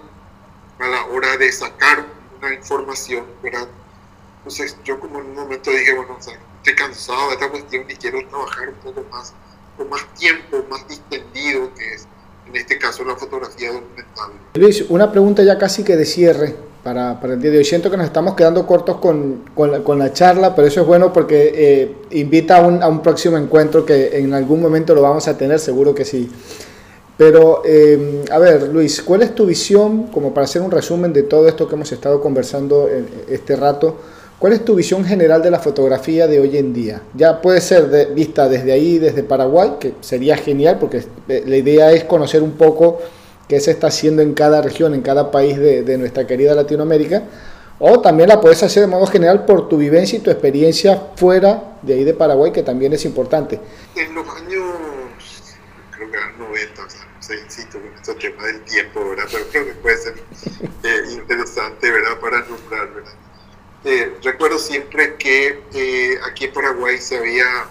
a 0.80 0.88
la 0.88 1.06
hora 1.06 1.36
de 1.38 1.52
sacar 1.52 2.06
información, 2.52 3.26
¿verdad? 3.42 3.68
Entonces 4.38 4.78
yo 4.84 5.00
como 5.00 5.20
en 5.20 5.28
un 5.28 5.36
momento 5.36 5.72
dije, 5.72 5.94
bueno, 5.96 6.18
estoy 6.20 6.76
cansado 6.76 7.30
de 7.30 7.34
esta 7.36 7.50
cuestión 7.50 7.90
y 7.90 7.96
quiero 7.96 8.28
trabajar 8.28 8.70
un 8.70 8.76
poco 8.76 9.04
más, 9.10 9.34
con 9.78 9.90
más 9.90 10.06
tiempo, 10.16 10.64
más 10.70 10.88
distendido, 10.88 11.74
que 11.74 11.94
es 11.94 12.08
en 12.48 12.56
este 12.56 12.78
caso 12.78 13.04
la 13.04 13.16
fotografía 13.16 13.72
documental. 13.72 14.32
Luis, 14.56 14.86
una 14.90 15.12
pregunta 15.12 15.44
ya 15.44 15.58
casi 15.58 15.84
que 15.84 15.96
de 15.96 16.06
cierre 16.06 16.56
para, 16.84 17.20
para 17.20 17.34
el 17.34 17.42
día 17.42 17.52
de 17.52 17.58
hoy. 17.60 17.66
Siento 17.66 17.90
que 17.90 17.98
nos 17.98 18.06
estamos 18.06 18.36
quedando 18.36 18.68
cortos 18.68 18.98
con, 18.98 19.46
con, 19.56 20.00
la, 20.00 20.14
charla, 20.14 20.54
pero 20.54 20.68
eso 20.68 20.82
es 20.82 20.88
bueno 20.88 21.14
porque 21.14 21.52
eh, 21.56 21.96
invita 22.12 22.58
a 22.58 22.68
un, 22.68 22.84
a 22.84 22.88
un 22.88 23.02
próximo 23.02 23.38
encuentro 23.38 23.86
que 23.86 24.18
en 24.20 24.34
algún 24.34 24.62
momento 24.62 24.94
lo 24.94 25.02
vamos 25.02 25.28
a 25.28 25.38
tener, 25.38 25.60
seguro 25.60 25.96
que 25.96 26.06
sí. 26.06 26.30
Pero, 27.16 27.62
eh, 27.64 28.26
a 28.32 28.40
ver, 28.40 28.70
Luis, 28.70 29.02
¿cuál 29.02 29.22
es 29.22 29.36
tu 29.36 29.46
visión, 29.46 30.08
como 30.08 30.34
para 30.34 30.46
hacer 30.46 30.62
un 30.62 30.72
resumen 30.72 31.14
de 31.14 31.24
todo 31.24 31.48
esto 31.48 31.68
que 31.68 31.76
hemos 31.76 31.92
estado 31.92 32.20
conversando 32.20 32.90
en 32.90 33.08
este 33.30 33.56
rato? 33.56 33.98
¿Cuál 34.44 34.52
es 34.52 34.66
tu 34.66 34.76
visión 34.76 35.06
general 35.06 35.42
de 35.42 35.50
la 35.50 35.60
fotografía 35.60 36.28
de 36.28 36.42
hoy 36.42 36.58
en 36.58 36.74
día? 36.74 37.02
Ya 37.14 37.42
puede 37.42 37.62
ser 37.62 38.14
vista 38.14 38.50
desde 38.50 38.74
ahí, 38.74 39.00
desde 39.00 39.24
Paraguay, 39.24 39.76
que 39.80 39.94
sería 40.02 40.36
genial, 40.36 40.80
porque 40.82 41.06
eh, 41.30 41.46
la 41.48 41.56
idea 41.56 41.94
es 41.94 42.04
conocer 42.04 42.44
un 42.44 42.58
poco 42.58 43.00
qué 43.48 43.62
se 43.62 43.72
está 43.72 43.88
haciendo 43.88 44.22
en 44.22 44.34
cada 44.34 44.62
región, 44.62 44.94
en 44.94 45.02
cada 45.02 45.32
país 45.32 45.58
de, 45.58 45.84
de 45.84 45.98
nuestra 45.98 46.28
querida 46.28 46.54
Latinoamérica, 46.56 47.24
o 47.80 48.02
también 48.02 48.28
la 48.28 48.42
puedes 48.42 48.62
hacer 48.64 48.82
de 48.82 48.88
modo 48.88 49.08
general 49.08 49.46
por 49.46 49.70
tu 49.70 49.78
vivencia 49.78 50.20
y 50.20 50.22
tu 50.22 50.30
experiencia 50.30 51.02
fuera 51.16 51.78
de 51.82 51.94
ahí 51.94 52.04
de 52.04 52.14
Paraguay, 52.14 52.52
que 52.52 52.64
también 52.64 52.92
es 52.92 53.06
importante. 53.06 53.62
En 53.96 54.14
los 54.14 54.28
años, 54.28 54.76
creo 55.92 56.12
que 56.12 56.18
eran 56.18 56.38
90, 56.38 56.82
se 57.22 57.40
insisto 57.40 57.80
con 57.80 57.94
este 57.94 58.14
tema 58.16 58.46
del 58.46 58.60
tiempo, 58.66 59.10
¿verdad? 59.10 59.24
Pero 59.32 59.46
creo 59.54 59.66
que 59.68 59.74
puede 59.76 59.96
ser 59.96 60.16
eh, 60.84 61.14
interesante, 61.14 61.90
¿verdad? 61.90 62.20
Para 62.20 62.40
nombrar, 62.42 62.94
¿verdad? 62.94 63.14
Eh, 63.86 64.18
recuerdo 64.24 64.60
siempre 64.60 65.16
que 65.16 65.62
eh, 65.74 66.20
aquí 66.26 66.46
en 66.46 66.54
Paraguay 66.54 66.98
se 67.00 67.18
había 67.18 67.68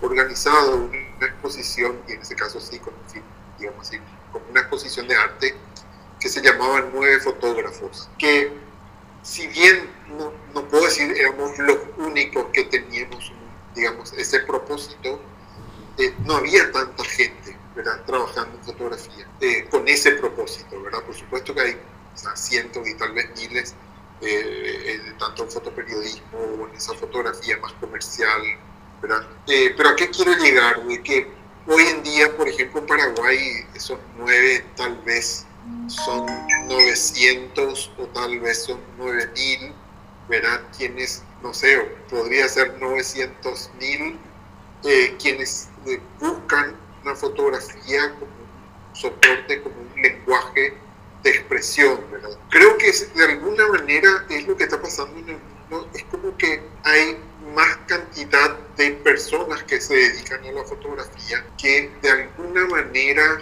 organizado 0.00 0.76
una 0.76 1.26
exposición, 1.26 2.00
y 2.08 2.12
en 2.12 2.22
ese 2.22 2.34
caso 2.34 2.60
sí, 2.60 2.78
con, 2.80 2.92
digamos 3.58 3.86
así, 3.86 3.98
como 4.32 4.44
una 4.50 4.60
exposición 4.60 5.06
de 5.06 5.14
arte 5.16 5.54
que 6.18 6.28
se 6.28 6.40
llamaba 6.42 6.88
Nueve 6.92 7.20
Fotógrafos, 7.20 8.08
que 8.18 8.52
si 9.22 9.46
bien 9.46 9.88
no, 10.18 10.32
no 10.52 10.66
puedo 10.68 10.84
decir 10.84 11.12
éramos 11.16 11.56
los 11.58 11.78
únicos 11.96 12.46
que 12.52 12.64
teníamos, 12.64 13.32
digamos, 13.74 14.12
ese 14.14 14.40
propósito, 14.40 15.20
no 16.24 16.36
había 16.36 16.70
tanta 16.72 17.04
gente 17.04 17.56
¿verdad? 17.74 18.04
trabajando 18.06 18.56
en 18.56 18.64
fotografía 18.64 19.26
eh, 19.40 19.66
con 19.70 19.86
ese 19.88 20.12
propósito. 20.12 20.80
¿verdad? 20.82 21.02
Por 21.02 21.14
supuesto 21.14 21.54
que 21.54 21.60
hay 21.60 21.78
cientos 22.34 22.86
y 22.88 22.94
tal 22.94 23.12
vez 23.12 23.30
miles, 23.36 23.74
eh, 24.22 24.94
eh, 24.94 25.12
tanto 25.18 25.42
en 25.42 25.50
fotoperiodismo 25.50 26.38
o 26.38 26.68
en 26.68 26.76
esa 26.76 26.94
fotografía 26.94 27.56
más 27.58 27.72
comercial. 27.74 28.40
¿verdad? 29.00 29.26
pero 29.76 29.88
¿a 29.88 29.96
qué 29.96 30.08
quiero 30.10 30.32
llegar? 30.34 30.80
De 30.84 31.02
que 31.02 31.28
hoy 31.66 31.82
en 31.82 32.04
día, 32.04 32.36
por 32.36 32.48
ejemplo, 32.48 32.80
en 32.80 32.86
Paraguay, 32.86 33.66
esos 33.74 33.98
nueve 34.16 34.64
tal 34.76 34.96
vez 34.98 35.44
son 35.88 36.26
900 36.68 37.92
o 37.98 38.06
tal 38.06 38.38
vez 38.38 38.62
son 38.62 38.78
9000, 38.98 39.72
¿verdad? 40.28 40.60
Quienes, 40.76 41.24
no 41.42 41.52
sé, 41.52 41.80
podría 42.08 42.48
ser 42.48 42.80
900 42.80 43.70
mil, 43.80 44.20
quienes 45.18 45.68
buscan 46.20 46.76
una 47.02 47.16
fotografía 47.16 48.14
como 48.20 48.30
un 48.30 48.96
soporte, 48.96 49.62
como 49.62 49.74
un 49.80 50.00
lenguaje 50.00 50.74
de 51.22 51.30
expresión, 51.30 52.00
¿verdad? 52.10 52.36
Creo 52.50 52.76
que 52.78 52.92
de 52.92 53.24
alguna 53.24 53.68
manera 53.68 54.26
es 54.28 54.46
lo 54.46 54.56
que 54.56 54.64
está 54.64 54.80
pasando 54.80 55.18
en 55.18 55.28
el 55.30 55.38
mundo, 55.70 55.88
es 55.94 56.04
como 56.04 56.36
que 56.36 56.62
hay 56.84 57.16
más 57.54 57.76
cantidad 57.86 58.58
de 58.76 58.92
personas 58.92 59.62
que 59.64 59.80
se 59.80 59.94
dedican 59.94 60.44
a 60.44 60.52
la 60.52 60.64
fotografía 60.64 61.44
que 61.58 61.90
de 62.00 62.10
alguna 62.10 62.66
manera 62.66 63.40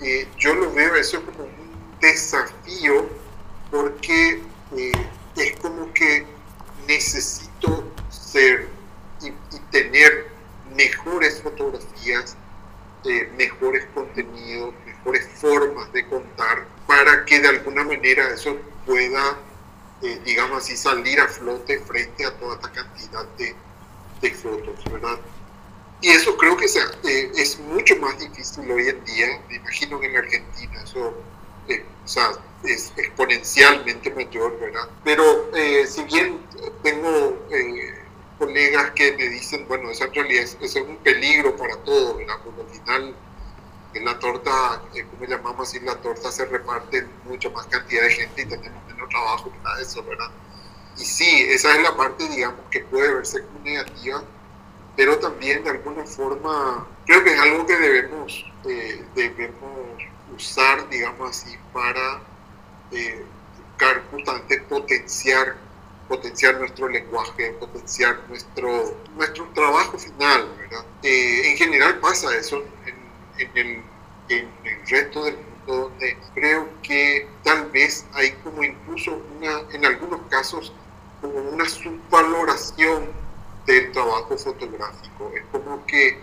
eh, 0.00 0.26
yo 0.38 0.54
lo 0.54 0.72
veo 0.72 0.94
eso 0.96 1.24
como 1.24 1.44
un 1.44 1.98
desafío 2.00 3.08
porque 3.70 4.42
eh, 4.76 4.92
es 5.36 5.56
como 5.56 5.92
que 5.92 6.24
necesito 6.86 7.92
ser 8.10 8.68
y 9.20 9.30
tener 9.70 10.28
mejores 10.74 11.42
fotografías 11.42 12.36
mejores 13.36 13.86
contenidos, 13.94 14.74
mejores 14.84 15.28
formas 15.34 15.92
de 15.92 16.06
contar, 16.06 16.66
para 16.88 17.26
que 17.26 17.38
de 17.38 17.48
alguna 17.48 17.84
manera 17.84 18.30
eso 18.30 18.56
pueda, 18.86 19.38
eh, 20.02 20.18
digamos 20.24 20.64
así, 20.64 20.74
salir 20.74 21.20
a 21.20 21.28
flote 21.28 21.78
frente 21.80 22.24
a 22.24 22.32
toda 22.38 22.54
esta 22.54 22.72
cantidad 22.72 23.26
de, 23.36 23.54
de 24.22 24.30
fotos, 24.32 24.82
¿verdad? 24.90 25.18
Y 26.00 26.08
eso 26.08 26.34
creo 26.38 26.56
que 26.56 26.64
eh, 26.64 27.30
es 27.36 27.60
mucho 27.60 27.94
más 27.96 28.18
difícil 28.18 28.70
hoy 28.70 28.88
en 28.88 29.04
día, 29.04 29.38
me 29.50 29.56
imagino 29.56 30.00
que 30.00 30.06
en 30.06 30.16
Argentina 30.16 30.82
eso 30.82 31.14
eh, 31.68 31.84
o 32.02 32.08
sea, 32.08 32.30
es 32.64 32.90
exponencialmente 32.96 34.10
mayor, 34.14 34.58
¿verdad? 34.58 34.88
Pero 35.04 35.50
si 35.86 36.02
bien 36.04 36.40
tengo 36.82 37.38
colegas 38.38 38.92
que 38.92 39.12
me 39.12 39.28
dicen, 39.28 39.66
bueno, 39.68 39.90
esa 39.90 40.06
realidad 40.06 40.44
es, 40.44 40.56
es 40.58 40.76
un 40.76 40.96
peligro 40.98 41.54
para 41.54 41.76
todos, 41.82 42.16
¿verdad? 42.16 42.36
Porque 42.42 42.62
al 42.62 42.68
final 42.68 43.14
la 44.04 44.18
torta, 44.18 44.82
eh, 44.94 45.04
como 45.10 45.24
llamamos 45.24 45.68
así, 45.68 45.80
la 45.80 45.96
torta 45.96 46.30
se 46.30 46.44
reparte 46.46 46.98
en 46.98 47.10
mucha 47.24 47.50
más 47.50 47.66
cantidad 47.66 48.02
de 48.02 48.10
gente 48.10 48.42
y 48.42 48.46
tenemos 48.46 48.84
menos 48.86 49.08
trabajo 49.08 49.52
para 49.62 49.80
eso, 49.80 50.02
¿verdad? 50.02 50.30
Y 50.96 51.04
sí, 51.04 51.46
esa 51.50 51.76
es 51.76 51.82
la 51.82 51.96
parte, 51.96 52.28
digamos, 52.28 52.60
que 52.70 52.80
puede 52.80 53.14
verse 53.14 53.42
como 53.44 53.60
negativa, 53.60 54.22
pero 54.96 55.18
también 55.18 55.62
de 55.62 55.70
alguna 55.70 56.04
forma 56.04 56.86
creo 57.06 57.22
que 57.22 57.34
es 57.34 57.40
algo 57.40 57.66
que 57.66 57.76
debemos, 57.76 58.44
eh, 58.66 59.04
debemos 59.14 60.02
usar, 60.34 60.88
digamos 60.88 61.30
así, 61.30 61.56
para 61.72 62.20
eh, 62.90 63.24
buscar 63.58 64.02
justamente 64.10 64.60
potenciar 64.62 65.56
potenciar 66.08 66.58
nuestro 66.58 66.88
lenguaje, 66.88 67.52
potenciar 67.60 68.18
nuestro, 68.28 68.96
nuestro 69.14 69.46
trabajo 69.54 69.98
final, 69.98 70.48
¿verdad? 70.58 70.84
Eh, 71.02 71.50
en 71.50 71.56
general 71.56 71.98
pasa 72.00 72.34
eso 72.34 72.64
en, 73.38 73.50
el, 73.54 73.82
en 74.28 74.48
el 74.64 74.86
resto 74.88 75.24
del 75.24 75.36
mundo, 75.36 75.90
donde 75.90 76.16
creo 76.34 76.68
que 76.82 77.28
tal 77.44 77.70
vez 77.70 78.06
hay 78.14 78.32
como 78.44 78.62
incluso 78.62 79.22
una, 79.36 79.60
en 79.72 79.84
algunos 79.84 80.20
casos, 80.28 80.72
como 81.20 81.38
una 81.40 81.68
subvaloración 81.68 83.08
del 83.66 83.92
trabajo 83.92 84.36
fotográfico. 84.36 85.30
Es 85.34 85.42
como 85.52 85.84
que, 85.86 86.18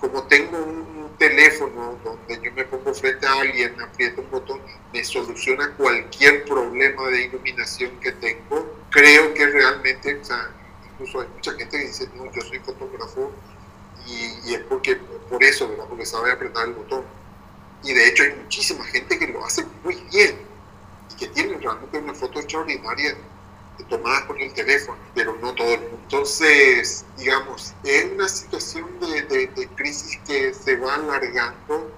como 0.00 0.22
tengo 0.24 0.58
un 0.58 1.10
teléfono 1.18 1.98
donde 2.04 2.40
yo 2.42 2.52
me 2.52 2.64
pongo 2.64 2.94
frente 2.94 3.26
a 3.26 3.40
alguien, 3.40 3.80
aprieto 3.80 4.20
un 4.22 4.30
botón, 4.30 4.60
me 4.92 5.04
soluciona 5.04 5.72
cualquier 5.76 6.44
problema 6.44 7.08
de 7.08 7.24
iluminación 7.24 7.90
que 8.00 8.12
tengo, 8.12 8.78
creo 8.90 9.34
que 9.34 9.46
realmente, 9.46 10.16
o 10.16 10.24
sea, 10.24 10.50
incluso 10.92 11.20
hay 11.20 11.28
mucha 11.28 11.52
gente 11.52 11.78
que 11.78 11.86
dice, 11.86 12.08
no, 12.16 12.32
yo 12.32 12.40
soy 12.42 12.58
fotógrafo 12.60 13.32
y, 14.08 14.54
es 14.54 14.60
porque, 14.68 14.96
por 14.96 15.42
eso, 15.42 15.68
¿verdad? 15.68 15.84
porque 15.88 16.06
sabe 16.06 16.32
apretar 16.32 16.68
el 16.68 16.74
botón. 16.74 17.04
Y 17.84 17.92
de 17.92 18.08
hecho 18.08 18.24
hay 18.24 18.34
muchísima 18.34 18.84
gente 18.84 19.18
que 19.18 19.28
lo 19.28 19.44
hace 19.44 19.64
muy 19.84 19.94
bien 20.10 20.38
y 21.12 21.14
que 21.16 21.28
tiene 21.28 21.56
realmente 21.58 21.98
una 21.98 22.14
foto 22.14 22.40
extraordinaria 22.40 23.16
tomadas 23.88 24.24
con 24.24 24.38
el 24.40 24.52
teléfono, 24.52 24.98
pero 25.14 25.36
no 25.40 25.54
todo 25.54 25.74
el 25.74 25.80
mundo. 25.80 25.98
Entonces, 26.02 27.04
digamos, 27.16 27.74
es 27.84 28.04
una 28.12 28.28
situación 28.28 28.86
de, 29.00 29.22
de, 29.22 29.68
crisis 29.76 30.18
que 30.26 30.52
se 30.52 30.76
va 30.76 30.94
alargando, 30.94 31.90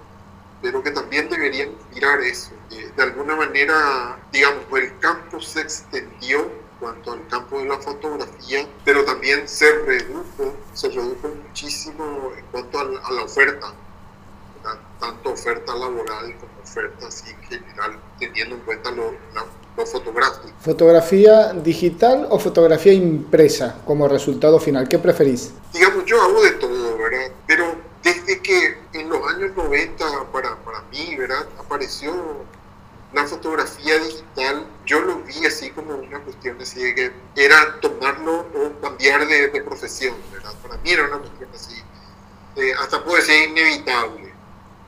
pero 0.62 0.82
que 0.82 0.90
también 0.90 1.28
deberían 1.28 1.70
mirar 1.94 2.20
eso. 2.20 2.52
De 2.68 3.02
alguna 3.02 3.34
manera, 3.34 4.18
digamos, 4.30 4.64
el 4.74 4.98
campo 4.98 5.40
se 5.40 5.62
extendió 5.62 6.50
cuanto 6.80 7.12
al 7.12 7.26
campo 7.28 7.58
de 7.58 7.66
la 7.66 7.78
fotografía, 7.78 8.66
pero 8.84 9.04
también 9.04 9.46
se 9.46 9.70
redujo, 9.84 10.54
se 10.72 10.88
redujo 10.88 11.28
muchísimo 11.46 12.32
en 12.36 12.44
cuanto 12.46 12.80
a 12.80 12.84
la, 13.12 13.22
oferta, 13.22 13.72
tanto 14.98 15.30
oferta 15.30 15.74
laboral 15.74 16.34
como 16.38 16.52
oferta 16.62 17.06
así 17.06 17.30
en 17.30 17.42
general, 17.42 18.00
teniendo 18.18 18.56
en 18.56 18.62
cuenta 18.62 18.90
lo, 18.90 19.12
la, 19.34 19.44
fotográfico. 19.86 20.52
¿Fotografía 20.60 21.52
digital 21.54 22.26
o 22.28 22.38
fotografía 22.38 22.92
impresa 22.92 23.80
como 23.86 24.08
resultado 24.08 24.58
final? 24.58 24.88
¿Qué 24.88 24.98
preferís? 24.98 25.52
Digamos, 25.72 26.04
yo 26.04 26.20
hago 26.20 26.42
de 26.42 26.50
todo, 26.52 26.98
¿verdad? 26.98 27.32
Pero 27.46 27.76
desde 28.02 28.40
que 28.40 28.76
en 28.92 29.08
los 29.08 29.26
años 29.26 29.52
90 29.56 30.04
para, 30.32 30.56
para 30.56 30.82
mí, 30.90 31.16
¿verdad? 31.16 31.46
Apareció 31.58 32.12
la 33.12 33.26
fotografía 33.26 33.98
digital, 33.98 34.66
yo 34.86 35.00
lo 35.00 35.16
vi 35.20 35.44
así 35.44 35.70
como 35.70 35.94
una 35.96 36.20
cuestión 36.20 36.60
así 36.60 36.80
de 36.82 36.94
que 36.94 37.12
era 37.34 37.80
tomarlo 37.80 38.46
o 38.54 38.80
cambiar 38.80 39.26
de, 39.26 39.48
profesión, 39.62 40.14
¿verdad? 40.32 40.52
Para 40.62 40.76
mí 40.76 40.90
era 40.90 41.04
una 41.06 41.18
cuestión 41.18 41.50
así, 41.54 41.82
hasta 42.78 43.04
puede 43.04 43.22
ser 43.22 43.48
inevitable. 43.50 44.32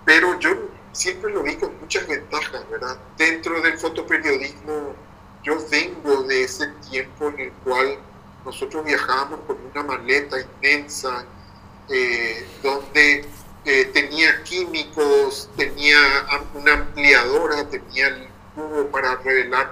Pero 0.04 0.38
yo 0.38 0.50
siempre 0.92 1.32
lo 1.32 1.42
vi 1.42 1.56
con 1.56 1.78
muchas 1.80 2.06
ventajas, 2.06 2.68
¿verdad? 2.70 2.96
Dentro 3.16 3.60
del 3.60 3.78
fotoperiodismo, 3.78 4.94
yo 5.42 5.56
vengo 5.68 6.22
de 6.24 6.44
ese 6.44 6.68
tiempo 6.90 7.28
en 7.28 7.40
el 7.40 7.52
cual 7.64 7.98
nosotros 8.44 8.84
viajábamos 8.84 9.40
con 9.46 9.56
una 9.72 9.82
maleta 9.82 10.36
inmensa, 10.40 11.24
eh, 11.88 12.46
donde 12.62 13.28
eh, 13.64 13.84
tenía 13.92 14.42
químicos, 14.42 15.48
tenía 15.56 15.98
una 16.54 16.72
ampliadora, 16.72 17.68
tenía 17.68 18.08
el 18.08 18.28
cubo 18.54 18.88
para 18.90 19.16
revelar 19.16 19.70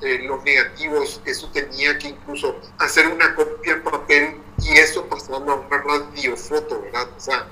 eh, 0.00 0.20
los 0.26 0.42
negativos, 0.44 1.20
eso 1.24 1.50
tenía 1.50 1.98
que 1.98 2.08
incluso 2.08 2.58
hacer 2.78 3.06
una 3.08 3.34
copia 3.34 3.74
en 3.74 3.82
papel 3.82 4.40
y 4.60 4.70
eso 4.78 5.06
pasaba 5.06 5.38
a 5.38 5.56
una 5.56 5.68
radiofoto, 5.68 6.80
¿verdad? 6.82 7.08
O 7.16 7.20
sea, 7.20 7.46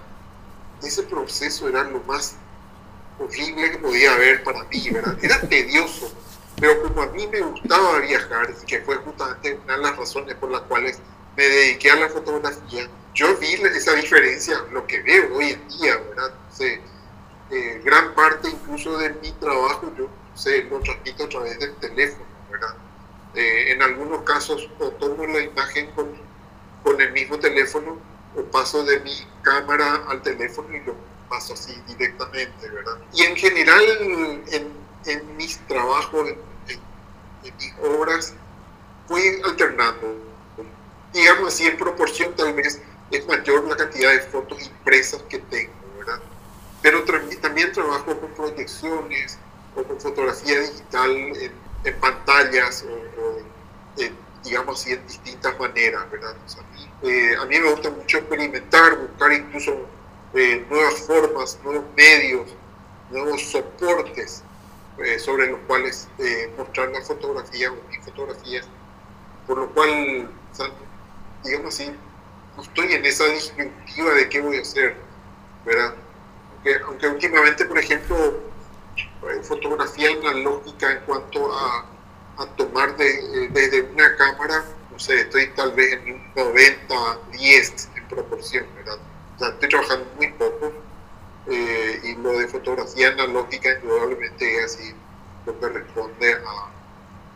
ese 0.83 1.03
proceso 1.03 1.69
era 1.69 1.85
lo 1.85 2.01
más 2.01 2.37
horrible 3.19 3.73
que 3.73 3.79
podía 3.79 4.15
haber 4.15 4.45
para 4.45 4.63
mí, 4.65 4.91
¿verdad? 4.91 5.19
Era 5.23 5.41
tedioso, 5.41 6.11
pero 6.61 6.83
como 6.83 7.03
a 7.03 7.07
mí 7.09 7.27
me 7.27 7.41
gustaba 7.41 7.99
viajar, 7.99 8.55
que 8.67 8.81
fue 8.81 8.97
justamente 8.97 9.59
una 9.65 9.77
de 9.77 9.83
las 9.83 9.97
razones 9.97 10.35
por 10.37 10.51
las 10.51 10.63
cuales 10.63 11.01
me 11.37 11.45
dediqué 11.45 11.91
a 11.91 11.97
la 11.97 12.09
fotografía, 12.09 12.89
yo 13.15 13.37
vi 13.39 13.55
esa 13.55 13.95
diferencia, 13.95 14.65
lo 14.73 14.87
que 14.87 15.03
veo 15.03 15.35
hoy 15.37 15.51
en 15.51 15.69
día, 15.69 15.97
¿verdad? 15.97 16.33
Eh, 17.51 17.81
gran 17.85 18.15
parte 18.15 18.49
incluso 18.49 18.99
de 18.99 19.11
mi 19.23 19.31
trabajo 19.33 19.93
yo 19.97 20.09
sé, 20.35 20.65
lo 20.65 20.81
transmito 20.81 21.25
a 21.25 21.29
través 21.29 21.59
del 21.59 21.75
teléfono, 21.77 22.27
¿verdad? 22.51 22.75
Eh, 23.35 23.73
en 23.73 23.83
algunos 23.83 24.23
casos 24.23 24.69
o 24.79 24.91
tomo 24.93 25.27
la 25.27 25.41
imagen 25.41 25.91
con, 25.93 26.11
con 26.83 27.01
el 27.01 27.13
mismo 27.13 27.39
teléfono 27.39 27.99
o 28.35 28.43
paso 28.45 28.85
de 28.85 29.01
mi 29.01 29.15
cámara 29.43 30.05
al 30.09 30.23
teléfono 30.23 30.75
y 30.75 30.81
lo 30.81 30.97
paso 31.29 31.55
así 31.55 31.75
directamente, 31.87 32.69
¿verdad? 32.69 32.99
Y 33.13 33.23
en 33.23 33.37
general, 33.37 33.85
en, 34.49 34.73
en 35.07 35.37
mis 35.37 35.59
trabajos, 35.67 36.29
en, 36.29 36.81
mis 37.59 37.75
obras, 37.83 38.35
fui 39.07 39.41
alternando. 39.45 40.26
Digamos 41.17 41.55
así, 41.55 41.65
en 41.67 41.79
proporción 41.79 42.37
tal 42.37 42.53
vez 42.53 42.79
es 43.11 43.27
mayor 43.27 43.67
la 43.67 43.75
cantidad 43.75 44.13
de 44.13 44.21
fotos 44.21 44.63
impresas 44.67 45.23
que 45.31 45.39
tengo, 45.39 45.73
¿verdad? 45.99 46.21
Pero 46.83 47.05
también 47.41 47.73
trabajo 47.73 48.21
con 48.21 48.31
proyecciones 48.35 49.39
o 49.75 49.83
con 49.83 49.99
fotografía 49.99 50.61
digital 50.61 51.11
en, 51.11 51.53
en 51.85 52.01
pantallas 52.01 52.85
o, 52.85 53.41
digamos 54.45 54.79
así, 54.79 54.93
en 54.93 55.07
distintas 55.07 55.59
maneras, 55.59 56.05
¿verdad? 56.11 56.37
Eh, 57.03 57.35
a 57.41 57.47
mí 57.47 57.61
me 57.61 57.71
gusta 57.71 57.89
mucho 57.89 58.19
experimentar, 58.19 58.99
buscar 58.99 59.33
incluso 59.33 59.87
eh, 60.35 60.67
nuevas 60.69 61.01
formas, 61.01 61.59
nuevos 61.65 61.87
medios, 61.97 62.55
nuevos 63.11 63.41
soportes 63.41 64.43
eh, 64.99 65.19
sobre 65.19 65.51
los 65.51 65.61
cuales 65.61 66.09
eh, 66.19 66.53
mostrar 66.59 66.91
la 66.91 67.01
fotografía 67.01 67.73
o 67.73 67.77
mis 67.89 68.05
fotografías, 68.05 68.67
por 69.47 69.57
lo 69.57 69.71
cual, 69.71 70.29
digamos 71.47 71.75
así, 71.75 71.93
estoy 72.61 72.93
en 72.93 73.07
esa 73.07 73.25
disyuntiva 73.27 74.15
de 74.15 74.29
qué 74.29 74.41
voy 74.41 74.59
a 74.59 74.63
hacer, 74.63 74.97
¿verdad? 75.65 75.95
Aunque, 76.55 76.75
aunque 76.85 77.09
últimamente, 77.09 77.65
por 77.65 77.79
ejemplo, 77.79 78.41
fotografía 79.43 80.11
analógica 80.11 80.93
en 80.93 81.01
cuanto 81.01 81.53
a, 81.53 81.87
a 82.39 82.47
tomar 82.57 82.97
de, 82.97 83.49
desde 83.51 83.83
una 83.83 84.15
cámara, 84.17 84.65
no 84.91 84.99
sé, 84.99 85.21
estoy 85.21 85.49
tal 85.55 85.73
vez 85.73 85.93
en 85.93 86.15
un 86.15 86.35
90-10 86.35 87.89
en 87.97 88.09
proporción, 88.09 88.67
¿verdad? 88.77 88.99
estoy 89.41 89.69
trabajando 89.69 90.07
muy 90.17 90.33
poco 90.33 90.73
eh, 91.49 92.01
y 92.03 92.15
lo 92.17 92.39
de 92.39 92.49
fotografía 92.49 93.09
analógica 93.09 93.79
indudablemente 93.79 94.57
es 94.57 94.65
así 94.65 94.95
lo 95.45 95.61
que 95.61 95.69
responde 95.69 96.35
a, 96.35 96.76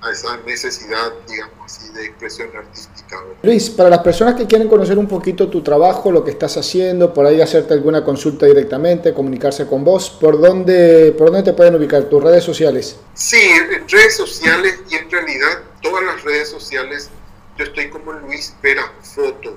a 0.03 0.11
esa 0.11 0.37
necesidad, 0.39 1.13
digamos 1.29 1.59
así, 1.65 1.93
de 1.93 2.07
expresión 2.07 2.49
artística. 2.57 3.17
Luis, 3.43 3.71
para 3.71 3.91
las 3.91 4.01
personas 4.01 4.35
que 4.35 4.47
quieren 4.47 4.69
conocer 4.69 4.99
un 4.99 5.07
poquito 5.07 5.49
tu 5.49 5.63
trabajo, 5.63 6.11
lo 6.11 6.25
que 6.25 6.31
estás 6.31 6.57
haciendo, 6.57 7.13
por 7.13 7.27
ahí 7.27 7.41
hacerte 7.41 7.75
alguna 7.75 8.05
consulta 8.05 8.47
directamente, 8.47 9.13
comunicarse 9.13 9.67
con 9.67 9.85
vos, 9.85 10.11
¿por 10.11 10.41
dónde, 10.41 11.15
por 11.17 11.31
dónde 11.31 11.43
te 11.43 11.53
pueden 11.53 11.75
ubicar? 11.75 12.05
¿Tus 12.05 12.23
redes 12.23 12.45
sociales? 12.45 12.97
Sí, 13.15 13.41
en 13.41 13.89
redes 13.89 14.17
sociales 14.17 14.81
y 14.89 14.97
en 14.97 15.11
realidad 15.11 15.61
todas 15.83 16.05
las 16.05 16.23
redes 16.25 16.49
sociales 16.49 17.11
yo 17.57 17.65
estoy 17.65 17.91
como 17.91 18.13
Luis 18.13 18.55
Vera 18.63 18.91
Foto. 19.03 19.51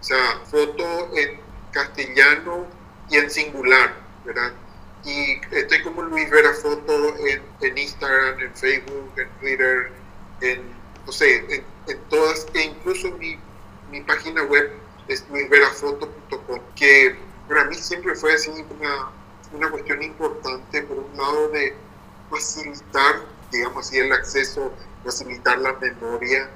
O 0.00 0.04
sea, 0.04 0.40
foto 0.44 0.84
en 1.16 1.40
castellano 1.72 2.66
y 3.10 3.16
en 3.16 3.30
singular, 3.30 3.94
¿verdad? 4.24 4.52
Y 5.06 5.40
estoy 5.52 5.82
como 5.84 6.02
Luis 6.02 6.28
Vera 6.30 6.52
Foto 6.52 7.14
en, 7.60 7.78
Instagram, 7.78 8.40
en 8.40 8.54
Facebook, 8.56 9.12
en 9.16 9.28
Twitter, 9.38 9.92
en, 10.40 10.62
no 11.06 11.12
sé, 11.12 11.64
en, 11.86 11.98
todas, 12.10 12.44
e 12.54 12.62
incluso 12.64 13.12
mi, 13.12 13.38
mi 13.92 14.00
página 14.00 14.42
web 14.42 14.68
es 15.06 15.24
luisverafoto.com, 15.30 16.60
que 16.74 17.16
para 17.48 17.66
mí 17.66 17.76
siempre 17.76 18.16
fue 18.16 18.34
así 18.34 18.50
una, 18.50 19.10
una 19.52 19.70
cuestión 19.70 20.02
importante, 20.02 20.82
por 20.82 20.98
un 20.98 21.16
lado, 21.16 21.50
de 21.50 21.72
facilitar, 22.28 23.22
digamos 23.52 23.86
así, 23.86 23.98
el 23.98 24.10
acceso, 24.10 24.72
facilitar 25.04 25.60
la 25.60 25.72
memoria, 25.74 26.50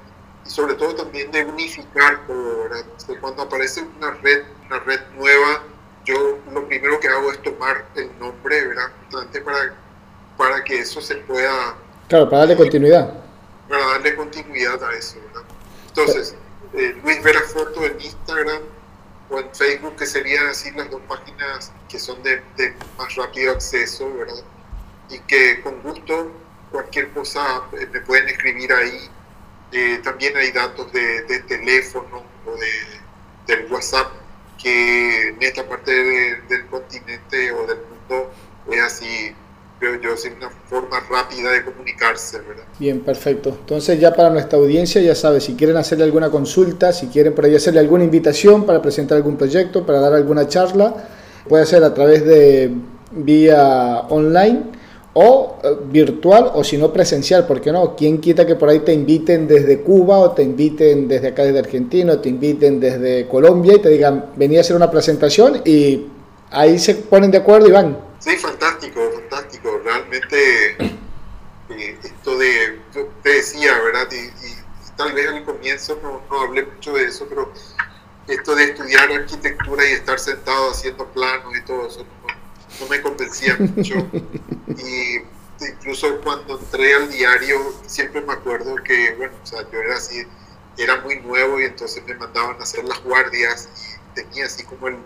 y 0.45 0.49
sobre 0.49 0.73
todo 0.73 0.93
también 0.95 1.31
de 1.31 1.45
unificar 1.45 2.27
todo, 2.27 2.63
¿verdad? 2.63 2.85
cuando 3.21 3.43
aparece 3.43 3.81
una 3.97 4.11
red, 4.11 4.43
una 4.67 4.79
red 4.79 4.99
nueva, 5.15 5.63
yo 6.05 6.39
lo 6.51 6.67
primero 6.67 6.99
que 6.99 7.07
hago 7.07 7.31
es 7.31 7.41
tomar 7.41 7.85
el 7.95 8.09
nombre, 8.19 8.67
¿verdad? 8.67 8.91
Para, 9.45 9.73
para 10.37 10.63
que 10.63 10.79
eso 10.79 11.01
se 11.01 11.15
pueda... 11.15 11.75
Claro, 12.07 12.29
para 12.29 12.39
darle 12.39 12.57
continuidad. 12.57 13.13
Para 13.69 13.85
darle 13.87 14.15
continuidad 14.15 14.83
a 14.83 14.93
eso, 14.93 15.19
¿verdad? 15.27 15.43
Entonces, 15.87 16.35
eh, 16.73 16.95
Luis 17.03 17.21
Vera 17.23 17.41
Foto 17.41 17.85
en 17.85 17.99
Instagram 18.01 18.61
o 19.29 19.39
en 19.39 19.55
Facebook, 19.55 19.95
que 19.95 20.05
serían 20.05 20.47
así 20.47 20.71
las 20.71 20.89
dos 20.89 21.01
páginas 21.07 21.71
que 21.87 21.99
son 21.99 22.21
de, 22.23 22.41
de 22.57 22.73
más 22.97 23.15
rápido 23.15 23.53
acceso, 23.53 24.11
¿verdad? 24.13 24.43
Y 25.09 25.19
que 25.19 25.61
con 25.61 25.81
gusto 25.81 26.31
cualquier 26.71 27.11
cosa 27.11 27.63
eh, 27.73 27.87
me 27.91 28.01
pueden 28.01 28.27
escribir 28.29 28.71
ahí 28.73 29.09
Eh, 29.73 30.01
también 30.03 30.35
hay 30.35 30.51
datos 30.51 30.91
de, 30.91 31.39
teléfono 31.47 32.23
o 32.45 32.51
de, 32.57 32.71
del 33.47 33.71
WhatsApp 33.71 34.11
que 34.61 35.29
en 35.29 35.41
esta 35.41 35.67
parte 35.67 35.91
del 35.91 36.65
continente 36.69 37.51
o 37.51 37.67
del 37.67 37.77
mundo 37.77 38.31
es 38.71 38.81
así 38.81 39.33
creo 39.81 39.99
yo, 39.99 40.13
es 40.13 40.31
una 40.37 40.49
forma 40.69 40.99
rápida 41.09 41.49
de 41.49 41.65
comunicarse, 41.65 42.37
¿verdad? 42.37 42.63
Bien, 42.77 42.99
perfecto. 42.99 43.49
Entonces 43.49 43.99
ya 43.99 44.13
para 44.13 44.29
nuestra 44.29 44.59
audiencia, 44.59 45.01
ya 45.01 45.15
sabes, 45.15 45.43
si 45.43 45.55
quieren 45.55 45.75
hacerle 45.75 46.03
alguna 46.03 46.29
consulta, 46.29 46.93
si 46.93 47.07
quieren 47.07 47.33
por 47.33 47.45
ahí 47.45 47.55
hacerle 47.55 47.79
alguna 47.79 48.03
invitación 48.03 48.67
para 48.67 48.79
presentar 48.79 49.17
algún 49.17 49.37
proyecto, 49.37 49.83
para 49.83 49.99
dar 49.99 50.13
alguna 50.13 50.47
charla, 50.47 50.93
puede 51.49 51.65
ser 51.65 51.83
a 51.83 51.95
través 51.95 52.23
de 52.23 52.71
vía 53.11 54.01
online 54.09 54.80
o 55.13 55.59
eh, 55.63 55.77
virtual 55.85 56.51
o 56.53 56.63
si 56.63 56.77
no 56.77 56.91
presencial, 56.91 57.45
¿por 57.45 57.59
qué 57.59 57.71
no? 57.71 57.95
¿Quién 57.95 58.21
quita 58.21 58.45
que 58.45 58.55
por 58.55 58.69
ahí 58.69 58.79
te 58.79 58.93
inviten 58.93 59.47
desde 59.47 59.81
Cuba 59.81 60.19
o 60.19 60.31
te 60.31 60.43
inviten 60.43 61.07
desde 61.07 61.29
acá 61.29 61.43
desde 61.43 61.59
Argentina 61.59 62.13
o 62.13 62.19
te 62.19 62.29
inviten 62.29 62.79
desde 62.79 63.27
Colombia 63.27 63.73
y 63.75 63.79
te 63.79 63.89
digan, 63.89 64.31
vení 64.35 64.57
a 64.57 64.61
hacer 64.61 64.75
una 64.75 64.89
presentación 64.89 65.61
y 65.65 66.07
ahí 66.49 66.79
se 66.79 66.95
ponen 66.95 67.31
de 67.31 67.39
acuerdo 67.39 67.67
y 67.67 67.71
van. 67.71 67.97
Sí, 68.19 68.37
fantástico, 68.37 69.01
fantástico. 69.13 69.81
Realmente 69.83 70.77
eh, 70.79 71.97
esto 72.03 72.37
de, 72.37 72.79
yo 72.93 73.07
te 73.21 73.29
decía, 73.29 73.79
¿verdad? 73.81 74.07
Y, 74.11 74.61
tal 74.95 75.13
vez 75.13 75.27
al 75.27 75.43
comienzo 75.43 75.97
no, 76.03 76.21
no, 76.29 76.41
hablé 76.41 76.63
mucho 76.65 76.93
de 76.93 77.05
eso, 77.05 77.25
pero 77.27 77.51
esto 78.27 78.55
de 78.55 78.65
estudiar 78.65 79.11
arquitectura 79.11 79.89
y 79.89 79.93
estar 79.93 80.19
sentado 80.19 80.69
haciendo 80.69 81.05
planos 81.07 81.57
y 81.57 81.65
todo 81.65 81.87
eso 81.87 82.05
no, 82.81 82.87
me 82.87 83.01
convencía 83.01 83.57
mucho. 83.57 83.95
Y 84.67 85.21
incluso 85.63 86.19
cuando 86.21 86.59
entré 86.59 86.95
al 86.95 87.09
diario, 87.09 87.57
siempre 87.85 88.21
me 88.21 88.33
acuerdo 88.33 88.75
que, 88.77 89.13
bueno, 89.15 89.33
o 89.43 89.45
sea, 89.45 89.61
yo 89.71 89.79
era 89.79 89.95
así, 89.95 90.25
era 90.77 91.01
muy 91.01 91.19
nuevo 91.19 91.59
y 91.59 91.65
entonces 91.65 92.03
me 92.05 92.15
mandaban 92.15 92.59
a 92.59 92.63
hacer 92.63 92.83
las 92.85 93.03
guardias 93.03 93.69
y 94.11 94.15
tenía 94.15 94.45
así 94.45 94.63
como 94.63 94.87
el, 94.87 94.97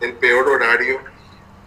el 0.00 0.12
peor 0.14 0.48
horario 0.48 1.00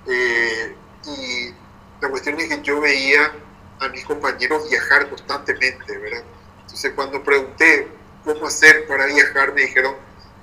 eh, 0.05 0.75
y 1.05 1.53
la 2.01 2.09
cuestión 2.09 2.39
es 2.39 2.49
que 2.49 2.61
yo 2.61 2.81
veía 2.81 3.31
a 3.79 3.87
mis 3.89 4.03
compañeros 4.05 4.69
viajar 4.69 5.09
constantemente, 5.09 5.97
¿verdad? 5.97 6.23
Entonces 6.61 6.93
cuando 6.95 7.23
pregunté 7.23 7.87
cómo 8.23 8.47
hacer 8.47 8.87
para 8.87 9.05
viajar, 9.05 9.53
me 9.53 9.61
dijeron, 9.61 9.95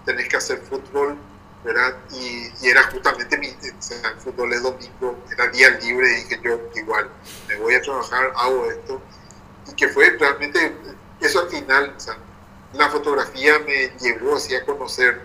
tenés 0.04 0.28
que 0.28 0.36
hacer 0.36 0.58
fútbol, 0.58 1.16
¿verdad? 1.66 1.96
Y, 2.12 2.48
era 2.66 2.84
justamente 2.84 3.36
mi, 3.38 3.48
o 3.48 3.82
sea, 3.82 4.10
el 4.10 4.20
fútbol 4.20 4.52
es 4.52 4.62
domingo, 4.62 5.18
era 5.30 5.48
día 5.48 5.70
libre, 5.70 6.12
y 6.12 6.22
dije 6.22 6.40
yo, 6.42 6.60
igual, 6.74 7.10
me 7.48 7.56
voy 7.56 7.74
a 7.74 7.82
trabajar, 7.82 8.32
hago 8.36 8.70
esto. 8.70 9.02
Y 9.68 9.74
que 9.74 9.88
fue 9.88 10.10
realmente, 10.10 10.72
eso 11.20 11.40
al 11.40 11.50
final, 11.50 11.92
o 11.96 12.00
sea, 12.00 12.16
la 12.72 12.88
fotografía 12.88 13.58
me 13.58 13.88
llevó 14.00 14.36
así 14.36 14.54
a 14.54 14.64
conocer 14.64 15.20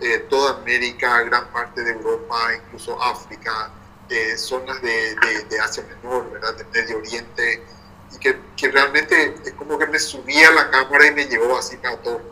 eh, 0.00 0.26
toda 0.30 0.54
América, 0.54 1.22
gran 1.24 1.52
parte 1.52 1.82
de 1.82 1.92
Europa, 1.92 2.36
incluso 2.54 3.00
África, 3.00 3.70
zonas 4.36 4.80
de, 4.82 5.14
de, 5.48 5.60
Asia 5.60 5.84
Menor, 5.84 6.30
¿verdad? 6.30 6.54
de 6.54 6.64
Medio 6.64 6.98
Oriente, 6.98 7.62
y 8.14 8.18
que, 8.18 8.38
que, 8.56 8.68
realmente 8.70 9.34
es 9.44 9.52
como 9.52 9.78
que 9.78 9.86
me 9.86 9.98
subía 9.98 10.50
la 10.50 10.70
cámara 10.70 11.06
y 11.06 11.12
me 11.12 11.24
llevó 11.24 11.56
así 11.56 11.76
todos 11.78 12.04
lados. 12.04 12.31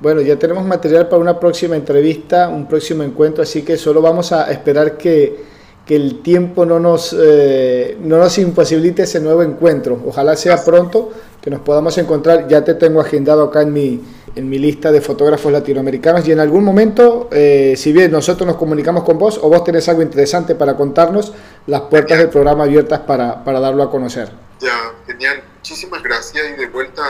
Bueno, 0.00 0.20
ya 0.20 0.36
tenemos 0.38 0.64
material 0.64 1.08
para 1.08 1.22
una 1.22 1.38
próxima 1.38 1.76
entrevista, 1.76 2.48
un 2.48 2.66
próximo 2.66 3.02
encuentro, 3.02 3.42
así 3.42 3.62
que 3.62 3.76
solo 3.76 4.02
vamos 4.02 4.32
a 4.32 4.50
esperar 4.50 4.96
que, 4.96 5.44
que 5.86 5.94
el 5.94 6.22
tiempo 6.22 6.66
no 6.66 6.80
nos, 6.80 7.16
eh, 7.18 7.96
no 8.00 8.18
nos 8.18 8.36
imposibilite 8.38 9.02
ese 9.02 9.20
nuevo 9.20 9.42
encuentro. 9.42 10.00
Ojalá 10.06 10.36
sea 10.36 10.62
pronto 10.64 11.12
que 11.40 11.50
nos 11.50 11.60
podamos 11.60 11.96
encontrar. 11.98 12.48
Ya 12.48 12.64
te 12.64 12.74
tengo 12.74 13.00
agendado 13.00 13.44
acá 13.44 13.62
en 13.62 13.72
mi, 13.72 14.02
en 14.34 14.48
mi 14.48 14.58
lista 14.58 14.90
de 14.90 15.00
fotógrafos 15.00 15.52
latinoamericanos 15.52 16.26
y 16.26 16.32
en 16.32 16.40
algún 16.40 16.64
momento, 16.64 17.28
eh, 17.32 17.74
si 17.76 17.92
bien 17.92 18.10
nosotros 18.10 18.46
nos 18.46 18.56
comunicamos 18.56 19.04
con 19.04 19.18
vos 19.18 19.38
o 19.42 19.48
vos 19.48 19.64
tenés 19.64 19.88
algo 19.88 20.02
interesante 20.02 20.54
para 20.54 20.76
contarnos, 20.76 21.32
las 21.66 21.82
puertas 21.82 22.18
del 22.18 22.28
programa 22.28 22.64
abiertas 22.64 23.00
para, 23.00 23.44
para 23.44 23.60
darlo 23.60 23.82
a 23.82 23.90
conocer. 23.90 24.30
Ya, 24.60 24.92
genial. 25.06 25.42
Muchísimas 25.56 26.02
gracias 26.02 26.44
y 26.54 26.60
de 26.60 26.66
vuelta, 26.68 27.02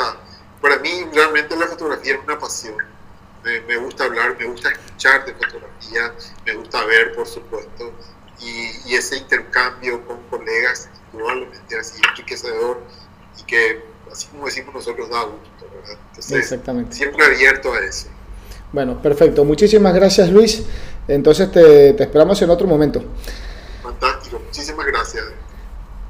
para 0.63 0.79
mí 0.79 0.89
realmente 1.13 1.57
la 1.57 1.67
fotografía 1.67 2.15
es 2.15 2.21
una 2.25 2.39
pasión. 2.39 2.77
Me, 3.45 3.77
gusta 3.77 4.05
hablar, 4.05 4.37
me 4.39 4.47
gusta 4.47 4.71
escuchar 4.71 5.27
de 5.27 5.35
fotografía, 5.35 6.15
me 6.47 6.55
gusta 6.55 6.85
ver, 6.85 7.13
por 7.13 7.27
supuesto, 7.27 7.93
y, 8.39 8.71
y 8.87 8.95
ese 8.95 9.17
intercambio 9.17 10.07
con 10.07 10.23
colegas 10.31 10.89
probablemente 11.13 11.79
así 11.79 12.01
enriquecedor 12.09 12.81
y 13.41 13.43
que, 13.43 13.85
así 14.11 14.29
como 14.29 14.47
decimos 14.47 14.75
nosotros, 14.75 15.11
da 15.11 15.25
gusto. 15.25 16.37
Exactamente. 16.37 16.95
Siempre 16.95 17.25
abierto 17.25 17.73
a 17.73 17.81
eso. 17.81 18.09
Bueno, 18.73 19.01
perfecto. 19.03 19.45
Muchísimas 19.45 19.95
gracias, 19.95 20.31
Luis. 20.31 20.63
Entonces 21.09 21.51
te, 21.51 21.91
esperamos 22.03 22.41
en 22.43 22.51
otro 22.51 22.67
momento. 22.67 23.03
Fantástico. 23.83 24.39
Muchísimas 24.39 24.87
gracias. 24.87 25.25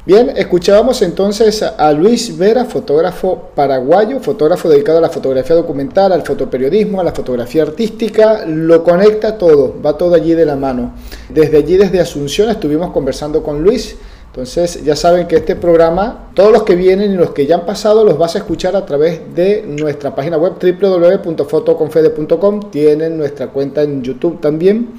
Bien, 0.05 0.33
escuchábamos 0.37 1.01
entonces 1.03 1.63
a 1.63 1.93
Luis 1.93 2.37
Vera, 2.37 2.65
fotógrafo 2.65 3.51
paraguayo, 3.55 4.19
fotógrafo 4.19 4.69
dedicado 4.69 4.99
a 4.99 5.03
la 5.03 5.09
fotografía 5.09 5.55
documental, 5.55 6.13
al 6.13 6.23
fotoperiodismo, 6.23 7.01
a 7.01 7.05
la 7.05 7.13
fotografía 7.13 7.63
artística, 7.63 8.45
lo 8.45 8.83
conecta 8.83 9.39
todo, 9.39 9.81
va 9.81 9.97
todo 9.97 10.15
allí 10.15 10.35
de 10.35 10.45
la 10.45 10.57
mano. 10.57 10.93
Desde 11.29 11.59
allí, 11.59 11.77
desde 11.77 12.01
Asunción, 12.01 12.51
estuvimos 12.51 12.91
conversando 12.91 13.45
con 13.45 13.63
Luis 13.63 13.97
entonces 14.33 14.83
ya 14.83 14.97
saben 14.97 15.27
que 15.27 15.37
este 15.37 15.57
programa, 15.57 16.31
todos 16.33 16.53
los 16.53 16.63
que 16.63 16.75
vienen 16.75 17.13
y 17.13 17.17
los 17.17 17.33
que 17.33 17.47
ya 17.47 17.57
han 17.57 17.67
pasado, 17.67 18.03
los 18.03 18.17
vas 18.17 18.35
a 18.35 18.39
escuchar 18.39 18.75
a 18.77 18.87
través 18.87 19.35
de 19.35 19.63
nuestra 19.69 20.15
página 20.15 20.39
web 20.39 20.55
www.fotoconfede.com. 20.59 22.71
Tienen 22.71 23.19
nuestra 23.19 23.49
cuenta 23.49 23.83
en 23.83 24.03
YouTube 24.03 24.41
también. 24.41 24.95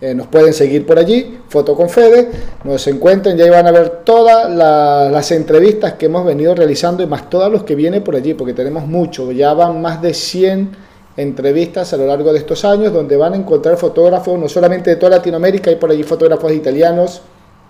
Eh, 0.00 0.14
nos 0.14 0.26
pueden 0.26 0.52
seguir 0.52 0.84
por 0.84 0.98
allí, 0.98 1.38
Foto 1.48 1.74
con 1.74 1.88
Fede, 1.88 2.28
nos 2.64 2.86
encuentren, 2.88 3.36
ya 3.36 3.50
van 3.50 3.66
a 3.66 3.70
ver 3.70 4.02
todas 4.04 4.50
las 4.50 5.30
entrevistas 5.30 5.94
que 5.94 6.06
hemos 6.06 6.26
venido 6.26 6.54
realizando 6.54 7.02
y 7.02 7.06
más 7.06 7.30
todas 7.30 7.50
los 7.50 7.62
que 7.62 7.74
vienen 7.74 8.02
por 8.02 8.16
allí, 8.16 8.34
porque 8.34 8.52
tenemos 8.52 8.86
mucho, 8.86 9.30
ya 9.32 9.54
van 9.54 9.80
más 9.80 10.02
de 10.02 10.12
100 10.12 10.76
entrevistas 11.16 11.92
a 11.92 11.96
lo 11.96 12.06
largo 12.06 12.32
de 12.32 12.40
estos 12.40 12.64
años, 12.64 12.92
donde 12.92 13.16
van 13.16 13.34
a 13.34 13.36
encontrar 13.36 13.76
fotógrafos 13.76 14.38
no 14.38 14.48
solamente 14.48 14.90
de 14.90 14.96
toda 14.96 15.16
Latinoamérica, 15.16 15.70
hay 15.70 15.76
por 15.76 15.90
allí 15.90 16.02
fotógrafos 16.02 16.52
italianos, 16.52 17.22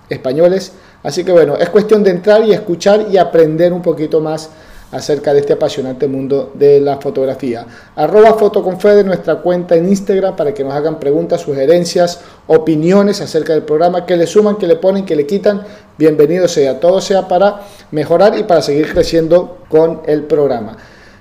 españoles, 0.09 0.73
Así 1.05 1.23
que 1.23 1.33
bueno, 1.33 1.57
es 1.59 1.69
cuestión 1.69 2.03
de 2.03 2.11
entrar 2.11 2.43
y 2.45 2.53
escuchar 2.53 3.07
y 3.11 3.19
aprender 3.19 3.75
un 3.75 3.83
poquito 3.83 4.23
más 4.23 4.49
acerca 4.95 5.35
de 5.35 5.41
este 5.41 5.55
apasionante 5.55 6.07
mundo 6.07 6.53
de 6.55 6.81
la 6.81 6.99
fotografía. 6.99 7.67
Arroba 7.97 8.35
Fotoconfede, 8.35 9.03
nuestra 9.03 9.37
cuenta 9.43 9.75
en 9.75 9.89
Instagram, 9.89 10.37
para 10.37 10.55
que 10.55 10.63
nos 10.63 10.73
hagan 10.73 11.01
preguntas, 11.01 11.41
sugerencias, 11.41 12.21
opiniones 12.47 13.21
acerca 13.21 13.53
del 13.55 13.65
programa, 13.65 14.07
que 14.07 14.17
le 14.17 14.27
suman, 14.27 14.57
que 14.57 14.69
le 14.69 14.77
ponen, 14.77 15.05
que 15.05 15.17
le 15.17 15.27
quitan. 15.27 15.63
Bienvenido 15.99 16.47
sea, 16.47 16.79
todo 16.79 17.01
sea 17.01 17.27
para 17.27 17.63
mejorar 17.91 18.39
y 18.39 18.45
para 18.45 18.63
seguir 18.63 18.93
creciendo 18.93 19.59
con 19.69 20.03
el 20.07 20.23
programa. 20.25 20.77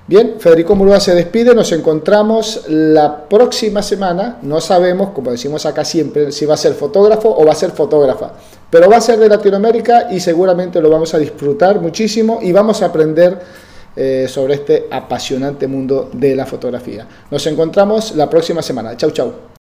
Bien, 0.06 0.36
Federico 0.38 0.76
Murúa 0.76 1.00
se 1.00 1.16
despide, 1.16 1.56
nos 1.56 1.72
encontramos 1.72 2.66
la 2.68 3.24
próxima 3.30 3.82
semana, 3.82 4.38
no 4.42 4.60
sabemos, 4.60 5.12
como 5.12 5.32
decimos 5.32 5.66
acá 5.66 5.86
siempre, 5.86 6.32
si 6.34 6.46
va 6.46 6.56
a 6.56 6.58
ser 6.58 6.74
fotógrafo 6.74 7.34
o 7.34 7.46
va 7.46 7.54
a 7.54 7.56
ser 7.56 7.72
fotógrafa, 7.72 8.34
pero 8.74 8.90
va 8.90 8.98
a 8.98 9.02
ser 9.02 9.20
de 9.20 9.30
Latinoamérica 9.30 10.08
y 10.10 10.20
seguramente 10.20 10.82
lo 10.82 10.90
vamos 10.90 11.14
a 11.14 11.20
disfrutar 11.20 11.80
muchísimo 11.80 12.40
y 12.42 12.52
vamos 12.52 12.82
a 12.82 12.88
aprender 12.88 13.40
eh, 13.96 14.26
sobre 14.28 14.56
este 14.56 14.88
apasionante 14.90 15.68
mundo 15.68 16.10
de 16.12 16.36
la 16.36 16.48
fotografía. 16.48 17.08
Nos 17.30 17.46
encontramos 17.46 18.16
la 18.16 18.28
próxima 18.28 18.64
semana. 18.64 18.98
Chau, 18.98 19.12
chau. 19.12 19.53